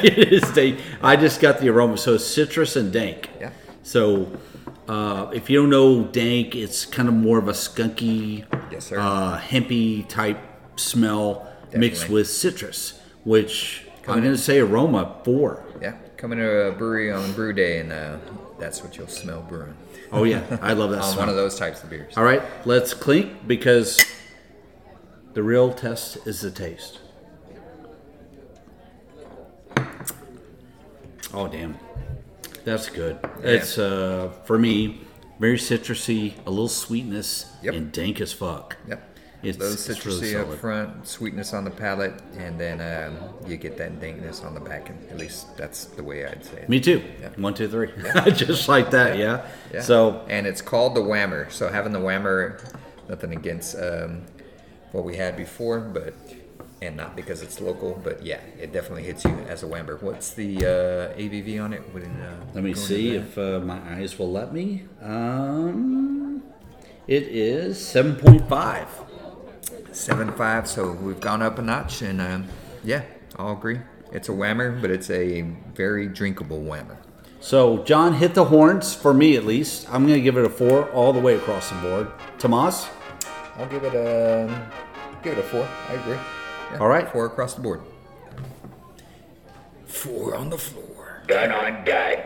it 0.03 0.33
is 0.33 0.49
dank. 0.51 0.79
I 1.01 1.15
just 1.15 1.41
got 1.41 1.59
the 1.59 1.69
aroma. 1.69 1.97
So 1.97 2.15
it's 2.15 2.25
citrus 2.25 2.75
and 2.75 2.91
dank. 2.93 3.29
Yeah. 3.39 3.51
So 3.83 4.31
uh, 4.87 5.29
if 5.33 5.49
you 5.49 5.61
don't 5.61 5.69
know 5.69 6.03
dank, 6.03 6.55
it's 6.55 6.85
kind 6.85 7.07
of 7.07 7.13
more 7.15 7.37
of 7.39 7.47
a 7.47 7.53
skunky, 7.53 8.45
Yes, 8.71 8.87
sir. 8.87 8.99
uh, 8.99 9.39
hempy 9.39 10.07
type 10.07 10.39
smell 10.75 11.47
mixed 11.73 12.09
with 12.09 12.27
citrus, 12.29 12.99
which 13.23 13.85
I'm 14.07 14.21
going 14.21 14.35
to 14.35 14.37
say 14.37 14.59
aroma 14.59 15.15
four. 15.23 15.65
Yeah, 15.81 15.95
coming 16.17 16.39
to 16.39 16.67
a 16.67 16.71
brewery 16.71 17.11
on 17.11 17.31
brew 17.33 17.53
day, 17.53 17.79
and 17.79 17.91
uh, 17.91 18.17
that's 18.59 18.83
what 18.83 18.97
you'll 18.97 19.07
smell 19.07 19.41
brewing. 19.41 19.75
Oh 20.11 20.23
yeah, 20.23 20.57
I 20.61 20.73
love 20.73 20.89
that 20.91 21.03
one 21.17 21.29
of 21.29 21.35
those 21.35 21.57
types 21.57 21.83
of 21.83 21.89
beers. 21.89 22.17
All 22.17 22.23
right, 22.23 22.41
let's 22.65 22.93
clink 22.93 23.47
because 23.47 24.03
the 25.33 25.43
real 25.43 25.73
test 25.73 26.17
is 26.25 26.41
the 26.41 26.51
taste. 26.51 26.99
Oh 31.33 31.47
damn, 31.47 31.77
that's 32.65 32.89
good. 32.89 33.19
It's 33.43 33.77
uh 33.77 34.31
for 34.45 34.57
me 34.57 35.01
very 35.39 35.57
citrusy, 35.57 36.33
a 36.45 36.49
little 36.49 36.67
sweetness, 36.67 37.45
Yep. 37.63 37.73
and 37.73 37.91
dank 37.91 38.19
as 38.19 38.33
fuck. 38.33 38.75
Yep. 38.87 39.05
It's, 39.41 39.57
Those 39.57 39.87
it's 39.89 39.99
citrusy 39.99 40.21
really 40.21 40.35
up 40.35 40.45
solid. 40.47 40.59
front, 40.59 41.07
sweetness 41.07 41.53
on 41.53 41.63
the 41.63 41.71
palate, 41.71 42.13
and 42.37 42.59
then 42.59 42.81
um, 42.81 43.29
you 43.47 43.55
get 43.55 43.77
that 43.77 44.01
dankness 44.01 44.43
on 44.43 44.53
the 44.53 44.59
back 44.59 44.89
end. 44.89 44.99
At 45.09 45.17
least 45.17 45.55
that's 45.55 45.85
the 45.85 46.03
way 46.03 46.25
I'd 46.25 46.43
say 46.43 46.57
it. 46.63 46.67
Me 46.69 46.81
too. 46.81 47.01
Yeah. 47.21 47.29
One, 47.37 47.53
two, 47.53 47.69
three. 47.69 47.87
Just 48.33 48.67
like 48.67 48.91
that, 48.91 49.17
yeah. 49.17 49.47
Yeah. 49.73 49.79
So 49.81 50.25
and 50.27 50.45
it's 50.45 50.61
called 50.61 50.93
the 50.93 50.99
Whammer. 51.01 51.49
So 51.51 51.69
having 51.69 51.93
the 51.93 51.99
Whammer, 51.99 52.59
nothing 53.07 53.31
against 53.31 53.77
um, 53.77 54.23
what 54.91 55.03
we 55.03 55.15
had 55.17 55.37
before, 55.37 55.79
but 55.79 56.13
and 56.81 56.95
not 56.95 57.15
because 57.15 57.41
it's 57.41 57.59
local, 57.59 57.99
but 58.03 58.23
yeah, 58.25 58.39
it 58.59 58.71
definitely 58.71 59.03
hits 59.03 59.25
you 59.25 59.31
as 59.49 59.63
a 59.63 59.65
Whammer. 59.65 60.01
What's 60.01 60.31
the 60.33 60.57
uh, 60.59 61.17
ABV 61.17 61.61
on 61.63 61.73
it? 61.73 61.83
It, 61.93 62.03
uh, 62.05 62.45
Let 62.53 62.63
me 62.63 62.73
see 62.73 63.15
if 63.15 63.37
uh, 63.37 63.59
my 63.59 63.79
eyes 63.95 64.17
will 64.17 64.31
let 64.31 64.53
me. 64.53 64.85
Um, 65.01 66.41
it 67.07 67.23
is 67.23 67.77
7.5. 67.77 68.87
seven 69.91 70.31
five. 70.33 70.67
So 70.67 70.91
we've 70.93 71.19
gone 71.19 71.41
up 71.41 71.59
a 71.59 71.61
notch, 71.61 72.01
and 72.01 72.21
um, 72.21 72.47
yeah, 72.83 73.03
I'll 73.37 73.53
agree. 73.53 73.79
It's 74.11 74.29
a 74.29 74.31
Whammer, 74.31 74.81
but 74.81 74.89
it's 74.89 75.09
a 75.09 75.41
very 75.73 76.07
drinkable 76.07 76.61
Whammer. 76.61 76.97
So, 77.41 77.83
John 77.83 78.15
hit 78.15 78.33
the 78.33 78.45
horns, 78.45 78.93
for 78.93 79.13
me 79.13 79.37
at 79.37 79.45
least. 79.45 79.87
I'm 79.93 80.03
going 80.05 80.19
to 80.19 80.21
give 80.23 80.35
it 80.37 80.45
a 80.45 80.49
four 80.49 80.89
all 80.91 81.13
the 81.13 81.19
way 81.21 81.35
across 81.35 81.69
the 81.69 81.75
board. 81.77 82.11
Tomas? 82.37 82.87
I'll 83.57 83.67
give 83.67 83.83
it 83.83 83.93
a 83.93 84.67
give 85.23 85.37
it 85.37 85.39
a 85.39 85.43
four. 85.43 85.67
I 85.89 85.93
agree. 85.93 86.17
Yeah, 86.71 86.77
All 86.79 86.87
right. 86.87 87.09
four 87.11 87.25
across 87.25 87.53
the 87.55 87.61
board. 87.61 87.81
Four 89.85 90.35
on 90.35 90.49
the 90.49 90.57
floor. 90.57 91.23
Done 91.27 91.51
on 91.51 91.83
done. 91.83 92.17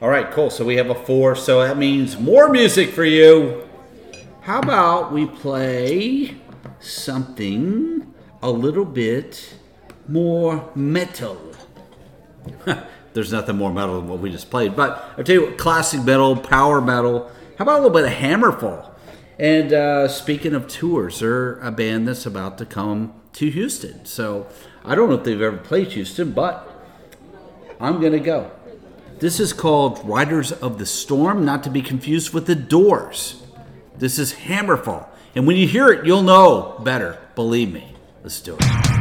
All 0.00 0.08
right, 0.08 0.30
cool. 0.30 0.50
So 0.50 0.64
we 0.64 0.76
have 0.76 0.90
a 0.90 0.94
four. 0.94 1.34
So 1.34 1.62
that 1.62 1.76
means 1.76 2.18
more 2.18 2.48
music 2.48 2.90
for 2.90 3.04
you. 3.04 3.68
How 4.42 4.60
about 4.60 5.12
we 5.12 5.26
play 5.26 6.36
something 6.80 8.14
a 8.42 8.50
little 8.50 8.84
bit 8.84 9.54
more 10.06 10.70
metal? 10.74 11.36
There's 13.12 13.32
nothing 13.32 13.56
more 13.56 13.72
metal 13.72 13.96
than 14.00 14.08
what 14.08 14.20
we 14.20 14.30
just 14.30 14.50
played. 14.50 14.76
But 14.76 15.12
I'll 15.18 15.24
tell 15.24 15.34
you 15.34 15.46
what, 15.46 15.58
classic 15.58 16.02
metal, 16.04 16.36
power 16.36 16.80
metal. 16.80 17.30
How 17.58 17.64
about 17.64 17.80
a 17.80 17.82
little 17.82 17.90
bit 17.90 18.04
of 18.04 18.12
Hammerfall? 18.12 18.90
And 19.38 19.72
uh, 19.72 20.08
speaking 20.08 20.54
of 20.54 20.66
tours, 20.66 21.20
they're 21.20 21.58
a 21.60 21.70
band 21.70 22.08
that's 22.08 22.26
about 22.26 22.58
to 22.58 22.66
come 22.66 23.14
to 23.34 23.50
Houston. 23.50 24.04
So 24.04 24.48
I 24.84 24.94
don't 24.94 25.08
know 25.08 25.14
if 25.14 25.24
they've 25.24 25.40
ever 25.40 25.58
played 25.58 25.92
Houston, 25.92 26.32
but 26.32 26.68
I'm 27.80 28.00
going 28.00 28.12
to 28.12 28.20
go. 28.20 28.50
This 29.20 29.38
is 29.40 29.52
called 29.52 30.00
Riders 30.04 30.52
of 30.52 30.78
the 30.78 30.86
Storm, 30.86 31.44
not 31.44 31.62
to 31.64 31.70
be 31.70 31.82
confused 31.82 32.32
with 32.32 32.46
the 32.46 32.54
Doors. 32.54 33.42
This 33.96 34.18
is 34.18 34.32
Hammerfall. 34.32 35.06
And 35.34 35.46
when 35.46 35.56
you 35.56 35.68
hear 35.68 35.88
it, 35.88 36.04
you'll 36.04 36.22
know 36.22 36.80
better. 36.84 37.18
Believe 37.34 37.72
me. 37.72 37.94
Let's 38.22 38.40
do 38.40 38.56
it. 38.60 38.97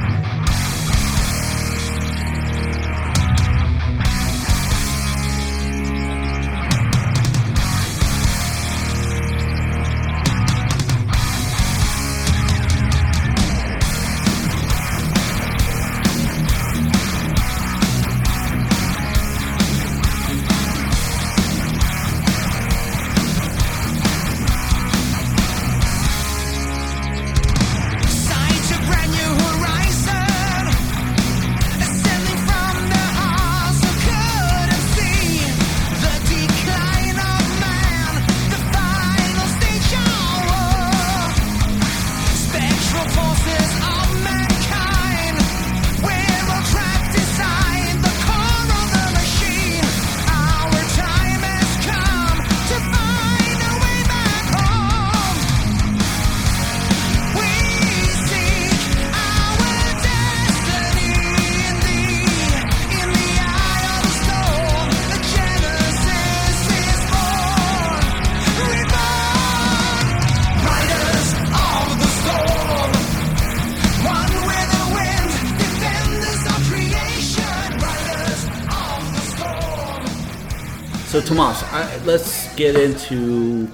Get 82.73 82.83
into 82.83 83.71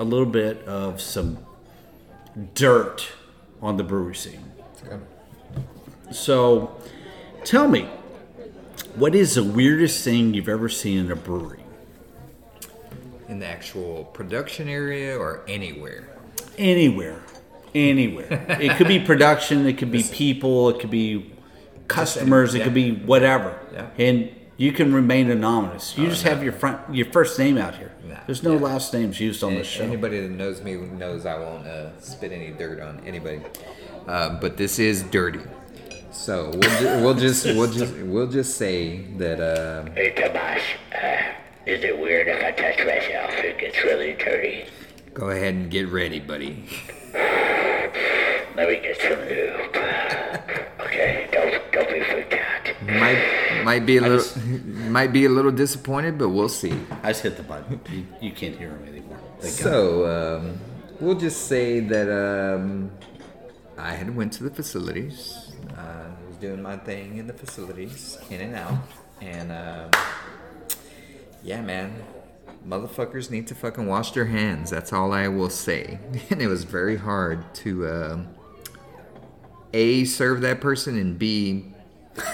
a 0.00 0.04
little 0.04 0.26
bit 0.26 0.66
of 0.66 1.00
some 1.00 1.38
dirt 2.54 3.06
on 3.62 3.76
the 3.76 3.84
brewery 3.84 4.16
scene. 4.16 4.50
So, 6.10 6.76
tell 7.44 7.68
me, 7.68 7.88
what 8.96 9.14
is 9.14 9.36
the 9.36 9.44
weirdest 9.44 10.02
thing 10.02 10.34
you've 10.34 10.48
ever 10.48 10.68
seen 10.68 10.98
in 10.98 11.12
a 11.12 11.16
brewery? 11.16 11.62
In 13.28 13.38
the 13.38 13.46
actual 13.46 14.06
production 14.06 14.68
area 14.68 15.16
or 15.16 15.44
anywhere? 15.46 16.08
Anywhere. 16.58 17.22
Anywhere. 17.76 18.44
it 18.60 18.76
could 18.76 18.88
be 18.88 18.98
production, 18.98 19.66
it 19.66 19.78
could 19.78 19.92
be 19.92 20.02
people, 20.02 20.70
it 20.70 20.80
could 20.80 20.90
be 20.90 21.32
customers, 21.86 22.56
it 22.56 22.64
could 22.64 22.74
be 22.74 22.92
whatever. 22.92 23.56
Yeah. 23.72 23.90
And 23.98 24.30
you 24.60 24.72
can 24.72 24.92
remain 24.92 25.30
anonymous. 25.30 25.96
You 25.96 26.06
just 26.08 26.22
no. 26.24 26.30
have 26.32 26.42
your 26.44 26.52
front 26.52 26.94
your 26.94 27.06
first 27.06 27.38
name 27.38 27.56
out 27.56 27.74
here. 27.76 27.92
Nah. 28.06 28.16
There's 28.26 28.42
no 28.42 28.54
Yeah. 28.56 28.60
last 28.68 28.92
names 28.92 29.18
used 29.18 29.42
on 29.42 29.54
A- 29.54 29.58
the 29.58 29.64
show. 29.64 29.82
Anybody 29.82 30.20
that 30.20 30.30
knows 30.30 30.60
me 30.62 30.74
knows 30.76 31.24
I 31.24 31.38
won't 31.38 31.66
uh, 31.66 31.98
spit 31.98 32.30
any 32.30 32.50
dirt 32.50 32.78
on 32.80 33.00
anybody. 33.06 33.40
Uh, 34.06 34.38
but 34.38 34.58
this 34.58 34.78
is 34.78 35.02
dirty. 35.04 35.40
So 36.12 36.50
we'll, 36.52 36.78
ju- 36.80 37.02
we'll 37.04 37.14
just 37.14 37.46
we'll 37.46 37.72
just 37.72 37.94
we'll 38.12 38.26
just 38.26 38.58
say 38.58 38.98
that 39.16 39.40
uh, 39.40 39.90
Hey, 39.92 40.10
Tomas, 40.12 40.62
uh, 40.92 41.32
Is 41.66 41.82
it 41.82 41.98
weird 41.98 42.28
if 42.28 42.44
I 42.44 42.50
touch 42.52 42.78
myself? 42.84 43.30
It 43.42 43.58
gets 43.58 43.82
really 43.82 44.12
dirty. 44.14 44.66
Go 45.14 45.30
ahead 45.30 45.54
and 45.54 45.70
get 45.70 45.88
ready, 45.88 46.20
buddy. 46.20 46.64
Let 47.14 48.68
me 48.68 48.76
get 48.80 49.00
some 49.00 49.20
lube. 49.30 49.76
Okay, 50.86 51.28
don't 51.32 51.72
don't 51.72 51.88
be 51.92 52.00
freaked 52.04 52.34
out. 52.34 52.64
Might 53.00 53.22
might 53.64 53.86
be 53.86 53.96
a 53.96 54.00
little 54.00 54.18
just- 54.18 54.36
might 54.44 55.12
be 55.12 55.24
a 55.24 55.28
little 55.28 55.52
disappointed, 55.52 56.18
but 56.18 56.28
we'll 56.30 56.48
see. 56.48 56.74
I 57.02 57.10
just 57.12 57.22
hit 57.22 57.36
the 57.36 57.42
button. 57.42 57.80
You, 57.92 58.06
you 58.20 58.32
can't 58.32 58.56
hear 58.56 58.70
him 58.70 58.86
anymore. 58.88 59.18
So 59.40 60.06
um, 60.38 60.58
we'll 61.00 61.18
just 61.18 61.46
say 61.46 61.80
that 61.80 62.08
um, 62.10 62.90
I 63.78 63.92
had 63.92 64.14
went 64.14 64.32
to 64.34 64.44
the 64.44 64.50
facilities. 64.50 65.52
Uh, 65.76 66.10
was 66.28 66.36
doing 66.36 66.62
my 66.62 66.76
thing 66.76 67.18
in 67.18 67.26
the 67.26 67.32
facilities, 67.32 68.18
in 68.30 68.40
and 68.40 68.54
out, 68.54 68.78
and 69.20 69.50
um, 69.52 69.90
yeah, 71.42 71.60
man, 71.62 72.02
motherfuckers 72.66 73.30
need 73.30 73.46
to 73.46 73.54
fucking 73.54 73.86
wash 73.86 74.12
their 74.12 74.26
hands. 74.26 74.70
That's 74.70 74.92
all 74.92 75.12
I 75.12 75.28
will 75.28 75.50
say. 75.50 75.98
And 76.30 76.40
it 76.42 76.48
was 76.48 76.64
very 76.64 76.96
hard 76.96 77.54
to 77.56 77.88
um, 77.88 78.28
a 79.72 80.04
serve 80.04 80.40
that 80.42 80.60
person 80.60 80.98
and 80.98 81.18
b 81.18 81.72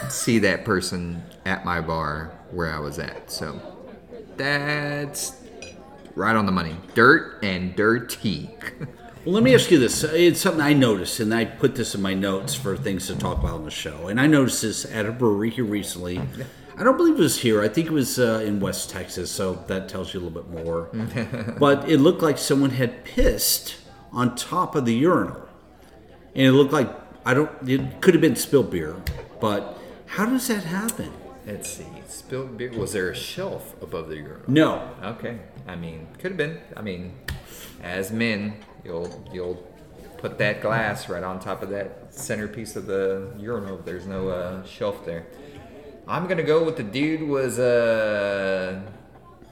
see 0.08 0.38
that 0.40 0.64
person 0.64 1.22
at 1.44 1.64
my 1.64 1.80
bar 1.80 2.32
where 2.50 2.72
I 2.72 2.78
was 2.78 2.98
at. 2.98 3.30
So 3.30 3.60
that's 4.36 5.36
right 6.14 6.34
on 6.36 6.46
the 6.46 6.52
money. 6.52 6.76
Dirt 6.94 7.42
and 7.42 7.74
dirty. 7.76 8.50
Well, 9.24 9.34
let 9.34 9.42
me 9.42 9.54
ask 9.54 9.72
you 9.72 9.78
this. 9.80 10.04
It's 10.04 10.40
something 10.40 10.62
I 10.62 10.72
noticed, 10.72 11.18
and 11.18 11.34
I 11.34 11.44
put 11.44 11.74
this 11.74 11.96
in 11.96 12.00
my 12.00 12.14
notes 12.14 12.54
for 12.54 12.76
things 12.76 13.08
to 13.08 13.16
talk 13.16 13.38
about 13.38 13.54
on 13.54 13.64
the 13.64 13.72
show. 13.72 14.06
And 14.06 14.20
I 14.20 14.28
noticed 14.28 14.62
this 14.62 14.84
at 14.84 15.04
a 15.04 15.10
brewery 15.10 15.50
here 15.50 15.64
recently. 15.64 16.20
I 16.78 16.84
don't 16.84 16.96
believe 16.96 17.14
it 17.14 17.20
was 17.20 17.40
here. 17.40 17.60
I 17.60 17.68
think 17.68 17.88
it 17.88 17.92
was 17.92 18.20
uh, 18.20 18.42
in 18.44 18.60
West 18.60 18.90
Texas, 18.90 19.30
so 19.30 19.54
that 19.66 19.88
tells 19.88 20.14
you 20.14 20.20
a 20.20 20.22
little 20.22 20.42
bit 20.42 20.64
more. 20.64 20.90
but 21.58 21.88
it 21.88 21.98
looked 21.98 22.22
like 22.22 22.38
someone 22.38 22.70
had 22.70 23.04
pissed 23.04 23.74
on 24.12 24.36
top 24.36 24.76
of 24.76 24.84
the 24.84 24.94
urinal. 24.94 25.48
And 26.36 26.46
it 26.46 26.52
looked 26.52 26.72
like, 26.72 26.88
I 27.24 27.34
don't, 27.34 27.50
it 27.68 28.00
could 28.00 28.14
have 28.14 28.20
been 28.20 28.36
spilled 28.36 28.70
beer, 28.70 28.94
but 29.40 29.78
how 30.06 30.26
does 30.26 30.48
that 30.48 30.64
happen? 30.64 31.12
Let's 31.46 31.68
see. 31.70 31.86
Spilled 32.08 32.56
beer. 32.58 32.72
Was 32.76 32.92
there 32.92 33.10
a 33.10 33.14
shelf 33.14 33.74
above 33.80 34.08
the 34.08 34.16
urinal? 34.16 34.42
No. 34.48 34.90
Okay. 35.02 35.38
I 35.66 35.76
mean, 35.76 36.08
could 36.18 36.32
have 36.32 36.36
been. 36.36 36.58
I 36.76 36.82
mean, 36.82 37.14
as 37.82 38.10
men, 38.10 38.54
you'll 38.84 39.24
you'll 39.32 39.64
put 40.18 40.38
that 40.38 40.60
glass 40.60 41.08
right 41.08 41.22
on 41.22 41.38
top 41.38 41.62
of 41.62 41.68
that 41.70 42.12
centerpiece 42.12 42.74
of 42.76 42.86
the 42.86 43.30
urinal. 43.38 43.78
There's 43.78 44.06
no 44.06 44.28
uh, 44.28 44.64
shelf 44.64 45.04
there. 45.04 45.26
I'm 46.08 46.26
gonna 46.26 46.42
go 46.42 46.64
with 46.64 46.76
the 46.76 46.82
dude 46.84 47.22
was 47.28 47.58
uh 47.58 48.80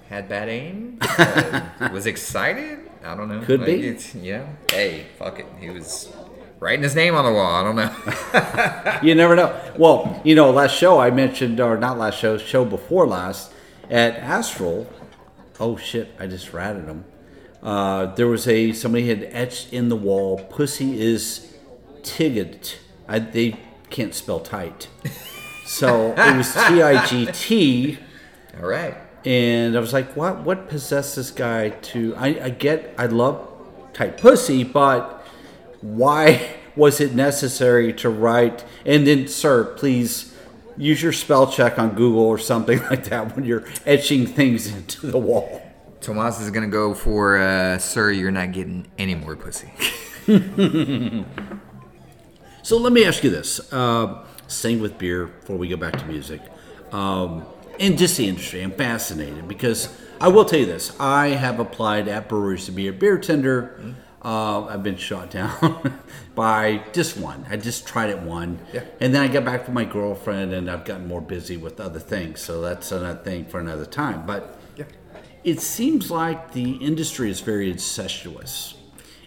had 0.09 0.29
bad 0.29 0.49
aim. 0.49 0.99
uh, 1.01 1.61
was 1.93 2.07
excited. 2.07 2.79
I 3.05 3.15
don't 3.15 3.29
know. 3.29 3.41
Could 3.43 3.61
Like, 3.61 3.67
be. 3.67 3.87
It's, 3.89 4.15
yeah. 4.15 4.47
Hey, 4.71 5.07
fuck 5.19 5.39
it. 5.41 5.47
He 5.61 5.71
was 5.71 6.13
writing 6.65 6.83
his 6.83 6.95
name 6.95 7.15
on 7.15 7.27
the 7.27 7.31
wall. 7.31 7.55
I 7.55 7.63
don't 7.63 7.77
know. 7.77 9.01
You 9.03 9.15
never 9.15 9.37
know. 9.37 9.55
Well, 9.77 10.23
you 10.25 10.35
know, 10.35 10.51
last 10.51 10.75
show 10.75 10.99
I 10.99 11.11
mentioned, 11.11 11.61
or 11.61 11.77
not 11.77 11.99
last 11.99 12.19
show, 12.19 12.39
show 12.39 12.65
before 12.65 13.07
last, 13.07 13.53
at 13.91 14.17
Astral. 14.17 14.91
Oh 15.61 15.77
shit! 15.77 16.15
I 16.19 16.27
just 16.27 16.55
ratted 16.55 16.87
him. 16.87 17.05
Uh, 17.63 18.07
there 18.15 18.27
was 18.27 18.49
a 18.49 18.73
somebody 18.73 19.09
had 19.09 19.25
etched 19.31 19.75
in 19.75 19.91
the 19.91 19.97
wall. 19.97 20.39
Pussy 20.39 21.01
is 21.01 21.55
tigit. 22.01 22.77
I, 23.07 23.19
they 23.19 23.59
can't 23.91 24.15
spell 24.15 24.41
tight, 24.41 24.89
so 25.67 26.15
it 26.17 26.37
was 26.37 26.55
T 26.69 26.83
I 26.83 27.05
G 27.05 27.27
T. 27.33 27.99
All 28.59 28.67
right. 28.67 28.97
And 29.27 29.77
I 29.77 29.81
was 29.81 29.93
like, 29.93 30.17
what? 30.17 30.41
What 30.41 30.69
possessed 30.71 31.17
this 31.17 31.31
guy 31.31 31.71
to? 31.93 32.15
I, 32.17 32.29
I 32.45 32.51
get, 32.51 32.95
I 32.97 33.07
love 33.07 33.49
tight 33.93 34.17
pussy, 34.17 34.65
but 34.65 35.24
why 35.85 36.57
was 36.77 37.01
it 37.01 37.15
necessary 37.15 37.93
to 37.93 38.09
write? 38.09 38.65
And 38.87 39.07
then, 39.07 39.29
sir, 39.29 39.65
please 39.77 40.35
use 40.77 41.03
your 41.03 41.13
spell 41.13 41.51
check 41.51 41.79
on 41.79 41.91
Google 41.91 42.23
or 42.23 42.39
something 42.39 42.79
like 42.91 43.05
that 43.05 43.37
when 43.37 43.45
you're 43.45 43.65
etching 43.87 44.27
things 44.27 44.67
into 44.75 45.07
the 45.07 45.19
wall. 45.19 45.63
Tomas 46.01 46.41
is 46.41 46.51
gonna 46.51 46.69
go 46.69 46.93
for, 46.93 47.39
uh, 47.39 47.79
sir, 47.79 48.11
you're 48.11 48.31
not 48.31 48.53
getting 48.53 48.87
any 48.99 49.15
more 49.15 49.37
pussy. 49.37 49.73
So 52.65 52.79
let 52.79 52.95
me 52.95 53.05
ask 53.05 53.23
you 53.23 53.29
this: 53.29 53.71
uh, 53.75 54.25
same 54.47 54.81
with 54.81 54.97
beer. 54.97 55.27
Before 55.27 55.57
we 55.57 55.69
go 55.69 55.77
back 55.77 55.99
to 55.99 56.07
music, 56.07 56.41
um, 56.93 57.45
and 57.79 57.99
just 57.99 58.17
the 58.17 58.27
industry, 58.27 58.63
I'm 58.63 58.73
fascinated 58.73 59.47
because 59.47 59.95
I 60.19 60.29
will 60.29 60.47
tell 60.47 60.61
you 60.61 60.65
this: 60.65 60.99
I 60.99 61.29
have 61.29 61.61
applied 61.61 62.09
at 62.09 62.27
breweries 62.27 62.65
to 62.65 62.73
be 62.73 62.89
a 62.89 62.93
beer 62.95 63.19
tender. 63.19 63.95
Uh, 64.25 64.65
I've 64.65 64.83
been 64.83 64.97
shot 64.97 65.31
down 65.31 66.01
by 66.35 66.83
just 66.95 67.19
one. 67.19 67.45
I 67.51 67.59
just 67.59 67.87
tried 67.87 68.09
it 68.09 68.21
one, 68.21 68.59
Yeah. 68.73 68.85
and 69.01 69.15
then 69.15 69.21
I 69.23 69.29
got 69.29 69.45
back 69.45 69.67
with 69.67 69.75
my 69.75 69.85
girlfriend, 69.85 70.55
and 70.55 70.71
I've 70.71 70.87
gotten 70.87 71.07
more 71.07 71.21
busy 71.21 71.59
with 71.59 71.79
other 71.79 72.01
things. 72.01 72.41
So 72.41 72.63
that's 72.63 72.91
another 72.91 73.23
thing 73.23 73.45
for 73.45 73.61
another 73.61 73.85
time. 73.85 74.25
But 74.25 74.59
it 75.45 75.61
seems 75.61 76.11
like 76.11 76.53
the 76.53 76.73
industry 76.77 77.29
is 77.29 77.41
very 77.41 77.71
incestuous. 77.71 78.75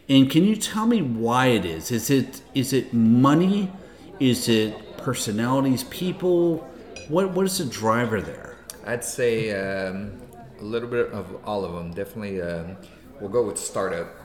And 0.09 0.31
can 0.31 0.43
you 0.45 0.55
tell 0.55 0.87
me 0.87 1.03
why 1.03 1.47
it 1.47 1.63
is? 1.63 1.91
Is 1.91 2.09
it 2.09 2.41
is 2.55 2.73
it 2.73 2.91
money? 2.91 3.71
Is 4.19 4.49
it 4.49 4.97
personalities, 4.97 5.83
people? 5.83 6.67
What 7.07 7.33
what 7.33 7.45
is 7.45 7.59
the 7.59 7.65
driver 7.65 8.19
there? 8.19 8.55
I'd 8.83 9.03
say 9.03 9.51
um, 9.51 10.13
a 10.59 10.63
little 10.63 10.89
bit 10.89 11.11
of 11.11 11.35
all 11.45 11.63
of 11.65 11.73
them. 11.73 11.91
Definitely, 11.93 12.41
um, 12.41 12.77
we'll 13.19 13.29
go 13.29 13.43
with 13.45 13.59
startup 13.59 14.16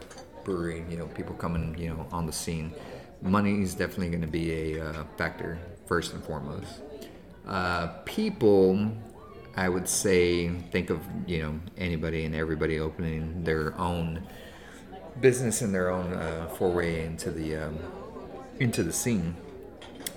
brewery. 0.45 0.85
You 0.89 0.97
know, 0.99 1.07
people 1.07 1.35
coming, 1.35 1.77
you 1.79 1.91
know, 1.91 2.07
on 2.13 2.27
the 2.27 2.33
scene. 2.33 2.73
Money 3.21 3.63
is 3.63 3.75
definitely 3.75 4.09
going 4.09 4.23
to 4.23 4.27
be 4.27 4.73
a 4.73 4.85
uh, 4.85 5.05
factor 5.17 5.59
first 5.87 6.13
and 6.13 6.23
foremost. 6.25 6.81
Uh, 7.47 7.89
people, 8.05 8.91
I 9.57 9.69
would 9.69 9.89
say, 9.89 10.49
think 10.49 10.91
of 10.91 11.01
you 11.27 11.43
know 11.43 11.61
anybody 11.77 12.25
and 12.25 12.35
everybody 12.35 12.81
opening 12.81 13.45
their 13.45 13.79
own 13.79 14.23
business 15.21 15.63
and 15.63 15.75
their 15.75 15.91
own 15.91 16.13
uh, 16.13 16.49
foray 16.57 17.05
into 17.05 17.31
the 17.31 17.57
um, 17.57 17.79
into 18.59 18.83
the 18.83 18.93
scene 18.93 19.37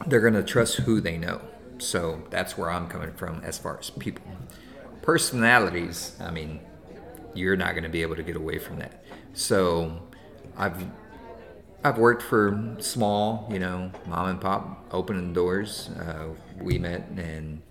they're 0.07 0.21
going 0.21 0.33
to 0.33 0.43
trust 0.43 0.77
who 0.77 1.01
they 1.01 1.17
know. 1.17 1.41
So 1.77 2.23
that's 2.29 2.57
where 2.57 2.69
I'm 2.69 2.87
coming 2.87 3.11
from 3.13 3.41
as 3.43 3.57
far 3.57 3.77
as 3.79 3.89
people. 3.89 4.25
Personalities, 5.01 6.15
I 6.19 6.31
mean, 6.31 6.59
you're 7.33 7.57
not 7.57 7.71
going 7.71 7.83
to 7.83 7.89
be 7.89 8.01
able 8.01 8.15
to 8.15 8.23
get 8.23 8.35
away 8.35 8.59
from 8.59 8.79
that. 8.79 9.03
So 9.33 10.04
I've 10.57 10.85
I've 11.83 11.97
worked 11.99 12.23
for 12.23 12.75
small, 12.79 13.47
you 13.51 13.59
know, 13.59 13.91
mom 14.07 14.27
and 14.27 14.41
pop 14.41 14.85
opening 14.91 15.33
doors. 15.33 15.89
Uh, 15.89 16.29
we 16.59 16.79
met 16.79 17.07
and 17.15 17.61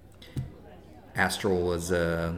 Astral 1.17 1.63
was 1.63 1.91
uh, 1.91 2.33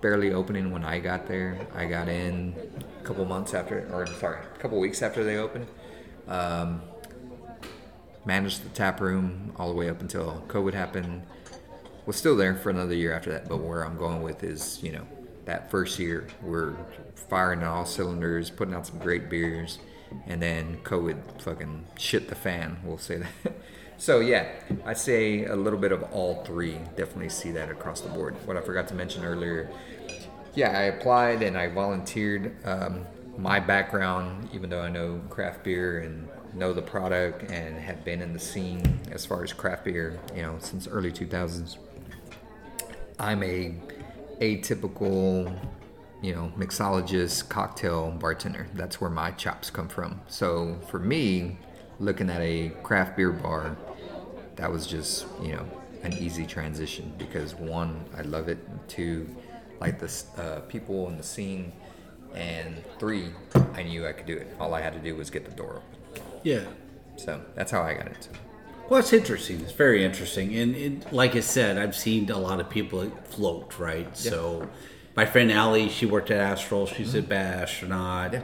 barely 0.00 0.32
opening 0.32 0.70
when 0.70 0.84
I 0.84 0.98
got 0.98 1.26
there. 1.26 1.58
I 1.74 1.86
got 1.86 2.08
in 2.08 2.54
a 3.00 3.04
couple 3.04 3.24
months 3.24 3.54
after, 3.54 3.88
or 3.92 4.06
sorry, 4.06 4.40
a 4.42 4.58
couple 4.58 4.78
weeks 4.78 5.00
after 5.02 5.24
they 5.24 5.36
opened. 5.36 5.66
Um, 6.28 6.82
managed 8.24 8.64
the 8.64 8.68
tap 8.70 9.00
room 9.00 9.52
all 9.56 9.68
the 9.68 9.74
way 9.74 9.88
up 9.88 10.00
until 10.00 10.44
COVID 10.48 10.74
happened. 10.74 11.22
Was 12.04 12.16
still 12.16 12.36
there 12.36 12.54
for 12.56 12.70
another 12.70 12.94
year 12.94 13.12
after 13.12 13.30
that, 13.30 13.48
but 13.48 13.58
where 13.58 13.84
I'm 13.84 13.96
going 13.96 14.22
with 14.22 14.42
is, 14.42 14.82
you 14.82 14.92
know, 14.92 15.06
that 15.44 15.70
first 15.70 15.98
year 15.98 16.26
we're 16.42 16.74
firing 17.28 17.62
all 17.62 17.84
cylinders, 17.84 18.50
putting 18.50 18.74
out 18.74 18.86
some 18.86 18.98
great 18.98 19.28
beers, 19.28 19.78
and 20.26 20.42
then 20.42 20.78
COVID 20.84 21.40
fucking 21.42 21.86
shit 21.98 22.28
the 22.28 22.34
fan. 22.34 22.78
We'll 22.84 22.98
say 22.98 23.18
that. 23.18 23.54
so 23.98 24.20
yeah, 24.20 24.48
I 24.84 24.92
say 24.92 25.46
a 25.46 25.56
little 25.56 25.78
bit 25.78 25.92
of 25.92 26.02
all 26.12 26.44
three. 26.44 26.78
Definitely 26.96 27.30
see 27.30 27.50
that 27.52 27.70
across 27.70 28.00
the 28.00 28.10
board. 28.10 28.34
What 28.46 28.56
I 28.56 28.60
forgot 28.60 28.88
to 28.88 28.94
mention 28.94 29.24
earlier, 29.24 29.70
yeah, 30.54 30.78
I 30.78 30.82
applied 30.82 31.42
and 31.42 31.56
I 31.56 31.68
volunteered. 31.68 32.54
Um, 32.66 33.06
my 33.38 33.58
background, 33.58 34.50
even 34.52 34.68
though 34.68 34.82
I 34.82 34.90
know 34.90 35.20
craft 35.30 35.64
beer 35.64 36.00
and 36.00 36.28
know 36.54 36.72
the 36.72 36.82
product 36.82 37.50
and 37.50 37.78
have 37.78 38.04
been 38.04 38.20
in 38.20 38.32
the 38.34 38.38
scene 38.38 39.00
as 39.10 39.24
far 39.24 39.42
as 39.42 39.52
craft 39.52 39.84
beer, 39.84 40.20
you 40.34 40.42
know, 40.42 40.56
since 40.60 40.86
early 40.86 41.10
2000s, 41.10 41.78
I'm 43.18 43.42
a 43.42 43.74
atypical, 44.42 45.56
you 46.20 46.34
know, 46.34 46.52
mixologist, 46.58 47.48
cocktail 47.48 48.10
bartender. 48.10 48.66
That's 48.74 49.00
where 49.00 49.10
my 49.10 49.30
chops 49.30 49.70
come 49.70 49.88
from. 49.88 50.20
So 50.26 50.78
for 50.88 50.98
me, 50.98 51.58
looking 52.00 52.28
at 52.28 52.40
a 52.40 52.70
craft 52.82 53.16
beer 53.16 53.30
bar, 53.30 53.76
that 54.56 54.70
was 54.70 54.86
just, 54.86 55.26
you 55.40 55.52
know, 55.52 55.66
an 56.02 56.12
easy 56.14 56.44
transition 56.44 57.12
because 57.16 57.54
one, 57.54 58.04
I 58.16 58.22
love 58.22 58.48
it. 58.48 58.58
Two, 58.88 59.28
like 59.80 60.00
the 60.00 60.12
uh, 60.36 60.60
people 60.62 61.08
in 61.08 61.16
the 61.16 61.22
scene, 61.22 61.72
and 62.34 62.82
three, 62.98 63.30
I 63.74 63.84
knew 63.84 64.06
I 64.06 64.12
could 64.12 64.26
do 64.26 64.36
it. 64.36 64.48
All 64.58 64.74
I 64.74 64.80
had 64.80 64.92
to 64.94 64.98
do 64.98 65.14
was 65.14 65.30
get 65.30 65.44
the 65.44 65.52
door 65.52 65.76
open. 65.76 66.22
Yeah. 66.42 66.64
So 67.16 67.40
that's 67.54 67.70
how 67.70 67.82
I 67.82 67.94
got 67.94 68.08
into 68.08 68.30
it. 68.30 68.38
Well, 68.88 69.00
it's 69.00 69.12
interesting. 69.12 69.60
It's 69.60 69.72
very 69.72 70.04
interesting, 70.04 70.54
and 70.56 70.74
it, 70.76 71.12
like 71.12 71.34
I 71.34 71.40
said, 71.40 71.78
I've 71.78 71.96
seen 71.96 72.30
a 72.30 72.38
lot 72.38 72.60
of 72.60 72.68
people 72.68 73.10
float, 73.24 73.78
right? 73.78 74.14
So, 74.16 74.68
my 75.16 75.24
friend 75.24 75.50
Allie, 75.50 75.88
she 75.88 76.04
worked 76.04 76.30
at 76.30 76.38
Astral. 76.38 76.86
She's 76.86 77.14
a 77.14 77.22
bad 77.22 77.62
astronaut. 77.62 78.34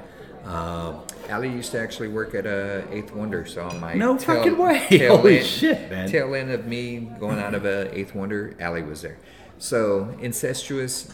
Uh, 0.44 1.00
Allie 1.28 1.50
used 1.50 1.72
to 1.72 1.80
actually 1.80 2.08
work 2.08 2.34
at 2.34 2.46
uh, 2.46 2.80
Eighth 2.90 3.12
Wonder, 3.12 3.44
so 3.44 3.64
on 3.68 3.78
my 3.80 3.94
No 3.94 4.16
tail, 4.16 4.36
fucking 4.36 4.56
way. 4.56 4.86
Tail 4.88 5.18
Holy 5.18 5.38
end, 5.38 5.46
shit, 5.46 5.90
man. 5.90 6.08
Tail 6.08 6.34
end 6.34 6.50
of 6.50 6.66
me 6.66 7.10
going 7.20 7.38
out 7.38 7.54
of 7.54 7.66
uh, 7.66 7.88
Eighth 7.92 8.14
Wonder, 8.14 8.54
Allie 8.58 8.82
was 8.82 9.02
there. 9.02 9.18
So 9.58 10.16
incestuous, 10.20 11.12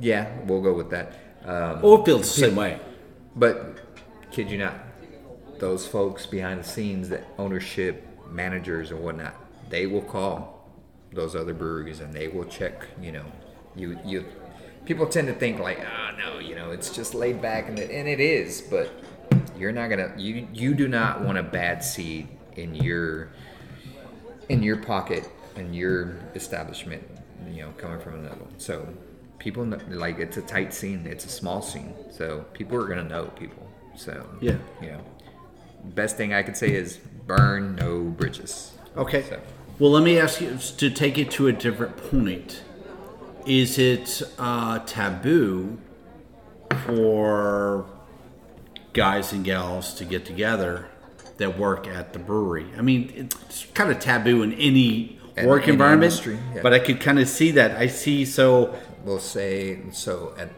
yeah, 0.00 0.36
we'll 0.44 0.60
go 0.60 0.74
with 0.74 0.90
that. 0.90 1.14
Um, 1.44 1.80
oh, 1.82 2.04
feels 2.04 2.34
the 2.34 2.40
same 2.42 2.56
way. 2.56 2.78
But 3.34 3.78
kid 4.30 4.50
you 4.50 4.58
not, 4.58 4.74
those 5.58 5.86
folks 5.86 6.26
behind 6.26 6.60
the 6.60 6.64
scenes, 6.64 7.08
that 7.08 7.24
ownership, 7.38 8.06
managers 8.32 8.90
and 8.90 9.00
whatnot, 9.00 9.34
they 9.70 9.86
will 9.86 10.02
call 10.02 10.68
those 11.12 11.36
other 11.36 11.54
breweries 11.54 12.00
and 12.00 12.12
they 12.12 12.28
will 12.28 12.44
check. 12.44 12.86
You 13.00 13.12
know, 13.12 13.24
you 13.76 13.98
you 14.04 14.24
people 14.84 15.06
tend 15.06 15.28
to 15.28 15.34
think 15.34 15.58
like, 15.58 15.78
ah, 15.86 16.14
no, 16.18 16.38
you 16.38 16.54
know, 16.54 16.70
it's 16.70 16.90
just 16.94 17.14
laid 17.14 17.40
back 17.42 17.68
and 17.68 17.78
it, 17.78 17.90
and 17.90 18.08
it 18.08 18.20
is, 18.20 18.60
but 18.60 18.90
you're 19.58 19.72
not 19.72 19.88
gonna 19.88 20.12
you 20.16 20.48
you 20.52 20.74
do 20.74 20.88
not 20.88 21.22
want 21.22 21.38
a 21.38 21.42
bad 21.42 21.84
seed 21.84 22.28
in 22.56 22.74
your 22.74 23.28
in 24.48 24.62
your 24.62 24.76
pocket 24.78 25.28
in 25.56 25.72
your 25.74 26.16
establishment. 26.34 27.02
You 27.50 27.62
know, 27.62 27.70
coming 27.72 28.00
from 28.00 28.14
another 28.20 28.36
one. 28.36 28.58
So 28.58 28.86
people 29.38 29.64
know, 29.64 29.78
like 29.88 30.18
it's 30.20 30.36
a 30.36 30.42
tight 30.42 30.72
scene. 30.72 31.06
It's 31.06 31.24
a 31.24 31.28
small 31.28 31.60
scene. 31.60 31.92
So 32.10 32.44
people 32.52 32.76
are 32.82 32.86
gonna 32.86 33.04
know 33.04 33.24
people. 33.38 33.66
So 33.96 34.26
Yeah. 34.40 34.56
you 34.80 34.92
know, 34.92 35.00
best 35.84 36.16
thing 36.16 36.32
I 36.32 36.42
could 36.42 36.56
say 36.56 36.72
is 36.72 36.98
burn 37.26 37.76
no 37.76 38.00
bridges. 38.00 38.72
Okay. 38.96 39.22
So- 39.22 39.40
Well, 39.78 39.90
let 39.90 40.02
me 40.02 40.18
ask 40.18 40.40
you 40.40 40.58
to 40.78 40.90
take 40.90 41.18
it 41.18 41.30
to 41.32 41.48
a 41.48 41.52
different 41.52 41.96
point. 41.96 42.62
Is 43.46 43.78
it 43.78 44.22
uh, 44.38 44.80
taboo 44.80 45.78
for 46.84 47.86
guys 48.92 49.32
and 49.32 49.44
gals 49.44 49.94
to 49.94 50.04
get 50.04 50.24
together 50.24 50.86
that 51.38 51.58
work 51.58 51.88
at 51.88 52.12
the 52.12 52.18
brewery? 52.18 52.66
I 52.76 52.82
mean, 52.82 53.12
it's 53.16 53.66
kind 53.74 53.90
of 53.90 53.98
taboo 53.98 54.42
in 54.42 54.52
any 54.54 55.18
work 55.42 55.64
any 55.64 55.72
environment, 55.72 56.12
industry, 56.12 56.38
yeah. 56.54 56.62
but 56.62 56.72
I 56.72 56.78
could 56.78 57.00
kind 57.00 57.18
of 57.18 57.28
see 57.28 57.50
that. 57.52 57.76
I 57.76 57.88
see 57.88 58.24
so. 58.24 58.78
We'll 59.04 59.18
say 59.18 59.80
so. 59.90 60.34
At 60.38 60.50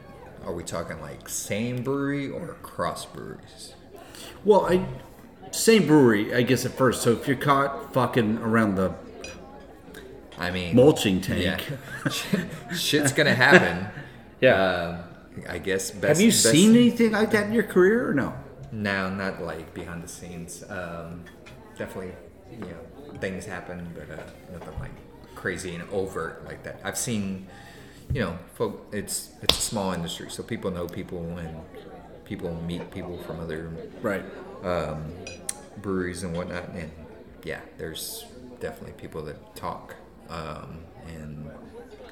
are 0.44 0.52
we 0.52 0.62
talking 0.62 1.00
like 1.00 1.28
same 1.28 1.82
brewery 1.82 2.28
or 2.28 2.48
cross 2.62 3.06
breweries? 3.06 3.74
Well, 4.44 4.66
I 4.66 4.84
same 5.54 5.86
brewery, 5.86 6.34
I 6.34 6.42
guess 6.42 6.64
at 6.66 6.72
first. 6.72 7.02
So 7.02 7.12
if 7.12 7.26
you're 7.26 7.36
caught 7.36 7.92
fucking 7.94 8.38
around 8.38 8.74
the 8.76 8.94
I 10.38 10.50
mean, 10.50 10.74
mulching 10.74 11.22
yeah, 11.22 11.56
tank, 11.56 11.62
shit's 12.74 13.12
gonna 13.12 13.34
happen. 13.34 13.86
Yeah. 14.40 14.62
Uh, 14.62 15.02
I 15.48 15.56
guess. 15.58 15.90
Best, 15.90 16.04
have 16.04 16.20
you 16.20 16.28
best- 16.28 16.42
seen 16.50 16.72
anything 16.76 17.12
like 17.12 17.30
that 17.30 17.46
in 17.46 17.52
your 17.54 17.62
career 17.62 18.06
or 18.10 18.12
no? 18.12 18.34
No, 18.72 19.08
not 19.08 19.40
like 19.42 19.72
behind 19.72 20.02
the 20.02 20.08
scenes. 20.08 20.62
Um, 20.68 21.24
definitely, 21.78 22.12
you 22.52 22.58
know, 22.58 23.18
things 23.20 23.46
happen, 23.46 23.88
but 23.94 24.10
uh, 24.18 24.22
nothing 24.52 24.78
like 24.80 24.90
crazy 25.34 25.74
and 25.76 25.88
overt 25.90 26.44
like 26.44 26.62
that. 26.64 26.80
I've 26.84 26.98
seen, 26.98 27.46
you 28.12 28.20
know, 28.20 28.38
folk. 28.54 28.86
It's 28.92 29.30
it's 29.40 29.56
a 29.56 29.62
small 29.62 29.92
industry, 29.92 30.28
so 30.30 30.42
people 30.42 30.70
know 30.70 30.86
people 30.88 31.38
and 31.38 31.60
people 32.26 32.54
meet 32.66 32.90
people 32.90 33.16
from 33.22 33.40
other 33.40 33.70
Right. 34.02 34.24
Breweries 35.82 36.22
and 36.22 36.36
whatnot. 36.36 36.68
And 36.70 36.90
yeah, 37.42 37.60
there's 37.78 38.24
definitely 38.60 38.92
people 39.00 39.22
that 39.24 39.54
talk 39.56 39.94
um, 40.28 40.78
and 41.08 41.50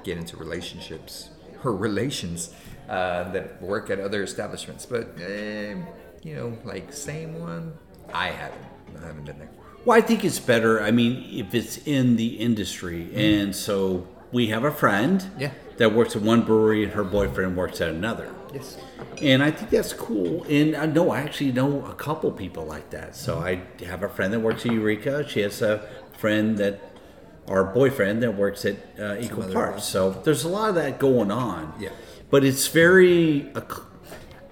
get 0.05 0.19
into 0.19 0.37
relationships 0.37 1.31
or 1.65 1.75
relations 1.75 2.53
uh, 2.89 3.31
that 3.33 3.61
work 3.63 3.91
at 3.91 4.01
other 4.01 4.23
establishments. 4.23 4.85
But 4.87 5.17
eh, 5.21 5.75
you 6.23 6.35
know, 6.35 6.59
like 6.65 6.93
same 6.93 7.41
one, 7.41 7.73
I 8.13 8.29
haven't. 8.29 8.63
I 9.03 9.07
haven't 9.07 9.25
been 9.25 9.39
there. 9.39 9.49
Well, 9.85 9.97
I 9.99 10.01
think 10.01 10.25
it's 10.25 10.39
better. 10.39 10.81
I 10.83 10.91
mean, 10.93 11.27
if 11.45 11.55
it's 11.55 11.79
in 11.87 12.17
the 12.17 12.27
industry, 12.39 13.11
and 13.15 13.55
so 13.55 14.07
we 14.31 14.49
have 14.49 14.65
a 14.65 14.71
friend 14.71 15.25
Yeah. 15.39 15.53
that 15.79 15.93
works 15.93 16.15
at 16.15 16.23
one 16.23 16.43
brewery, 16.43 16.85
and 16.85 16.93
her 16.93 17.03
boyfriend 17.03 17.57
works 17.57 17.81
at 17.81 17.89
another. 17.89 18.29
Yes. 18.53 18.77
And 19.21 19.43
I 19.43 19.51
think 19.51 19.71
that's 19.71 19.93
cool. 19.93 20.45
And 20.45 20.77
I 20.77 20.87
know 20.87 21.11
I 21.11 21.21
actually 21.21 21.53
know 21.53 21.85
a 21.87 21.95
couple 21.95 22.31
people 22.33 22.65
like 22.65 22.91
that. 22.91 23.17
So 23.17 23.39
I 23.39 23.63
have 23.85 24.03
a 24.03 24.09
friend 24.09 24.33
that 24.33 24.41
works 24.41 24.67
at 24.67 24.73
Eureka. 24.73 25.29
She 25.29 25.41
has 25.41 25.63
a 25.63 25.89
friend 26.19 26.59
that, 26.59 26.81
our 27.49 27.65
boyfriend 27.65 28.23
that 28.23 28.37
works 28.37 28.65
at 28.65 28.77
uh, 28.99 29.17
Equal 29.21 29.53
Parts. 29.53 29.85
So 29.85 30.11
there's 30.11 30.45
a 30.45 30.49
lot 30.49 30.69
of 30.69 30.75
that 30.77 30.99
going 30.99 31.31
on. 31.31 31.75
Yeah. 31.79 31.91
But 32.31 32.45
it's 32.45 32.69
very, 32.69 33.53
uh, 33.55 33.63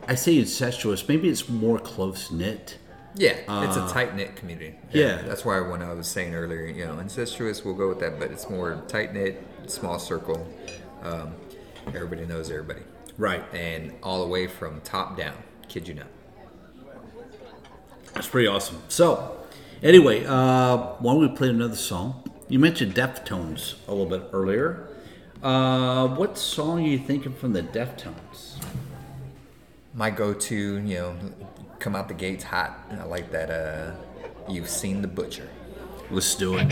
I 0.09 0.15
say 0.15 0.39
incestuous. 0.39 1.07
Maybe 1.09 1.29
it's 1.29 1.49
more 1.49 1.79
close 1.79 2.31
knit. 2.31 2.79
Yeah, 3.17 3.37
it's 3.67 3.77
a 3.77 3.89
tight 3.93 4.15
knit 4.15 4.37
community. 4.37 4.77
Uh, 4.85 4.89
yeah. 4.93 5.23
that's 5.23 5.45
why 5.45 5.61
when 5.61 5.83
I 5.83 5.93
was 5.93 6.07
saying 6.07 6.35
earlier, 6.35 6.67
you 6.67 6.87
know, 6.87 6.99
incestuous, 7.01 7.65
we'll 7.65 7.75
go 7.75 7.89
with 7.89 7.99
that, 8.01 8.19
but 8.21 8.31
it's 8.31 8.49
more 8.49 8.83
tight 8.87 9.13
knit, 9.13 9.43
small 9.67 9.99
circle. 9.99 10.47
Um, 11.03 11.35
everybody 11.89 12.25
knows 12.25 12.51
everybody, 12.51 12.83
Right. 13.21 13.45
and 13.53 13.93
all 14.03 14.23
the 14.25 14.29
way 14.29 14.47
from 14.47 14.81
top 14.81 15.15
down. 15.15 15.35
Kid 15.69 15.87
you 15.87 15.93
not. 15.93 16.07
That's 18.15 18.27
pretty 18.27 18.49
awesome. 18.49 18.83
So, 18.89 19.37
anyway, 19.83 20.25
uh, 20.25 20.77
why 21.01 21.13
don't 21.13 21.21
we 21.21 21.29
play 21.29 21.51
another 21.51 21.77
song? 21.77 22.25
You 22.49 22.59
mentioned 22.59 22.95
Deftones 22.95 23.75
a 23.87 23.91
little 23.93 24.07
bit 24.07 24.31
earlier. 24.33 24.89
Uh, 25.43 26.09
what 26.09 26.39
song 26.39 26.83
are 26.83 26.89
you 26.89 26.99
thinking 26.99 27.35
from 27.35 27.53
the 27.53 27.63
Deftones? 27.63 28.57
My 29.93 30.09
go-to, 30.09 30.79
you 30.79 30.95
know, 30.95 31.17
come 31.79 31.95
out 31.95 32.09
the 32.09 32.15
gates 32.15 32.45
hot. 32.45 32.91
I 32.91 33.05
like 33.05 33.31
that. 33.33 33.51
Uh, 33.51 33.97
you've 34.51 34.71
seen 34.71 35.03
the 35.03 35.09
butcher. 35.09 35.49
Let's 36.11 36.35
do 36.35 36.57
it. 36.59 36.67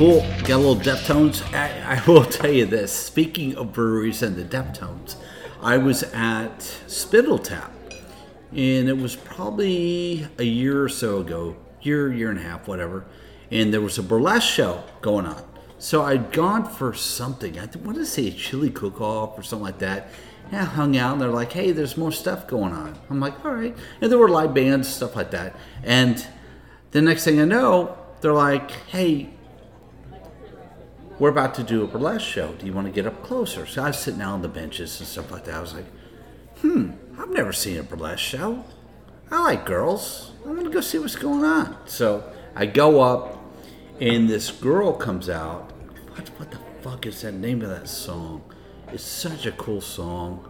Cool. 0.00 0.20
Got 0.44 0.52
a 0.52 0.56
little 0.56 0.76
Deftones. 0.76 1.42
I, 1.52 1.98
I 1.98 2.10
will 2.10 2.24
tell 2.38 2.50
you 2.50 2.64
this. 2.64 2.90
Speaking 2.90 3.54
of 3.56 3.74
breweries 3.74 4.22
and 4.22 4.34
the 4.34 4.44
Deftones, 4.44 5.16
I 5.60 5.76
was 5.76 6.04
at 6.04 6.60
Spindletap, 6.86 7.70
and 8.50 8.88
it 8.88 8.96
was 8.96 9.14
probably 9.14 10.26
a 10.38 10.42
year 10.42 10.82
or 10.82 10.88
so 10.88 11.18
ago, 11.18 11.54
year, 11.82 12.10
year 12.10 12.30
and 12.30 12.38
a 12.38 12.42
half, 12.42 12.66
whatever. 12.66 13.04
and 13.50 13.74
there 13.74 13.82
was 13.82 13.98
a 13.98 14.02
burlesque 14.02 14.48
show 14.48 14.82
going 15.02 15.26
on. 15.26 15.44
So 15.78 16.00
I'd 16.00 16.32
gone 16.32 16.64
for 16.64 16.94
something. 16.94 17.58
I 17.58 17.68
want 17.84 17.98
to 17.98 18.06
say 18.06 18.28
a 18.28 18.30
chili 18.30 18.70
cook-off 18.70 19.38
or 19.38 19.42
something 19.42 19.64
like 19.66 19.80
that. 19.80 20.08
And 20.50 20.60
I 20.60 20.64
hung 20.64 20.96
out, 20.96 21.12
and 21.12 21.20
they're 21.20 21.28
like, 21.28 21.52
"Hey, 21.52 21.72
there's 21.72 21.98
more 21.98 22.10
stuff 22.10 22.46
going 22.46 22.72
on." 22.72 22.98
I'm 23.10 23.20
like, 23.20 23.44
"All 23.44 23.52
right." 23.52 23.76
And 24.00 24.10
there 24.10 24.18
were 24.18 24.30
live 24.30 24.54
bands, 24.54 24.88
stuff 24.88 25.14
like 25.14 25.32
that. 25.32 25.56
And 25.82 26.26
the 26.92 27.02
next 27.02 27.24
thing 27.24 27.38
I 27.38 27.44
know, 27.44 27.98
they're 28.22 28.32
like, 28.32 28.70
"Hey, 28.88 29.34
we're 31.20 31.28
about 31.28 31.54
to 31.54 31.62
do 31.62 31.84
a 31.84 31.86
burlesque 31.86 32.26
show. 32.26 32.54
Do 32.54 32.66
you 32.66 32.72
want 32.72 32.88
to 32.88 32.92
get 32.92 33.06
up 33.06 33.22
closer?" 33.22 33.66
So 33.66 33.82
I 33.84 33.88
was 33.88 33.98
sitting 33.98 34.20
out 34.20 34.32
on 34.32 34.42
the 34.42 34.48
benches 34.48 34.98
and 34.98 35.08
stuff 35.08 35.30
like 35.30 35.44
that. 35.44 35.54
I 35.54 35.60
was 35.60 35.74
like, 35.74 35.86
"Hmm, 36.60 36.90
I've 37.18 37.30
never 37.30 37.52
seen 37.52 37.78
a 37.78 37.84
burlesque 37.84 38.18
show. 38.18 38.64
I 39.30 39.40
like 39.42 39.64
girls. 39.64 40.32
I 40.44 40.48
want 40.48 40.64
to 40.64 40.70
go 40.70 40.80
see 40.80 40.98
what's 40.98 41.14
going 41.14 41.44
on." 41.44 41.76
So 41.86 42.24
I 42.56 42.66
go 42.66 43.00
up, 43.00 43.38
and 44.00 44.28
this 44.28 44.50
girl 44.50 44.92
comes 44.92 45.28
out. 45.30 45.70
What, 46.14 46.28
what 46.38 46.50
the 46.50 46.58
fuck 46.82 47.06
is 47.06 47.20
that 47.22 47.34
name 47.34 47.62
of 47.62 47.68
that 47.68 47.88
song? 47.88 48.42
It's 48.92 49.04
such 49.04 49.46
a 49.46 49.52
cool 49.52 49.80
song. 49.80 50.46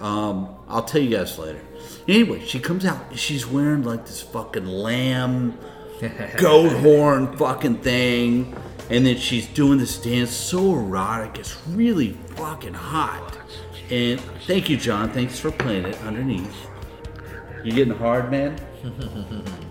Um, 0.00 0.56
I'll 0.68 0.82
tell 0.82 1.00
you 1.00 1.16
guys 1.16 1.38
later. 1.38 1.60
Anyway, 2.08 2.44
she 2.44 2.58
comes 2.58 2.84
out. 2.84 2.98
and 3.10 3.18
She's 3.18 3.46
wearing 3.46 3.82
like 3.84 4.06
this 4.06 4.20
fucking 4.22 4.66
lamb, 4.66 5.58
goat 6.38 6.72
horn 6.80 7.36
fucking 7.36 7.78
thing, 7.78 8.56
and 8.90 9.06
then 9.06 9.16
she's 9.16 9.46
doing 9.46 9.78
this 9.78 10.00
dance 10.00 10.30
so 10.30 10.74
erotic. 10.74 11.38
It's 11.38 11.56
really 11.68 12.12
fucking 12.36 12.74
hot. 12.74 13.38
And 13.90 14.20
thank 14.46 14.68
you, 14.70 14.76
John. 14.76 15.10
Thanks 15.10 15.38
for 15.38 15.50
playing 15.50 15.86
it 15.86 16.00
underneath. 16.02 16.66
You 17.64 17.72
getting 17.72 17.94
hard, 17.94 18.30
man? 18.30 18.58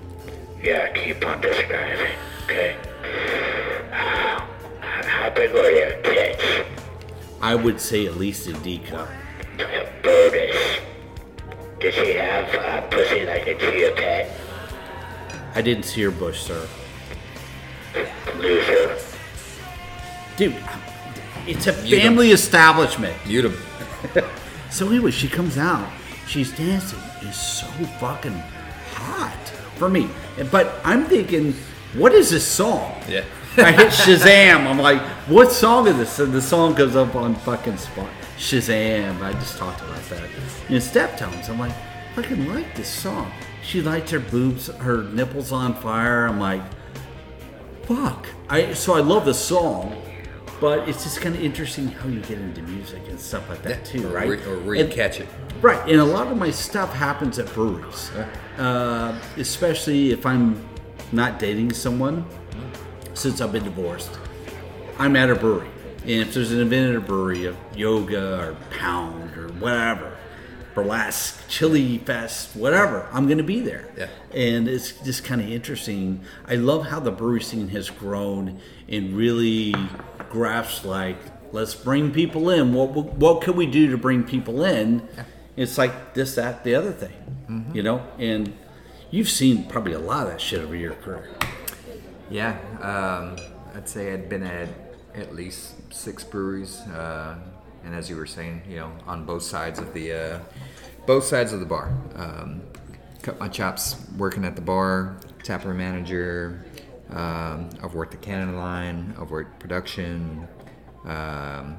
Yeah, 0.64 0.93
keep 0.93 1.26
on 1.26 1.41
describing, 1.41 2.12
okay? 2.43 2.76
How, 3.89 4.47
how 4.80 5.30
big 5.32 5.51
were 5.53 5.72
your 5.72 5.99
tits? 6.03 6.43
I 7.41 7.55
would 7.55 7.82
say 7.82 8.05
at 8.05 8.18
least 8.18 8.47
a 8.47 8.53
D 8.53 8.78
cup. 8.78 9.09
Brutus. 10.03 10.80
Did 11.80 11.93
she 11.95 12.14
have 12.14 12.53
uh, 12.53 12.82
pussy 12.89 13.26
like 13.26 13.47
a 13.47 13.57
chia 13.57 13.91
pet? 13.95 14.30
I 15.55 15.64
didn't 15.64 15.86
see 15.86 16.03
her 16.03 16.12
bush, 16.12 16.41
sir. 16.41 16.68
Loser. 18.38 18.81
Dude, 20.42 20.56
it's 21.46 21.68
a 21.68 21.74
family 21.74 22.32
establishment. 22.32 23.16
Beautiful. 23.26 24.24
So 24.72 24.88
anyway, 24.88 25.12
she 25.12 25.28
comes 25.28 25.58
out. 25.58 25.86
She's 26.28 26.56
dancing. 26.56 26.98
It's 27.24 27.36
so 27.38 27.68
fucking 28.00 28.42
hot 28.94 29.52
for 29.76 29.89
me. 29.89 30.10
But 30.50 30.80
I'm 30.86 31.04
thinking, 31.04 31.54
what 31.94 32.14
is 32.14 32.30
this 32.30 32.48
song? 32.48 32.96
Yeah. 33.06 33.26
I 33.58 33.74
hit 33.74 33.88
Shazam. 33.89 34.66
I'm 34.66 34.78
like, 34.78 35.02
what 35.28 35.52
song 35.52 35.88
is 35.88 35.98
this? 35.98 36.20
And 36.20 36.32
the 36.32 36.42
song 36.42 36.74
goes 36.74 36.96
up 36.96 37.16
on 37.16 37.36
fucking 37.36 37.76
spot. 37.76 38.10
Shazam. 38.38 39.22
I 39.22 39.34
just 39.34 39.58
talked 39.58 39.82
about 39.82 40.02
that. 40.04 40.24
In 40.70 40.80
step 40.80 41.18
tones, 41.18 41.50
I'm 41.50 41.60
like, 41.60 41.74
fucking 42.16 42.48
like 42.48 42.74
this 42.74 42.88
song. 42.88 43.30
She 43.62 43.82
lights 43.82 44.12
her 44.12 44.22
boobs, 44.22 44.68
her 44.68 45.04
nipples 45.04 45.52
on 45.52 45.74
fire. 45.76 46.28
I'm 46.28 46.39
like, 46.39 46.62
fuck. 47.84 48.26
I 48.48 48.74
so 48.74 48.94
I 48.94 49.02
love 49.02 49.26
the 49.26 49.34
song, 49.34 50.02
but 50.62 50.88
it's 50.88 51.03
just 51.03 51.20
kind 51.20 51.36
of 51.36 51.41
interesting 51.43 51.88
how 51.88 52.07
you 52.07 52.20
get 52.22 52.38
into 52.38 52.62
music 52.62 53.01
and 53.09 53.20
stuff 53.20 53.49
like 53.49 53.62
that 53.64 53.84
too, 53.84 54.07
Or 54.07 54.12
right? 54.12 54.30
or 54.47 54.59
where 54.59 54.76
you 54.76 54.84
And- 54.84 54.93
catch 54.93 55.20
it. 55.20 55.28
Right, 55.62 55.82
and 55.89 55.99
a 55.99 56.05
lot 56.05 56.28
of 56.28 56.38
my 56.38 56.51
stuff 56.51 56.93
happens 56.93 57.38
at 57.39 57.51
breweries, 57.53 58.09
uh, 58.57 59.14
especially 59.38 60.12
if 60.12 60.26
I'm 60.26 60.62
not 61.12 61.39
dating 61.39 61.74
someone. 61.74 62.26
Since 63.14 63.41
I've 63.41 63.51
been 63.51 63.66
divorced, 63.66 64.12
I'm 64.97 65.16
at 65.18 65.30
a 65.30 65.36
brewery, 65.36 65.68
and 66.03 66.22
if 66.22 66.34
there's 66.34 66.51
an 66.51 66.62
event 66.62 66.91
at 66.91 66.95
a 66.95 67.01
brewery 67.01 67.45
of 67.45 67.57
yoga 67.76 68.39
or 68.39 68.55
pound 68.80 69.36
or 69.38 69.49
whatever, 69.59 70.14
burlesque, 70.74 71.43
chili 71.49 71.97
fest, 71.99 72.55
whatever, 72.55 73.05
I'm 73.12 73.26
going 73.26 73.38
to 73.38 73.43
be 73.43 73.59
there. 73.59 73.89
Yeah. 73.97 74.07
and 74.34 74.70
it's 74.70 74.93
just 75.03 75.26
kind 75.26 75.41
of 75.41 75.49
interesting. 75.51 76.22
I 76.47 76.55
love 76.55 76.88
how 76.88 77.01
the 77.01 77.12
brewery 77.12 77.41
scene 77.41 77.68
has 77.70 77.89
grown 77.89 78.59
and 78.88 79.14
really 79.14 79.76
graphs 80.32 80.86
like 80.86 81.18
let's 81.52 81.76
bring 81.76 82.12
people 82.12 82.50
in. 82.50 82.74
What 82.74 82.92
what 82.94 83.42
can 83.42 83.56
we 83.56 83.66
do 83.66 83.92
to 83.92 83.98
bring 83.98 84.24
people 84.24 84.64
in? 84.64 85.08
It's 85.58 85.78
like 85.78 86.14
this, 86.14 86.36
that, 86.36 86.64
the 86.64 86.76
other 86.76 86.92
thing, 86.92 87.12
you 87.74 87.84
know. 87.84 88.02
And 88.18 88.54
you've 89.12 89.30
seen 89.30 89.66
probably 89.66 89.94
a 89.94 90.00
lot 90.00 90.26
of 90.26 90.32
that 90.32 90.42
shit 90.42 90.62
over 90.62 90.76
your 90.76 90.94
career. 90.94 91.30
Yeah, 92.30 92.58
um, 92.80 93.38
I'd 93.76 93.88
say 93.88 94.14
I'd 94.14 94.30
been 94.30 94.44
at 94.44 94.70
at 95.14 95.36
least 95.36 95.94
six 95.94 96.24
breweries, 96.24 96.80
uh, 96.82 97.36
and 97.84 97.94
as 97.94 98.10
you 98.10 98.16
were 98.16 98.26
saying, 98.26 98.62
you 98.70 98.78
know, 98.78 98.92
on 99.06 99.26
both 99.26 99.44
sides 99.44 99.78
of 99.80 99.94
the 99.94 100.14
uh, 100.14 100.40
both 101.06 101.26
sides 101.26 101.52
of 101.52 101.60
the 101.60 101.66
bar. 101.66 101.92
Um, 102.16 102.62
cut 103.22 103.40
my 103.40 103.50
chops 103.50 103.98
working 104.18 104.46
at 104.46 104.56
the 104.56 104.62
bar, 104.62 105.18
taproom 105.44 105.78
manager. 105.78 106.66
Um, 107.12 107.70
I've 107.84 107.93
worked 107.93 108.12
the 108.12 108.18
canning 108.18 108.55
line. 108.55 109.16
I've 109.20 109.32
worked 109.32 109.59
production, 109.59 110.47
um, 111.05 111.78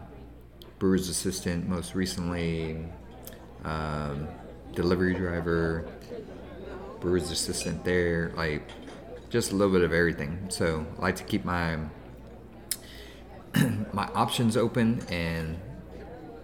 brewer's 0.79 1.09
assistant, 1.09 1.69
most 1.69 1.95
recently, 1.95 2.85
um, 3.65 4.29
delivery 4.75 5.15
driver, 5.15 5.89
brewer's 7.01 7.31
assistant 7.31 7.85
there, 7.85 8.33
like 8.37 8.69
just 9.31 9.53
a 9.53 9.57
little 9.57 9.73
bit 9.73 9.83
of 9.83 9.93
everything. 9.93 10.47
So 10.51 10.87
I 10.99 11.03
like 11.03 11.17
to 11.17 11.25
keep 11.25 11.45
my 11.45 11.79
my 13.93 14.07
options 14.15 14.57
open 14.57 15.03
and 15.11 15.59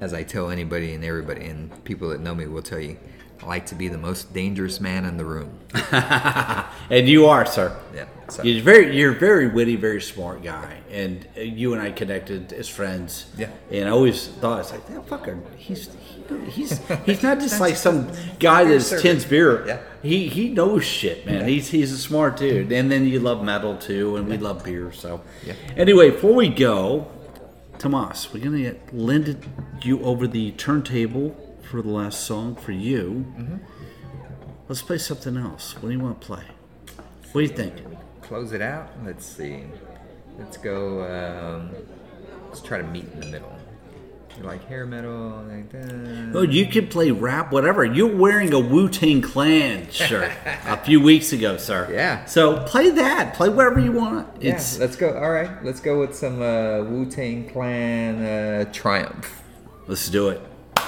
as 0.00 0.14
I 0.14 0.22
tell 0.22 0.50
anybody 0.50 0.94
and 0.94 1.04
everybody 1.04 1.46
and 1.46 1.84
people 1.84 2.10
that 2.10 2.20
know 2.20 2.34
me 2.34 2.46
will 2.46 2.62
tell 2.62 2.78
you, 2.78 2.96
I 3.42 3.46
like 3.46 3.66
to 3.66 3.74
be 3.74 3.88
the 3.88 3.98
most 3.98 4.32
dangerous 4.32 4.80
man 4.80 5.04
in 5.04 5.16
the 5.16 5.24
room. 5.24 5.58
And 6.90 7.06
you 7.06 7.26
are, 7.26 7.44
sir. 7.44 7.76
Yeah. 7.94 8.06
So 8.28 8.42
You're 8.42 8.62
very, 8.62 8.96
you're 8.96 9.12
very 9.12 9.46
witty, 9.46 9.76
very 9.76 10.00
smart 10.00 10.42
guy, 10.42 10.78
and 10.90 11.26
you 11.36 11.74
and 11.74 11.82
I 11.82 11.92
connected 11.92 12.52
as 12.52 12.68
friends. 12.68 13.26
Yeah. 13.36 13.50
And 13.70 13.88
I 13.88 13.92
always 13.92 14.28
thought 14.28 14.60
it's 14.60 14.70
like 14.70 14.86
that 14.88 15.06
fucker. 15.06 15.40
He's 15.56 15.90
he, 15.98 16.50
he's 16.50 16.80
he's 17.06 17.22
not 17.22 17.40
just 17.40 17.60
like 17.60 17.76
some 17.76 18.10
guy 18.38 18.64
that 18.64 19.00
tins 19.00 19.24
beer. 19.24 19.66
Yeah. 19.66 19.80
He 20.02 20.28
he 20.28 20.48
knows 20.48 20.84
shit, 20.84 21.26
man. 21.26 21.46
He's 21.46 21.68
he's 21.68 21.92
a 21.92 21.98
smart 21.98 22.36
dude. 22.38 22.72
And 22.72 22.90
then 22.90 23.06
you 23.06 23.20
love 23.20 23.42
metal 23.42 23.76
too, 23.76 24.16
and 24.16 24.28
we 24.28 24.38
love 24.38 24.64
beer. 24.64 24.92
So. 24.92 25.20
Yeah. 25.44 25.54
Anyway, 25.76 26.10
before 26.10 26.34
we 26.34 26.48
go, 26.48 27.10
Tomas, 27.78 28.32
we're 28.32 28.44
gonna 28.44 28.62
get 28.62 28.94
lend 28.94 29.46
you 29.82 30.02
over 30.02 30.26
the 30.26 30.52
turntable 30.52 31.36
for 31.70 31.82
the 31.82 31.88
last 31.90 32.24
song 32.24 32.54
for 32.54 32.72
you. 32.72 33.26
Mm-hmm. 33.36 33.56
Let's 34.68 34.82
play 34.82 34.98
something 34.98 35.36
else. 35.36 35.74
What 35.74 35.88
do 35.88 35.90
you 35.90 36.00
want 36.00 36.20
to 36.20 36.26
play? 36.26 36.44
What 37.32 37.40
do 37.40 37.40
you 37.42 37.48
think? 37.48 37.74
close 38.22 38.52
it 38.52 38.60
out. 38.60 38.90
Let's 39.06 39.24
see. 39.24 39.64
Let's 40.38 40.58
go. 40.58 41.02
Um, 41.02 41.70
let's 42.48 42.60
try 42.60 42.76
to 42.76 42.84
meet 42.84 43.04
in 43.14 43.20
the 43.20 43.26
middle. 43.26 43.50
You 44.36 44.44
like 44.44 44.64
hair 44.68 44.84
metal, 44.86 45.42
like 45.48 45.70
that. 45.72 46.32
Oh, 46.34 46.42
you 46.42 46.66
can 46.66 46.88
play 46.88 47.10
rap, 47.10 47.50
whatever. 47.50 47.84
You're 47.86 48.14
wearing 48.14 48.52
a 48.52 48.58
Wu 48.60 48.88
Tang 48.90 49.22
Clan 49.22 49.90
shirt 49.90 50.30
a 50.66 50.76
few 50.76 51.00
weeks 51.00 51.32
ago, 51.32 51.56
sir. 51.56 51.88
Yeah. 51.92 52.26
So 52.26 52.62
play 52.64 52.90
that. 52.90 53.32
Play 53.34 53.48
whatever 53.48 53.80
you 53.80 53.92
want. 53.92 54.28
Yeah, 54.42 54.54
It's 54.56 54.78
let's 54.78 54.94
go. 54.94 55.16
All 55.18 55.30
right, 55.30 55.64
let's 55.64 55.80
go 55.80 55.98
with 55.98 56.14
some 56.14 56.40
uh, 56.42 56.82
Wu 56.82 57.10
Tang 57.10 57.48
Clan 57.48 58.22
uh, 58.22 58.72
Triumph. 58.72 59.42
let's 59.86 60.08
do 60.10 60.28
it. 60.28 60.40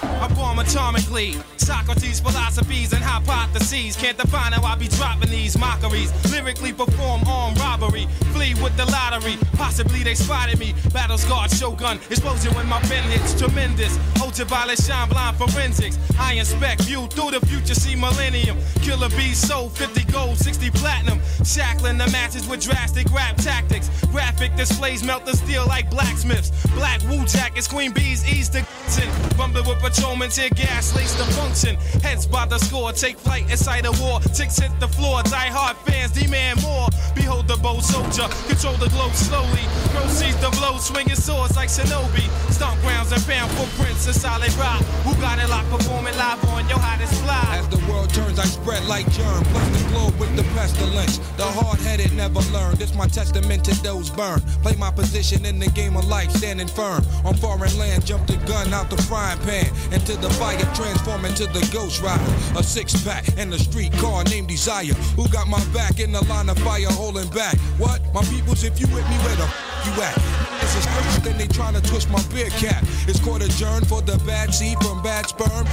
I 0.03 0.28
form 0.34 0.59
atomically. 0.59 1.42
Socrates' 1.59 2.20
philosophies 2.20 2.92
and 2.92 3.03
hypotheses 3.03 3.96
can't 3.96 4.16
define 4.16 4.53
how 4.53 4.62
I 4.62 4.74
be 4.76 4.88
dropping 4.88 5.30
these 5.30 5.59
mockeries. 5.59 6.11
Lyrically 6.32 6.72
perform 6.72 7.22
armed 7.26 7.59
robbery, 7.59 8.07
flee 8.32 8.55
with 8.62 8.76
the 8.76 8.86
lottery. 8.86 9.36
Possibly 9.55 10.03
they 10.03 10.14
spotted 10.14 10.59
me. 10.59 10.74
Battle 10.92 11.18
scarred 11.18 11.51
shogun, 11.51 11.98
explosion 12.11 12.55
when 12.55 12.66
my 12.66 12.80
pen 12.82 13.05
hits 13.11 13.38
tremendous. 13.38 13.98
Ultraviolet 14.20 14.78
shine 14.78 15.09
blind 15.09 15.36
forensics. 15.36 15.98
I 16.18 16.34
inspect 16.34 16.82
view 16.82 17.07
through 17.09 17.32
the 17.38 17.46
future, 17.46 17.74
see 17.74 17.94
millennium. 17.94 18.57
Killer 18.82 19.11
bees 19.11 19.38
sold 19.38 19.76
50 19.76 20.05
gold, 20.12 20.38
60 20.38 20.70
platinum. 20.70 21.20
Shackling 21.44 21.98
the 21.98 22.09
matches 22.11 22.48
with 22.48 22.61
drastic 22.62 23.11
rap 23.12 23.36
tactics. 23.36 23.88
Graphic 24.07 24.57
displays 24.57 25.05
melt 25.05 25.26
the 25.26 25.36
steel 25.36 25.66
like 25.66 25.90
blacksmiths. 25.90 26.51
Black 26.74 27.01
Wu 27.09 27.24
jackets, 27.26 27.68
queen 27.68 27.92
bees 27.92 28.26
ease 28.26 28.51
the 28.51 28.66
Rumble 29.38 29.62
with 29.62 29.80
patrolmen 29.91 30.30
tear 30.30 30.51
gas, 30.51 30.95
lace 30.95 31.14
the 31.14 31.24
function. 31.34 31.76
Heads 32.03 32.26
by 32.26 32.47
the 32.47 32.59
score, 32.59 32.93
take 32.93 33.18
flight 33.18 33.51
inside 33.51 33.86
a 33.86 33.93
war. 34.03 34.20
Ticks 34.34 34.59
hit 34.59 34.70
the 34.80 34.88
floor, 34.88 35.22
die 35.24 35.51
hard 35.51 35.76
fans 35.78 36.12
demand 36.12 36.62
more. 36.62 36.88
Behold 37.14 37.49
the 37.49 37.57
bold 37.57 37.82
soldier, 37.82 38.28
control 38.47 38.74
the 38.74 38.88
globe 38.91 39.14
slowly. 39.14 39.64
Proceeds 39.91 40.38
the 40.41 40.51
blow, 40.59 40.78
swinging 40.78 41.16
swords 41.16 41.57
like 41.57 41.68
shinobi. 41.68 42.26
Stomp 42.53 42.80
grounds 42.82 43.12
and 43.12 43.22
found 43.22 43.51
footprints 43.53 44.07
in 44.07 44.14
solid 44.14 44.53
rock. 44.55 44.82
Who 45.05 45.14
got 45.20 45.38
it 45.38 45.49
locked, 45.49 45.70
performing 45.70 46.16
live 46.16 46.43
on 46.51 46.68
your 46.68 46.78
hottest 46.78 47.14
fly? 47.22 47.59
As 47.59 47.68
the 47.68 47.82
world 47.91 48.11
turns, 48.14 48.38
I 48.38 48.45
spread 48.45 48.84
like 48.86 49.11
germ. 49.12 49.43
Plus 49.51 49.68
the 49.74 49.88
globe 49.91 50.18
with 50.18 50.34
the 50.36 50.45
pestilence. 50.55 51.18
The 51.36 51.45
hard-headed 51.45 52.12
never 52.14 52.41
learn. 52.53 52.76
This 52.76 52.95
my 52.95 53.09
testament 53.09 53.64
to 53.64 53.74
those 53.82 54.11
burned. 54.11 54.43
Play 54.62 54.76
my 54.76 54.91
position 54.91 55.45
in 55.45 55.59
the 55.59 55.70
game 55.70 55.97
of 55.97 56.07
life, 56.07 56.30
standing 56.30 56.68
firm. 56.68 57.05
On 57.24 57.34
foreign 57.34 57.76
land, 57.78 58.07
jump 58.07 58.26
the 58.26 58.36
gun 58.47 58.72
out 58.72 58.91
the 58.91 59.01
frying 59.03 59.38
pan. 59.41 59.66
Into 59.93 60.16
the 60.16 60.31
fire, 60.31 60.59
transform 60.74 61.24
into 61.24 61.47
the 61.47 61.68
ghost 61.72 62.03
rider. 62.03 62.33
A 62.59 62.62
six-pack 62.62 63.39
and 63.39 63.53
a 63.53 63.59
street 63.59 63.93
car 63.95 64.24
named 64.24 64.49
Desire. 64.49 64.95
Who 65.16 65.28
got 65.28 65.49
my 65.49 65.62
back 65.72 66.01
in 66.01 66.12
the 66.12 66.24
line 66.24 66.49
of 66.49 66.59
fire, 66.59 66.87
holding 66.91 67.28
back? 67.31 67.59
What? 67.78 68.01
My 68.14 68.22
peoples, 68.22 68.64
if 68.64 68.81
you 68.81 68.87
with 68.89 69.09
me, 69.09 69.16
where 69.24 69.37
the 69.37 69.49
you 69.87 69.93
at? 70.03 70.16
It's 70.62 70.76
a 70.76 70.83
script, 70.83 71.24
then 71.24 71.39
they 71.39 71.49
tryna 71.49 71.87
twist 71.87 72.11
my 72.11 72.22
beer 72.35 72.51
cap. 72.51 72.85
It's 73.09 73.20
court 73.20 73.43
adjourned 73.43 73.87
for 73.87 74.03
the 74.03 74.18
bad 74.26 74.53
seed 74.55 74.78
from 74.78 75.03
bad 75.03 75.26
sperm. 75.26 75.66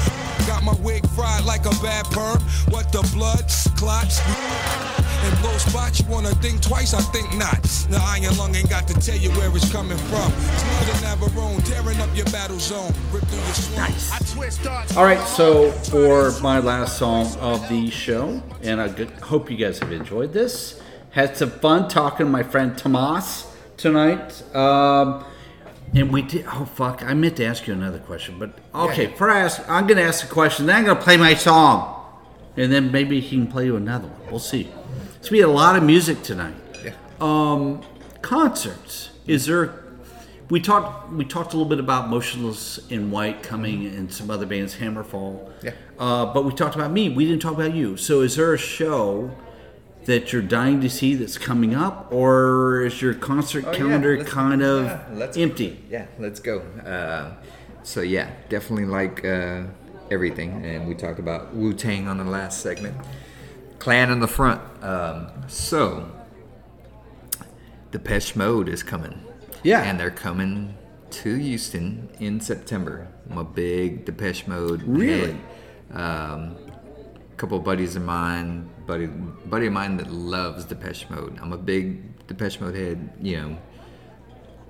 Got 0.48 0.64
my 0.64 0.74
wig 0.82 1.08
fried 1.10 1.44
like 1.46 1.66
a 1.66 1.76
bad 1.84 2.06
perm. 2.06 2.40
What 2.70 2.92
the 2.92 3.02
blood 3.14 3.46
clots? 3.76 4.22
And 5.24 5.38
blow 5.42 5.58
spots, 5.58 6.00
you 6.00 6.06
wanna 6.08 6.34
think 6.36 6.62
twice, 6.62 6.94
I 6.94 7.02
think 7.12 7.36
not. 7.38 7.62
The 7.90 8.00
iron 8.02 8.38
lung 8.38 8.56
ain't 8.56 8.70
got 8.70 8.88
to 8.88 8.94
tell 8.94 9.18
you 9.18 9.30
where 9.32 9.54
it's 9.56 9.72
coming 9.72 9.98
from. 9.98 10.32
It's 10.88 11.02
Navarone, 11.02 11.64
tearing 11.66 12.00
up 12.00 12.16
your 12.16 12.26
battle 12.28 12.60
zone. 12.60 12.94
Rip 13.12 13.24
through 13.26 13.40
your 13.40 13.54
swamp. 13.54 13.90
I. 14.14 14.96
All 14.96 15.04
right, 15.04 15.20
so 15.28 15.72
for 15.72 16.32
my 16.42 16.60
last 16.60 16.98
song 16.98 17.28
of 17.40 17.68
the 17.70 17.90
show, 17.90 18.42
and 18.62 18.80
I 18.80 18.88
hope 19.22 19.50
you 19.50 19.58
guys 19.58 19.80
have 19.80 19.92
enjoyed 19.92 20.32
this. 20.32 20.80
Had 21.12 21.36
some 21.36 21.50
fun 21.50 21.90
talking 21.90 22.28
to 22.28 22.32
my 22.32 22.44
friend 22.44 22.78
Tomas 22.78 23.47
tonight. 23.78 24.44
Um, 24.56 25.24
and 25.96 26.12
we 26.12 26.24
did. 26.24 26.46
Oh 26.48 26.66
fuck! 26.66 27.04
I 27.04 27.14
meant 27.14 27.38
to 27.38 27.46
ask 27.46 27.66
you 27.68 27.74
another 27.74 28.00
question, 28.00 28.38
but 28.38 28.58
okay. 28.76 29.08
For 29.08 29.30
ask, 29.30 29.62
I'm 29.70 29.88
gonna 29.88 30.02
ask 30.02 30.26
a 30.26 30.28
question. 30.28 30.66
Then 30.66 30.76
I'm 30.78 30.86
gonna 30.86 31.02
play 31.02 31.16
my 31.16 31.34
song, 31.34 32.06
and 32.58 32.72
then 32.72 32.92
maybe 32.92 33.22
he 33.22 33.38
can 33.38 33.48
play 33.48 33.66
you 33.66 33.76
another 33.78 34.08
one. 34.08 34.20
We'll 34.30 34.40
see. 34.40 34.70
It's 35.16 35.30
be 35.30 35.42
a 35.42 35.48
lot 35.48 35.76
of 35.78 35.84
music 35.84 36.24
tonight. 36.24 36.56
Yeah. 36.84 36.94
Um, 37.22 37.82
concerts. 38.22 39.12
Is 39.28 39.46
there? 39.46 39.84
We 40.50 40.60
talked. 40.60 41.12
We 41.12 41.24
talked 41.24 41.54
a 41.54 41.58
little 41.58 41.70
bit 41.70 41.80
about 41.80 42.10
Motionless 42.10 42.80
in 42.90 43.12
White 43.12 43.44
coming 43.44 43.86
and 43.86 44.12
some 44.12 44.30
other 44.30 44.46
bands, 44.46 44.76
Hammerfall. 44.76 45.52
Yeah. 45.64 45.72
Uh, 45.98 46.26
but 46.34 46.44
we 46.44 46.54
talked 46.54 46.76
about 46.76 46.92
me. 46.92 47.10
We 47.10 47.26
didn't 47.26 47.42
talk 47.42 47.54
about 47.54 47.74
you. 47.74 47.96
So 47.98 48.22
is 48.22 48.36
there 48.36 48.54
a 48.54 48.58
show 48.58 49.32
that 50.08 50.34
you're 50.34 50.42
dying 50.42 50.82
to 50.82 50.90
see 50.90 51.16
that's 51.16 51.38
coming 51.38 51.76
up, 51.76 52.12
or 52.12 52.82
is 52.82 53.02
your 53.02 53.14
concert 53.14 53.64
Oh, 53.68 53.72
calendar 53.74 54.18
let's- 54.18 54.30
kind 54.30 54.62
of 54.62 54.86
yeah, 54.86 55.04
let's- 55.14 55.38
empty? 55.38 55.80
Yeah, 55.90 56.08
let's 56.20 56.40
go. 56.40 56.60
Uh, 56.86 57.32
so 57.84 58.02
yeah, 58.02 58.30
definitely 58.50 58.86
like 58.86 59.24
uh, 59.24 59.64
everything, 60.10 60.66
and 60.66 60.88
we 60.88 60.96
talked 60.96 61.20
about 61.20 61.54
Wu 61.54 61.74
Tang 61.74 62.08
on 62.08 62.18
the 62.18 62.24
last 62.24 62.62
segment. 62.62 62.96
Clan 63.80 64.10
in 64.10 64.20
the 64.20 64.28
front. 64.28 64.62
Um, 64.84 65.28
so 65.48 66.10
Depeche 67.92 68.36
Mode 68.36 68.70
is 68.70 68.84
coming. 68.84 69.24
Yeah. 69.64 69.82
and 69.84 70.00
they're 70.00 70.12
coming 70.12 70.76
to 71.10 71.36
Houston 71.36 72.10
in 72.20 72.40
September. 72.40 73.08
I'm 73.30 73.38
a 73.38 73.44
big 73.44 74.06
Depeche 74.06 74.48
Mode. 74.48 74.84
Really? 74.84 75.36
Um, 75.92 76.56
couple 77.38 77.60
buddies 77.60 77.96
of 77.96 78.04
mine, 78.04 78.70
buddy 78.88 79.08
buddy 79.08 79.68
of 79.68 79.74
mine 79.74 79.98
that 79.98 80.10
loves 80.10 80.66
Depeche 80.66 81.10
Mode. 81.10 81.38
I'm 81.42 81.54
a 81.54 81.58
big 81.58 82.26
Depeche 82.26 82.60
Mode 82.60 82.76
head. 82.76 83.10
You 83.22 83.38
know, 83.38 83.58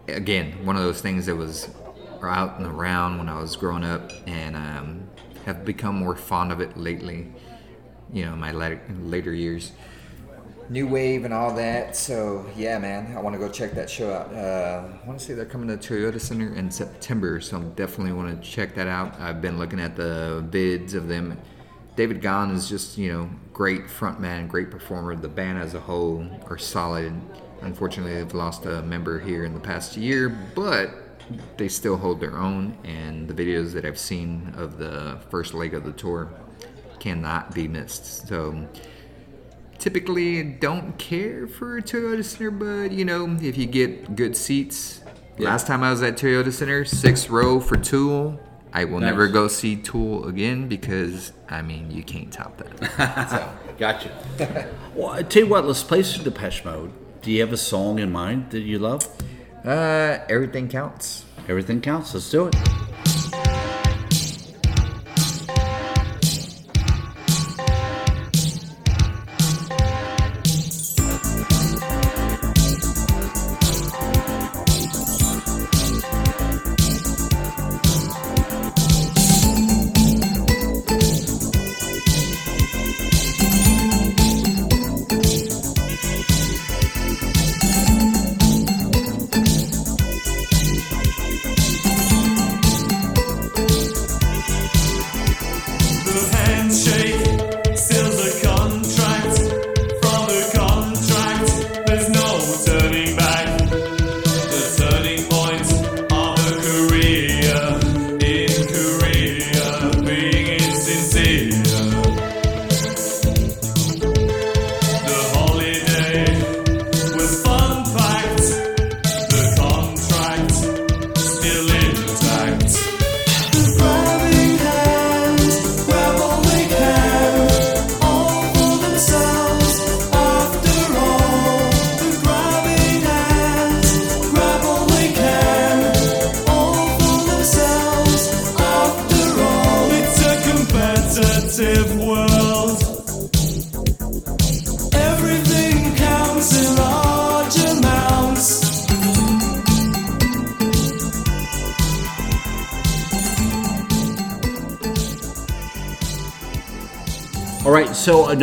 again, 0.07 0.65
one 0.65 0.75
of 0.75 0.81
those 0.81 0.99
things 0.99 1.27
that 1.27 1.35
was 1.35 1.69
out 2.23 2.57
and 2.57 2.65
around 2.65 3.19
when 3.19 3.29
I 3.29 3.39
was 3.39 3.55
growing 3.55 3.83
up, 3.83 4.11
and 4.25 4.55
um, 4.55 5.09
have 5.45 5.63
become 5.63 5.95
more 5.95 6.15
fond 6.15 6.51
of 6.51 6.59
it 6.59 6.75
lately. 6.75 7.31
You 8.11 8.25
know, 8.25 8.35
my 8.35 8.51
later, 8.51 8.81
later 9.01 9.33
years. 9.33 9.71
New 10.69 10.87
wave 10.87 11.23
and 11.23 11.33
all 11.33 11.53
that. 11.55 11.95
So 11.95 12.45
yeah, 12.57 12.77
man, 12.79 13.15
I 13.15 13.21
want 13.21 13.33
to 13.33 13.39
go 13.39 13.47
check 13.47 13.71
that 13.73 13.89
show 13.89 14.11
out. 14.11 14.33
Uh, 14.33 14.89
I 15.01 15.07
want 15.07 15.19
to 15.19 15.23
say 15.23 15.33
they're 15.33 15.45
coming 15.45 15.67
to 15.69 15.77
Toyota 15.77 16.19
Center 16.19 16.53
in 16.55 16.71
September, 16.71 17.39
so 17.39 17.57
I'm 17.57 17.71
definitely 17.73 18.13
want 18.13 18.41
to 18.41 18.49
check 18.49 18.75
that 18.75 18.87
out. 18.87 19.17
I've 19.19 19.41
been 19.41 19.57
looking 19.57 19.79
at 19.79 19.95
the 19.95 20.45
vids 20.49 20.93
of 20.93 21.07
them. 21.07 21.37
David 21.97 22.21
Gahan 22.21 22.51
is 22.51 22.69
just 22.69 22.95
you 22.95 23.11
know 23.11 23.29
great 23.51 23.87
frontman, 23.87 24.47
great 24.47 24.69
performer. 24.69 25.15
The 25.15 25.27
band 25.27 25.57
as 25.57 25.73
a 25.73 25.79
whole 25.79 26.25
are 26.47 26.57
solid. 26.57 27.11
Unfortunately, 27.61 28.13
they've 28.13 28.33
lost 28.35 28.67
a 28.67 28.83
member 28.83 29.19
here 29.19 29.43
in 29.43 29.53
the 29.55 29.59
past 29.59 29.97
year, 29.97 30.29
but 30.53 30.91
they 31.57 31.67
still 31.67 31.97
hold 31.97 32.19
their 32.19 32.37
own. 32.37 32.77
And 32.83 33.27
the 33.27 33.33
videos 33.33 33.73
that 33.73 33.83
I've 33.83 33.97
seen 33.97 34.53
of 34.55 34.77
the 34.77 35.19
first 35.31 35.55
leg 35.55 35.73
of 35.73 35.83
the 35.85 35.91
tour 35.91 36.31
cannot 36.99 37.55
be 37.55 37.67
missed. 37.67 38.27
So 38.27 38.67
typically 39.79 40.43
don't 40.43 40.95
care 40.99 41.47
for 41.47 41.81
Toyota 41.81 42.23
Center, 42.23 42.51
but 42.51 42.91
you 42.91 43.05
know, 43.05 43.37
if 43.41 43.57
you 43.57 43.65
get 43.65 44.15
good 44.15 44.37
seats. 44.37 45.01
Last 45.39 45.65
time 45.65 45.81
I 45.81 45.89
was 45.89 46.03
at 46.03 46.15
Toyota 46.15 46.53
Center, 46.53 46.85
sixth 46.85 47.29
row 47.31 47.59
for 47.59 47.75
Tool. 47.75 48.39
I 48.77 48.85
will 48.85 48.99
Nice. 48.99 49.09
never 49.09 49.27
go 49.27 49.47
see 49.47 49.75
Tool 49.75 50.27
again 50.27 50.67
because 50.67 51.33
I 51.49 51.63
mean 51.63 51.89
you 51.89 52.03
can't 52.03 52.31
top 52.31 52.57
that. 52.61 53.29
so 53.31 53.73
Gotcha. 53.79 54.11
well, 54.95 55.09
I 55.09 55.23
tell 55.23 55.43
you 55.43 55.49
what. 55.49 55.65
Let's 55.65 55.83
play 55.83 56.03
some 56.03 56.23
Depeche 56.23 56.63
Mode. 56.63 56.91
Do 57.23 57.31
you 57.31 57.41
have 57.41 57.51
a 57.53 57.57
song 57.57 57.97
in 57.97 58.11
mind 58.11 58.51
that 58.51 58.59
you 58.61 58.77
love? 58.77 59.01
uh, 59.65 60.19
everything 60.29 60.69
counts. 60.69 61.25
Everything 61.49 61.81
counts. 61.81 62.13
Let's 62.13 62.29
do 62.29 62.47
it. 62.47 62.55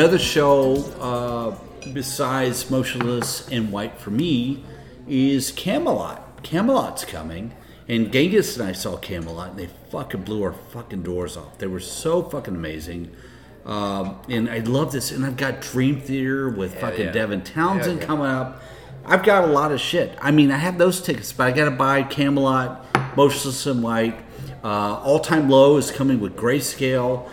Another 0.05 0.19
show 0.19 0.75
uh, 1.01 1.57
besides 1.95 2.71
Motionless 2.71 3.49
in 3.49 3.71
White 3.71 3.99
for 3.99 4.11
me 4.11 4.63
is 5.09 5.51
Kamelot. 5.51 6.21
Kamelot's 6.43 7.07
coming, 7.07 7.55
And 7.89 8.13
Genghis 8.13 8.59
and 8.59 8.69
I 8.69 8.73
saw 8.73 8.99
Kamelot, 8.99 9.53
and 9.53 9.59
they 9.59 9.71
fucking 9.89 10.25
blew 10.25 10.43
our 10.43 10.53
fucking 10.53 11.05
doors 11.05 11.39
off. 11.39 11.57
They 11.57 11.69
were 11.69 11.81
so 11.81 12.23
fucking 12.23 12.55
amazing. 12.55 13.17
Um, 13.65 14.21
and 14.29 14.51
I 14.51 14.59
love 14.59 14.93
this. 14.93 15.11
And 15.11 15.25
I've 15.25 15.39
got 15.39 15.63
Dream 15.63 16.03
Theater 16.03 16.51
with 16.51 16.79
fucking 16.79 17.07
yeah. 17.07 17.11
Devin 17.13 17.41
Townsend 17.41 18.01
yeah. 18.01 18.07
coming 18.07 18.27
up. 18.27 18.61
I've 19.07 19.23
got 19.23 19.45
a 19.45 19.53
lot 19.53 19.73
of 19.73 19.81
shit. 19.81 20.19
I 20.21 20.33
mean, 20.33 20.51
I 20.51 20.59
have 20.59 20.77
those 20.77 21.01
tickets, 21.01 21.33
but 21.33 21.45
I 21.45 21.53
got 21.53 21.65
to 21.65 21.71
buy 21.71 22.03
Kamelot, 22.03 23.17
Motionless 23.17 23.67
in 23.67 23.81
White. 23.81 24.21
Uh, 24.63 25.01
All 25.03 25.21
Time 25.21 25.49
Low 25.49 25.79
is 25.79 25.91
coming 25.91 26.21
with 26.21 26.37
Grayscale. 26.37 27.27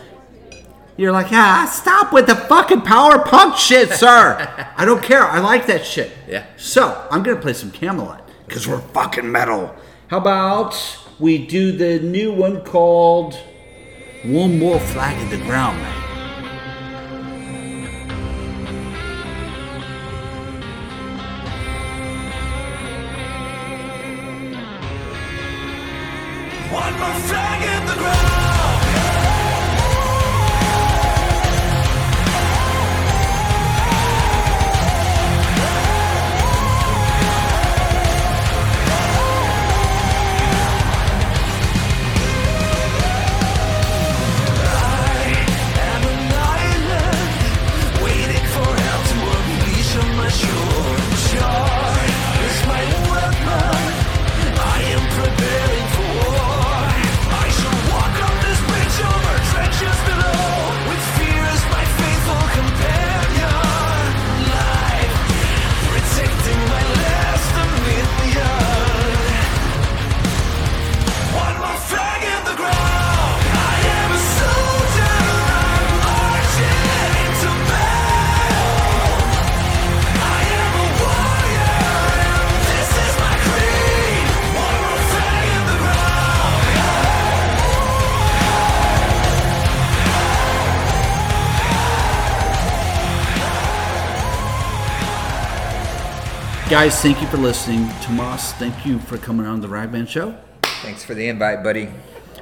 You're 1.02 1.11
like, 1.11 1.32
ah, 1.32 1.68
stop 1.68 2.14
with 2.14 2.28
the 2.28 2.36
fucking 2.36 2.82
power 2.82 3.18
punk 3.26 3.57
shit, 3.57 3.90
sir. 3.90 4.38
I 4.78 4.86
don't 4.86 5.02
care. 5.02 5.23
I 5.23 5.40
like 5.40 5.65
that 5.65 5.84
shit. 5.84 6.11
Yeah. 6.28 6.45
So 6.57 7.07
I'm 7.10 7.23
gonna 7.23 7.41
play 7.41 7.53
some 7.53 7.72
Kamelot 7.72 8.22
because 8.45 8.68
we're 8.68 8.82
fucking 8.82 9.32
metal. 9.32 9.76
How 10.10 10.19
about 10.19 10.80
we 11.18 11.44
do 11.44 11.72
the 11.72 11.99
new 12.02 12.32
one 12.32 12.64
called 12.64 13.34
"One 14.23 14.60
More 14.60 14.80
Flag 14.80 15.19
in 15.19 15.40
the 15.40 15.44
Ground"? 15.44 15.80
Man. 15.80 16.01
Guys, 96.82 96.99
thank 96.99 97.22
you 97.22 97.28
for 97.28 97.38
listening. 97.38 97.88
Tomas, 98.02 98.53
thank 98.53 98.88
you 98.88 98.98
for 98.98 99.16
coming 99.20 99.45
on 99.45 99.62
the 99.62 99.68
Ragman 99.68 100.08
Show. 100.08 100.36
Thanks 100.82 101.03
for 101.03 101.14
the 101.14 101.28
invite, 101.28 101.64
buddy. 101.64 101.91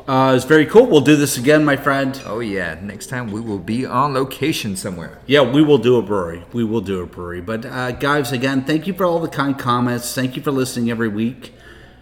Uh, 0.07 0.33
it's 0.33 0.45
very 0.45 0.65
cool. 0.65 0.85
We'll 0.85 1.01
do 1.01 1.17
this 1.17 1.37
again, 1.37 1.65
my 1.65 1.75
friend. 1.75 2.21
Oh 2.25 2.39
yeah, 2.39 2.79
next 2.81 3.07
time 3.07 3.31
we 3.31 3.41
will 3.41 3.59
be 3.59 3.85
on 3.85 4.13
location 4.13 4.77
somewhere. 4.77 5.19
Yeah, 5.27 5.41
we 5.41 5.61
will 5.61 5.77
do 5.77 5.97
a 5.97 6.01
brewery. 6.01 6.45
We 6.53 6.63
will 6.63 6.79
do 6.79 7.01
a 7.01 7.05
brewery. 7.05 7.41
But 7.41 7.65
uh, 7.65 7.91
guys, 7.91 8.31
again, 8.31 8.63
thank 8.63 8.87
you 8.87 8.93
for 8.93 9.03
all 9.03 9.19
the 9.19 9.27
kind 9.27 9.59
comments. 9.59 10.15
Thank 10.15 10.37
you 10.37 10.41
for 10.41 10.51
listening 10.51 10.89
every 10.89 11.09
week. 11.09 11.53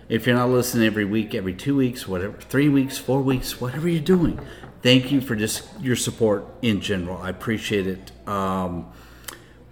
If 0.07 0.27
you're 0.27 0.35
not 0.35 0.49
listening 0.49 0.85
every 0.85 1.05
week, 1.05 1.33
every 1.33 1.55
two 1.55 1.75
weeks, 1.75 2.07
whatever, 2.07 2.37
three 2.37 2.69
weeks, 2.69 2.99
four 2.99 3.19
weeks, 3.19 3.59
whatever 3.59 3.89
you're 3.89 3.99
doing, 3.99 4.39
thank 4.83 5.11
you 5.11 5.21
for 5.21 5.35
just 5.35 5.67
your 5.81 5.95
support 5.95 6.45
in 6.61 6.81
general. 6.81 7.17
I 7.17 7.31
appreciate 7.31 7.87
it. 7.87 8.11
Um, 8.29 8.91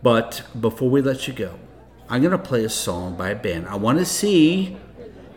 but 0.02 0.42
before 0.60 0.90
we 0.90 1.04
let 1.04 1.28
you 1.28 1.34
go, 1.36 1.60
I'm 2.10 2.22
gonna 2.22 2.38
play 2.38 2.64
a 2.64 2.70
song 2.70 3.16
by 3.16 3.30
a 3.30 3.36
band. 3.36 3.68
I 3.68 3.76
want 3.76 4.00
to 4.00 4.06
see, 4.06 4.78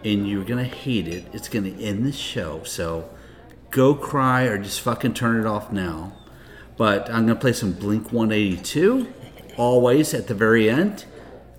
and 0.05 0.29
you're 0.29 0.45
gonna 0.45 0.65
hate 0.65 1.09
it. 1.09 1.27
It's 1.33 1.49
gonna 1.49 1.71
end 1.71 2.05
the 2.05 2.13
show. 2.13 2.63
So 2.65 3.09
go 3.71 3.95
cry 3.95 4.43
or 4.45 4.59
just 4.59 4.81
fucking 4.81 5.15
turn 5.15 5.41
it 5.41 5.47
off 5.47 5.73
now. 5.73 6.13
But 6.77 7.09
I'm 7.11 7.27
gonna 7.27 7.37
play 7.37 7.53
some 7.53 7.73
Blink 7.73 8.13
182, 8.13 9.13
always 9.57 10.13
at 10.15 10.27
the 10.27 10.35
very 10.35 10.69
end, 10.69 11.07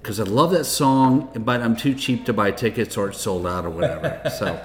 because 0.01 0.19
I 0.19 0.23
love 0.23 0.51
that 0.51 0.65
song. 0.65 1.31
But 1.35 1.61
I'm 1.61 1.75
too 1.75 1.95
cheap 1.95 2.25
to 2.25 2.33
buy 2.33 2.51
tickets 2.51 2.95
or 2.95 3.09
it's 3.09 3.19
sold 3.19 3.47
out 3.47 3.65
or 3.65 3.69
whatever. 3.69 4.21
So 4.37 4.59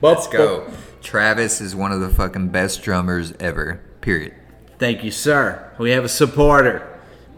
Let's 0.00 0.28
go. 0.28 0.70
Travis 1.02 1.60
is 1.60 1.74
one 1.74 1.90
of 1.90 2.00
the 2.00 2.08
fucking 2.08 2.48
best 2.48 2.82
drummers 2.82 3.32
ever. 3.40 3.80
Period. 4.00 4.34
Thank 4.78 5.02
you, 5.02 5.10
sir. 5.10 5.74
We 5.76 5.90
have 5.90 6.04
a 6.04 6.08
supporter. 6.08 6.87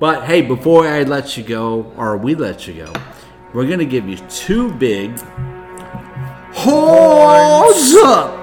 But 0.00 0.24
hey, 0.24 0.40
before 0.40 0.88
I 0.88 1.02
let 1.02 1.36
you 1.36 1.44
go, 1.44 1.92
or 1.94 2.16
we 2.16 2.34
let 2.34 2.66
you 2.66 2.72
go, 2.72 2.92
we're 3.52 3.68
gonna 3.68 3.84
give 3.84 4.08
you 4.08 4.16
two 4.30 4.72
big 4.72 5.18
horns 6.54 7.94
up. 7.96 8.39